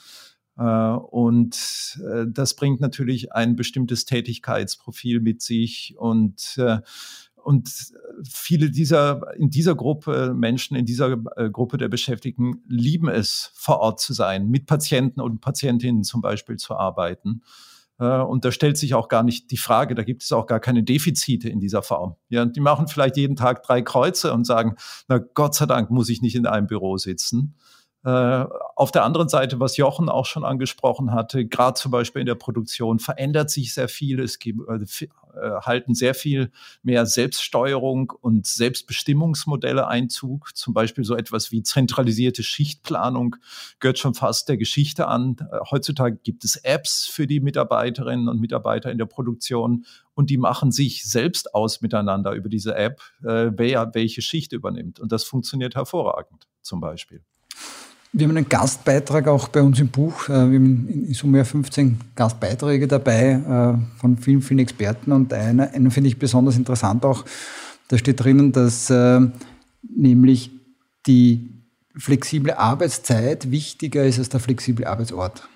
Äh, 0.58 0.64
und 0.64 1.56
äh, 2.04 2.26
das 2.28 2.56
bringt 2.58 2.82
natürlich 2.82 3.32
ein 3.32 3.56
bestimmtes 3.56 4.04
Tätigkeitsprofil 4.04 5.22
mit 5.22 5.42
sich 5.42 5.96
und 5.98 6.58
äh, 6.58 6.80
und 7.44 7.70
viele 8.24 8.72
dieser, 8.72 9.22
in 9.38 9.50
dieser 9.50 9.76
Gruppe 9.76 10.34
Menschen, 10.34 10.76
in 10.78 10.86
dieser 10.86 11.18
äh, 11.36 11.50
Gruppe 11.50 11.78
der 11.78 11.90
Beschäftigten 11.90 12.64
lieben 12.68 13.10
es, 13.10 13.52
vor 13.54 13.80
Ort 13.80 14.00
zu 14.00 14.14
sein, 14.14 14.48
mit 14.48 14.66
Patienten 14.66 15.20
und 15.22 15.42
Patientinnen 15.42 16.04
zum 16.04 16.22
Beispiel 16.22 16.56
zu 16.56 16.76
arbeiten. 16.76 17.42
Äh, 18.00 18.20
und 18.20 18.46
da 18.46 18.52
stellt 18.52 18.78
sich 18.78 18.94
auch 18.94 19.08
gar 19.08 19.24
nicht 19.24 19.52
die 19.52 19.58
Frage, 19.58 19.96
da 19.96 20.04
gibt 20.04 20.24
es 20.24 20.32
auch 20.32 20.46
gar 20.46 20.60
keine 20.60 20.84
Defizite 20.84 21.50
in 21.50 21.60
dieser 21.60 21.84
Form. 21.84 22.16
Ja, 22.30 22.46
die 22.46 22.62
machen 22.62 22.88
vielleicht 22.88 23.18
jeden 23.18 23.36
Tag 23.36 23.64
drei 23.64 23.82
Kreuze 23.82 24.34
und 24.34 24.46
sagen, 24.46 24.76
na 25.08 25.18
Gott 25.18 25.56
sei 25.56 25.66
Dank 25.66 25.92
muss 25.92 26.10
ich 26.10 26.22
nicht 26.22 26.36
in 26.36 26.46
einem 26.46 26.68
Büro 26.68 26.98
sitzen. 26.98 27.56
Äh, 28.06 28.46
auf 28.76 28.92
der 28.92 29.06
anderen 29.06 29.30
Seite, 29.30 29.60
was 29.60 29.78
Jochen 29.78 30.10
auch 30.10 30.26
schon 30.26 30.44
angesprochen 30.44 31.14
hatte, 31.14 31.46
gerade 31.46 31.76
zum 31.76 31.92
Beispiel 31.92 32.20
in 32.20 32.26
der 32.26 32.36
Produktion 32.36 33.00
verändert 33.00 33.50
sich 33.50 33.74
sehr 33.74 33.88
viel. 33.88 34.20
Es 34.20 34.40
gibt, 34.40 34.60
äh, 34.68 35.08
äh, 35.36 35.62
halten 35.62 35.96
sehr 35.96 36.14
viel 36.14 36.52
mehr 36.84 37.06
Selbststeuerung 37.06 38.12
und 38.22 38.46
Selbstbestimmungsmodelle 38.46 39.88
Einzug. 39.88 40.56
Zum 40.56 40.74
Beispiel 40.74 41.06
so 41.06 41.16
etwas 41.16 41.52
wie 41.52 41.64
zentralisierte 41.64 42.44
Schichtplanung 42.44 43.38
gehört 43.80 44.00
schon 44.00 44.14
fast 44.16 44.50
der 44.50 44.58
Geschichte 44.58 45.08
an. 45.08 45.38
Äh, 45.40 45.60
heutzutage 45.72 46.18
gibt 46.18 46.44
es 46.44 46.58
Apps 46.58 47.06
für 47.06 47.26
die 47.26 47.40
Mitarbeiterinnen 47.40 48.28
und 48.28 48.42
Mitarbeiter 48.42 48.92
in 48.92 48.98
der 48.98 49.06
Produktion 49.06 49.86
und 50.14 50.30
die 50.30 50.38
machen 50.38 50.72
sich 50.72 51.06
selbst 51.06 51.56
aus 51.56 51.82
miteinander 51.82 52.34
über 52.34 52.50
diese 52.50 52.76
App, 52.76 53.02
äh, 53.24 53.52
wer 53.56 53.94
welche 53.96 54.22
Schicht 54.22 54.52
übernimmt. 54.52 55.00
Und 55.00 55.12
das 55.12 55.24
funktioniert 55.24 55.76
hervorragend 55.76 56.48
zum 56.62 56.82
Beispiel. 56.82 57.22
Wir 58.16 58.28
haben 58.28 58.38
einen 58.38 58.48
Gastbeitrag 58.48 59.28
auch 59.28 59.48
bei 59.48 59.64
uns 59.64 59.80
im 59.80 59.88
Buch. 59.88 60.30
Äh, 60.30 60.34
wir 60.34 60.60
haben 60.60 60.88
in 60.88 61.14
Summe 61.16 61.44
15 61.44 62.00
Gastbeiträge 62.16 62.88
dabei 62.88 63.32
äh, 63.32 64.00
von 64.00 64.18
vielen, 64.18 64.44
vielen 64.44 64.60
Experten 64.60 65.12
und 65.12 65.34
einen, 65.34 65.62
einen 65.62 65.90
finde 65.90 66.10
ich 66.10 66.20
besonders 66.20 66.56
interessant 66.56 67.04
auch. 67.06 67.26
Da 67.88 67.98
steht 67.98 68.24
drinnen, 68.24 68.52
dass 68.52 68.92
äh, 68.92 69.20
nämlich 69.82 70.52
die 71.08 71.50
flexible 71.98 72.54
Arbeitszeit 72.54 73.50
wichtiger 73.50 74.06
ist 74.06 74.20
als 74.20 74.30
der 74.30 74.40
flexible 74.40 74.86
Arbeitsort. 74.86 75.50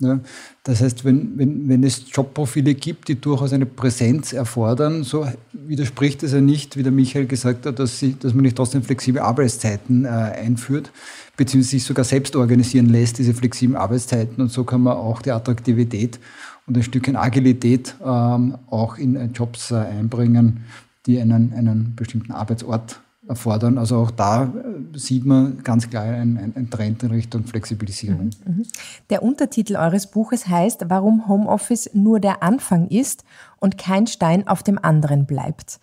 Ja, 0.00 0.18
das 0.64 0.80
heißt, 0.80 1.04
wenn, 1.04 1.38
wenn, 1.38 1.68
wenn 1.68 1.84
es 1.84 2.04
Jobprofile 2.10 2.74
gibt, 2.74 3.08
die 3.08 3.20
durchaus 3.20 3.52
eine 3.52 3.66
Präsenz 3.66 4.32
erfordern, 4.32 5.04
so 5.04 5.26
widerspricht 5.52 6.22
es 6.24 6.32
ja 6.32 6.40
nicht, 6.40 6.76
wie 6.76 6.82
der 6.82 6.90
Michael 6.90 7.26
gesagt 7.26 7.64
hat, 7.64 7.78
dass, 7.78 8.00
sie, 8.00 8.16
dass 8.18 8.34
man 8.34 8.42
nicht 8.42 8.56
trotzdem 8.56 8.82
flexible 8.82 9.20
Arbeitszeiten 9.20 10.04
äh, 10.04 10.08
einführt, 10.08 10.90
beziehungsweise 11.36 11.70
sich 11.70 11.84
sogar 11.84 12.04
selbst 12.04 12.34
organisieren 12.34 12.86
lässt, 12.86 13.18
diese 13.18 13.34
flexiblen 13.34 13.76
Arbeitszeiten. 13.76 14.42
Und 14.42 14.50
so 14.50 14.64
kann 14.64 14.80
man 14.80 14.94
auch 14.94 15.22
die 15.22 15.30
Attraktivität 15.30 16.18
und 16.66 16.76
ein 16.76 16.82
Stückchen 16.82 17.14
Agilität 17.14 17.94
ähm, 18.04 18.58
auch 18.68 18.98
in 18.98 19.14
äh, 19.14 19.26
Jobs 19.26 19.70
äh, 19.70 19.76
einbringen, 19.76 20.64
die 21.06 21.20
einen, 21.20 21.52
einen 21.52 21.94
bestimmten 21.94 22.32
Arbeitsort 22.32 23.00
erfordern. 23.28 23.78
Also 23.78 23.96
auch 23.98 24.10
da 24.10 24.44
äh, 24.44 24.98
sieht 24.98 25.24
man 25.24 25.62
ganz 25.62 25.88
klar 25.88 26.04
einen, 26.04 26.68
Trend 26.70 27.02
in 27.02 27.10
Richtung 27.10 27.44
Flexibilisierung. 27.44 28.30
Mhm, 28.44 28.56
mhm. 28.56 28.62
Der 29.10 29.22
Untertitel 29.22 29.76
eures 29.76 30.10
Buches 30.10 30.48
heißt, 30.48 30.84
warum 30.88 31.28
Homeoffice 31.28 31.90
nur 31.94 32.20
der 32.20 32.42
Anfang 32.42 32.88
ist 32.88 33.24
und 33.60 33.78
kein 33.78 34.06
Stein 34.06 34.46
auf 34.46 34.62
dem 34.62 34.78
anderen 34.82 35.26
bleibt. 35.26 35.80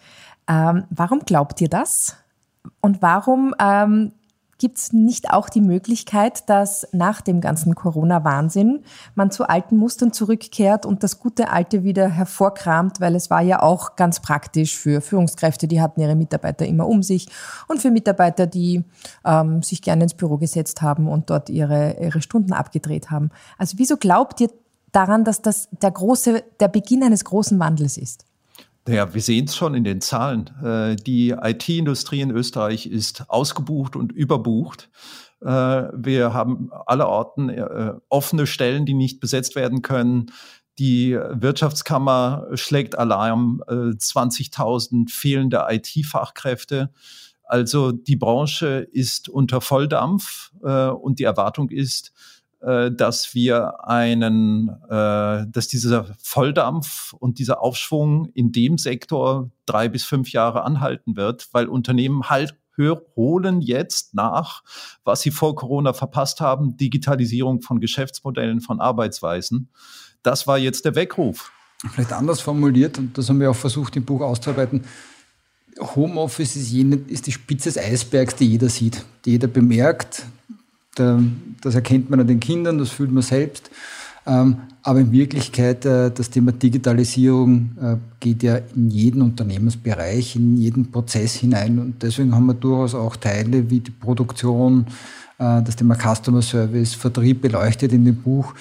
Ähm, 0.47 0.83
warum 0.89 1.19
glaubt 1.19 1.61
ihr 1.61 1.69
das? 1.69 2.15
Und 2.81 3.01
warum 3.01 3.55
ähm, 3.59 4.11
Gibt 4.61 4.77
es 4.77 4.93
nicht 4.93 5.33
auch 5.33 5.49
die 5.49 5.59
Möglichkeit, 5.59 6.47
dass 6.47 6.87
nach 6.91 7.21
dem 7.21 7.41
ganzen 7.41 7.73
Corona-Wahnsinn 7.73 8.83
man 9.15 9.31
zu 9.31 9.49
alten 9.49 9.75
Mustern 9.75 10.13
zurückkehrt 10.13 10.85
und 10.85 11.01
das 11.01 11.17
gute 11.17 11.49
Alte 11.49 11.83
wieder 11.83 12.07
hervorkramt, 12.07 13.01
weil 13.01 13.15
es 13.15 13.31
war 13.31 13.41
ja 13.41 13.63
auch 13.63 13.95
ganz 13.95 14.19
praktisch 14.19 14.77
für 14.77 15.01
Führungskräfte, 15.01 15.67
die 15.67 15.81
hatten 15.81 15.99
ihre 15.99 16.13
Mitarbeiter 16.13 16.67
immer 16.67 16.85
um 16.87 17.01
sich 17.01 17.27
und 17.67 17.81
für 17.81 17.89
Mitarbeiter, 17.89 18.45
die 18.45 18.83
ähm, 19.25 19.63
sich 19.63 19.81
gerne 19.81 20.03
ins 20.03 20.13
Büro 20.13 20.37
gesetzt 20.37 20.83
haben 20.83 21.07
und 21.07 21.31
dort 21.31 21.49
ihre, 21.49 21.97
ihre 21.99 22.21
Stunden 22.21 22.53
abgedreht 22.53 23.09
haben. 23.09 23.31
Also 23.57 23.79
wieso 23.79 23.97
glaubt 23.97 24.41
ihr 24.41 24.51
daran, 24.91 25.23
dass 25.23 25.41
das 25.41 25.69
der 25.71 25.89
große, 25.89 26.43
der 26.59 26.67
Beginn 26.67 27.01
eines 27.01 27.25
großen 27.25 27.57
Wandels 27.57 27.97
ist? 27.97 28.27
Naja, 28.87 29.13
wir 29.13 29.21
sehen 29.21 29.45
es 29.45 29.55
schon 29.55 29.75
in 29.75 29.83
den 29.83 30.01
Zahlen. 30.01 30.49
Äh, 30.63 30.95
die 30.95 31.29
IT-Industrie 31.29 32.21
in 32.21 32.31
Österreich 32.31 32.87
ist 32.87 33.29
ausgebucht 33.29 33.95
und 33.95 34.11
überbucht. 34.11 34.89
Äh, 35.41 35.47
wir 35.47 36.33
haben 36.33 36.71
alle 36.87 37.07
Orten 37.07 37.49
äh, 37.49 37.93
offene 38.09 38.47
Stellen, 38.47 38.85
die 38.85 38.95
nicht 38.95 39.19
besetzt 39.19 39.55
werden 39.55 39.83
können. 39.83 40.31
Die 40.79 41.11
Wirtschaftskammer 41.13 42.47
schlägt 42.53 42.97
Alarm, 42.97 43.61
20.000 43.67 45.11
fehlende 45.11 45.67
IT-Fachkräfte. 45.69 46.91
Also 47.43 47.91
die 47.91 48.15
Branche 48.15 48.87
ist 48.91 49.29
unter 49.29 49.61
Volldampf 49.61 50.51
und 50.61 51.19
die 51.19 51.25
Erwartung 51.25 51.69
ist, 51.69 52.13
äh, 52.61 52.91
dass 52.91 53.33
wir 53.33 53.87
einen, 53.87 54.69
äh, 54.89 55.45
dass 55.47 55.67
dieser 55.67 56.15
Volldampf 56.21 57.13
und 57.13 57.39
dieser 57.39 57.61
Aufschwung 57.61 58.27
in 58.33 58.51
dem 58.51 58.77
Sektor 58.77 59.49
drei 59.65 59.89
bis 59.89 60.03
fünf 60.03 60.31
Jahre 60.31 60.63
anhalten 60.63 61.15
wird, 61.15 61.49
weil 61.51 61.67
Unternehmen 61.67 62.29
halt 62.29 62.55
holen 63.15 63.61
jetzt 63.61 64.15
nach, 64.15 64.63
was 65.03 65.21
sie 65.21 65.29
vor 65.29 65.55
Corona 65.55 65.93
verpasst 65.93 66.41
haben, 66.41 66.77
Digitalisierung 66.77 67.61
von 67.61 67.79
Geschäftsmodellen, 67.79 68.59
von 68.61 68.79
Arbeitsweisen. 68.79 69.69
Das 70.23 70.47
war 70.47 70.57
jetzt 70.57 70.85
der 70.85 70.95
Weckruf. 70.95 71.51
Vielleicht 71.91 72.13
anders 72.13 72.41
formuliert, 72.41 72.97
und 72.97 73.17
das 73.17 73.29
haben 73.29 73.39
wir 73.39 73.51
auch 73.51 73.55
versucht 73.55 73.95
im 73.95 74.05
Buch 74.05 74.21
auszuarbeiten, 74.21 74.83
Homeoffice 75.79 76.55
ist, 76.55 76.71
jene, 76.71 76.95
ist 77.07 77.27
die 77.27 77.31
Spitze 77.31 77.69
des 77.69 77.77
Eisbergs, 77.77 78.35
die 78.35 78.45
jeder 78.45 78.69
sieht, 78.69 79.03
die 79.25 79.31
jeder 79.31 79.47
bemerkt. 79.47 80.25
Das 80.95 81.75
erkennt 81.75 82.09
man 82.09 82.19
an 82.19 82.27
den 82.27 82.39
Kindern, 82.39 82.77
das 82.77 82.89
fühlt 82.89 83.11
man 83.11 83.23
selbst. 83.23 83.71
Ähm, 84.25 84.57
aber 84.83 84.99
in 84.99 85.11
Wirklichkeit, 85.11 85.85
äh, 85.85 86.11
das 86.11 86.29
Thema 86.29 86.51
Digitalisierung 86.51 87.71
äh, 87.81 87.95
geht 88.19 88.43
ja 88.43 88.59
in 88.75 88.89
jeden 88.89 89.21
Unternehmensbereich, 89.21 90.35
in 90.35 90.57
jeden 90.57 90.91
Prozess 90.91 91.35
hinein. 91.35 91.79
Und 91.79 92.03
deswegen 92.03 92.33
haben 92.35 92.45
wir 92.45 92.53
durchaus 92.53 92.93
auch 92.93 93.15
Teile 93.15 93.69
wie 93.69 93.79
die 93.79 93.91
Produktion, 93.91 94.85
äh, 95.39 95.61
das 95.63 95.75
Thema 95.75 95.95
Customer 95.95 96.41
Service, 96.41 96.93
Vertrieb 96.93 97.41
beleuchtet 97.41 97.93
in 97.93 98.05
dem 98.05 98.15
Buch, 98.15 98.53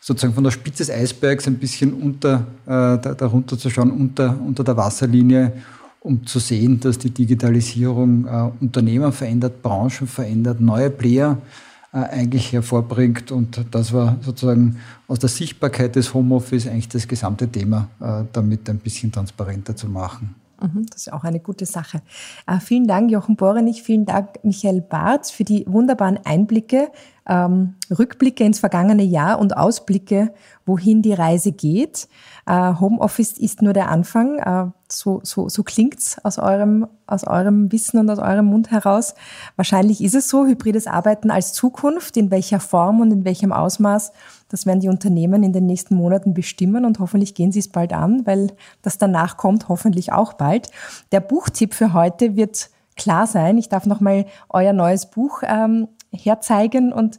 sozusagen 0.00 0.34
von 0.34 0.44
der 0.44 0.50
Spitze 0.52 0.84
des 0.84 0.90
Eisbergs 0.90 1.46
ein 1.46 1.58
bisschen 1.58 1.92
unter, 1.92 2.46
darunter 2.64 3.58
zu 3.58 3.68
schauen, 3.68 3.90
unter, 3.90 4.34
unter 4.40 4.64
der 4.64 4.74
Wasserlinie 4.74 5.52
um 6.00 6.26
zu 6.26 6.38
sehen, 6.38 6.80
dass 6.80 6.96
die 6.96 7.10
Digitalisierung 7.10 8.26
äh, 8.26 8.50
Unternehmen 8.60 9.12
verändert, 9.12 9.60
Branchen 9.60 10.06
verändert, 10.06 10.58
neue 10.58 10.88
Player 10.88 11.36
äh, 11.36 11.69
eigentlich 11.92 12.52
hervorbringt. 12.52 13.32
Und 13.32 13.64
das 13.70 13.92
war 13.92 14.16
sozusagen 14.20 14.76
aus 15.08 15.18
der 15.18 15.28
Sichtbarkeit 15.28 15.96
des 15.96 16.14
Homeoffice 16.14 16.66
eigentlich 16.66 16.88
das 16.88 17.08
gesamte 17.08 17.48
Thema, 17.48 17.88
äh, 18.00 18.24
damit 18.32 18.68
ein 18.70 18.78
bisschen 18.78 19.10
transparenter 19.10 19.74
zu 19.74 19.88
machen. 19.88 20.34
Mhm, 20.60 20.86
das 20.90 21.06
ist 21.06 21.12
auch 21.12 21.24
eine 21.24 21.40
gute 21.40 21.66
Sache. 21.66 22.02
Äh, 22.46 22.60
vielen 22.60 22.86
Dank, 22.86 23.10
Jochen 23.10 23.36
Borenich, 23.36 23.82
vielen 23.82 24.04
Dank, 24.04 24.38
Michael 24.42 24.82
Barth, 24.82 25.30
für 25.30 25.44
die 25.44 25.64
wunderbaren 25.66 26.18
Einblicke, 26.24 26.90
ähm, 27.26 27.74
Rückblicke 27.90 28.44
ins 28.44 28.58
vergangene 28.58 29.02
Jahr 29.02 29.38
und 29.38 29.56
Ausblicke, 29.56 30.32
wohin 30.66 31.02
die 31.02 31.14
Reise 31.14 31.52
geht. 31.52 32.08
Äh, 32.46 32.74
Homeoffice 32.78 33.38
ist 33.38 33.62
nur 33.62 33.72
der 33.72 33.88
Anfang. 33.88 34.72
So 34.92 35.20
so, 35.22 35.48
so 35.48 35.62
klingt's 35.62 36.16
aus 36.24 36.38
eurem, 36.38 36.86
aus 37.06 37.24
eurem 37.24 37.70
Wissen 37.72 37.98
und 37.98 38.10
aus 38.10 38.18
eurem 38.18 38.46
Mund 38.46 38.70
heraus. 38.70 39.14
Wahrscheinlich 39.56 40.02
ist 40.02 40.14
es 40.14 40.28
so, 40.28 40.46
hybrides 40.46 40.86
Arbeiten 40.86 41.30
als 41.30 41.52
Zukunft, 41.52 42.16
in 42.16 42.30
welcher 42.30 42.60
Form 42.60 43.00
und 43.00 43.10
in 43.10 43.24
welchem 43.24 43.52
Ausmaß, 43.52 44.12
das 44.48 44.66
werden 44.66 44.80
die 44.80 44.88
Unternehmen 44.88 45.42
in 45.42 45.52
den 45.52 45.66
nächsten 45.66 45.94
Monaten 45.94 46.34
bestimmen 46.34 46.84
und 46.84 46.98
hoffentlich 46.98 47.34
gehen 47.34 47.52
sie 47.52 47.60
es 47.60 47.68
bald 47.68 47.92
an, 47.92 48.26
weil 48.26 48.52
das 48.82 48.98
danach 48.98 49.36
kommt 49.36 49.68
hoffentlich 49.68 50.12
auch 50.12 50.32
bald. 50.32 50.70
Der 51.12 51.20
Buchtipp 51.20 51.74
für 51.74 51.92
heute 51.92 52.36
wird 52.36 52.70
klar 52.96 53.26
sein. 53.26 53.58
Ich 53.58 53.68
darf 53.68 53.86
nochmal 53.86 54.26
euer 54.48 54.72
neues 54.72 55.06
Buch 55.06 55.42
ähm, 55.44 55.88
herzeigen 56.12 56.92
und 56.92 57.18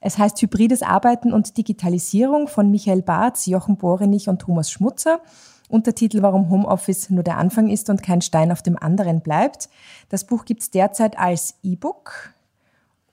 es 0.00 0.18
heißt 0.18 0.42
Hybrides 0.42 0.82
Arbeiten 0.82 1.32
und 1.32 1.56
Digitalisierung 1.56 2.48
von 2.48 2.70
Michael 2.70 3.02
Barth, 3.02 3.46
Jochen 3.46 3.76
Borenich 3.76 4.28
und 4.28 4.40
Thomas 4.40 4.70
Schmutzer. 4.70 5.20
Untertitel 5.68 6.22
Warum 6.22 6.50
Homeoffice 6.50 7.10
nur 7.10 7.22
der 7.22 7.38
Anfang 7.38 7.68
ist 7.68 7.90
und 7.90 8.02
kein 8.02 8.20
Stein 8.20 8.52
auf 8.52 8.62
dem 8.62 8.78
anderen 8.78 9.20
bleibt. 9.20 9.68
Das 10.08 10.24
Buch 10.24 10.44
gibt 10.44 10.62
es 10.62 10.70
derzeit 10.70 11.18
als 11.18 11.54
E-Book. 11.62 12.32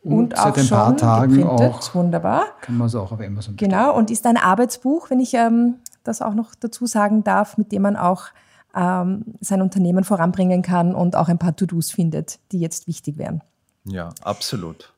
Und, 0.03 0.13
und 0.13 0.39
auch 0.39 0.55
seit 0.55 0.59
ein 0.59 0.67
paar 0.69 0.97
Tagen 0.97 1.33
geprintet. 1.35 1.73
auch. 1.73 1.95
Wunderbar. 1.95 2.45
Kann 2.61 2.77
man 2.77 2.87
es 2.87 2.95
auch 2.95 3.11
auf 3.11 3.19
Amazon 3.19 3.55
bestellen. 3.55 3.57
Genau, 3.57 3.95
und 3.95 4.11
ist 4.11 4.25
ein 4.25 4.37
Arbeitsbuch, 4.37 5.09
wenn 5.09 5.19
ich 5.19 5.33
ähm, 5.33 5.75
das 6.03 6.21
auch 6.21 6.33
noch 6.33 6.55
dazu 6.55 6.85
sagen 6.85 7.23
darf, 7.23 7.57
mit 7.57 7.71
dem 7.71 7.81
man 7.81 7.97
auch 7.97 8.27
ähm, 8.75 9.25
sein 9.41 9.61
Unternehmen 9.61 10.03
voranbringen 10.03 10.61
kann 10.61 10.95
und 10.95 11.15
auch 11.15 11.27
ein 11.27 11.37
paar 11.37 11.55
To-Dos 11.55 11.91
findet, 11.91 12.39
die 12.51 12.59
jetzt 12.59 12.87
wichtig 12.87 13.17
wären. 13.17 13.41
Ja, 13.85 14.09
absolut. 14.21 14.93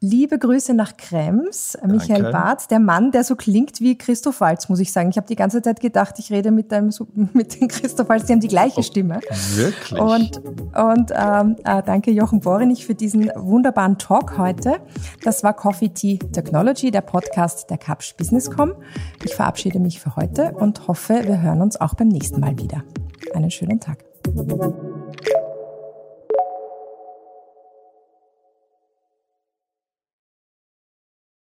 Liebe 0.00 0.38
Grüße 0.38 0.74
nach 0.74 0.96
Krems, 0.96 1.76
Michael 1.84 2.22
Danke. 2.22 2.30
Barth, 2.30 2.70
der 2.70 2.78
Mann, 2.78 3.10
der 3.10 3.24
so 3.24 3.34
klingt 3.34 3.80
wie 3.80 3.98
Christoph 3.98 4.40
Walz, 4.40 4.68
muss 4.68 4.78
ich 4.78 4.92
sagen. 4.92 5.10
Ich 5.10 5.16
habe 5.16 5.26
die 5.26 5.34
ganze 5.34 5.60
Zeit 5.60 5.80
gedacht, 5.80 6.14
ich 6.20 6.30
rede 6.30 6.52
mit, 6.52 6.72
einem, 6.72 6.92
mit 7.32 7.60
dem 7.60 7.66
Christoph 7.66 8.08
Walz, 8.08 8.26
die 8.26 8.32
haben 8.32 8.40
die 8.40 8.46
gleiche 8.46 8.78
oh, 8.78 8.82
Stimme. 8.82 9.20
Wirklich? 9.56 10.00
Und, 10.00 10.40
und 10.76 11.12
ähm, 11.12 11.56
äh, 11.64 11.82
danke 11.82 12.12
Jochen 12.12 12.38
Borenich 12.38 12.86
für 12.86 12.94
diesen 12.94 13.28
wunderbaren 13.34 13.98
Talk 13.98 14.38
heute. 14.38 14.76
Das 15.24 15.42
war 15.42 15.52
Coffee 15.52 15.88
Tea 15.88 16.18
Technology, 16.18 16.92
der 16.92 17.00
Podcast 17.00 17.68
der 17.68 17.78
Capsch 17.78 18.16
Businesscom. 18.16 18.74
Ich 19.24 19.34
verabschiede 19.34 19.80
mich 19.80 19.98
für 19.98 20.14
heute 20.14 20.52
und 20.52 20.86
hoffe, 20.86 21.22
wir 21.24 21.42
hören 21.42 21.60
uns 21.60 21.80
auch 21.80 21.94
beim 21.94 22.08
nächsten 22.08 22.38
Mal 22.38 22.56
wieder. 22.56 22.84
Einen 23.34 23.50
schönen 23.50 23.80
Tag. 23.80 24.04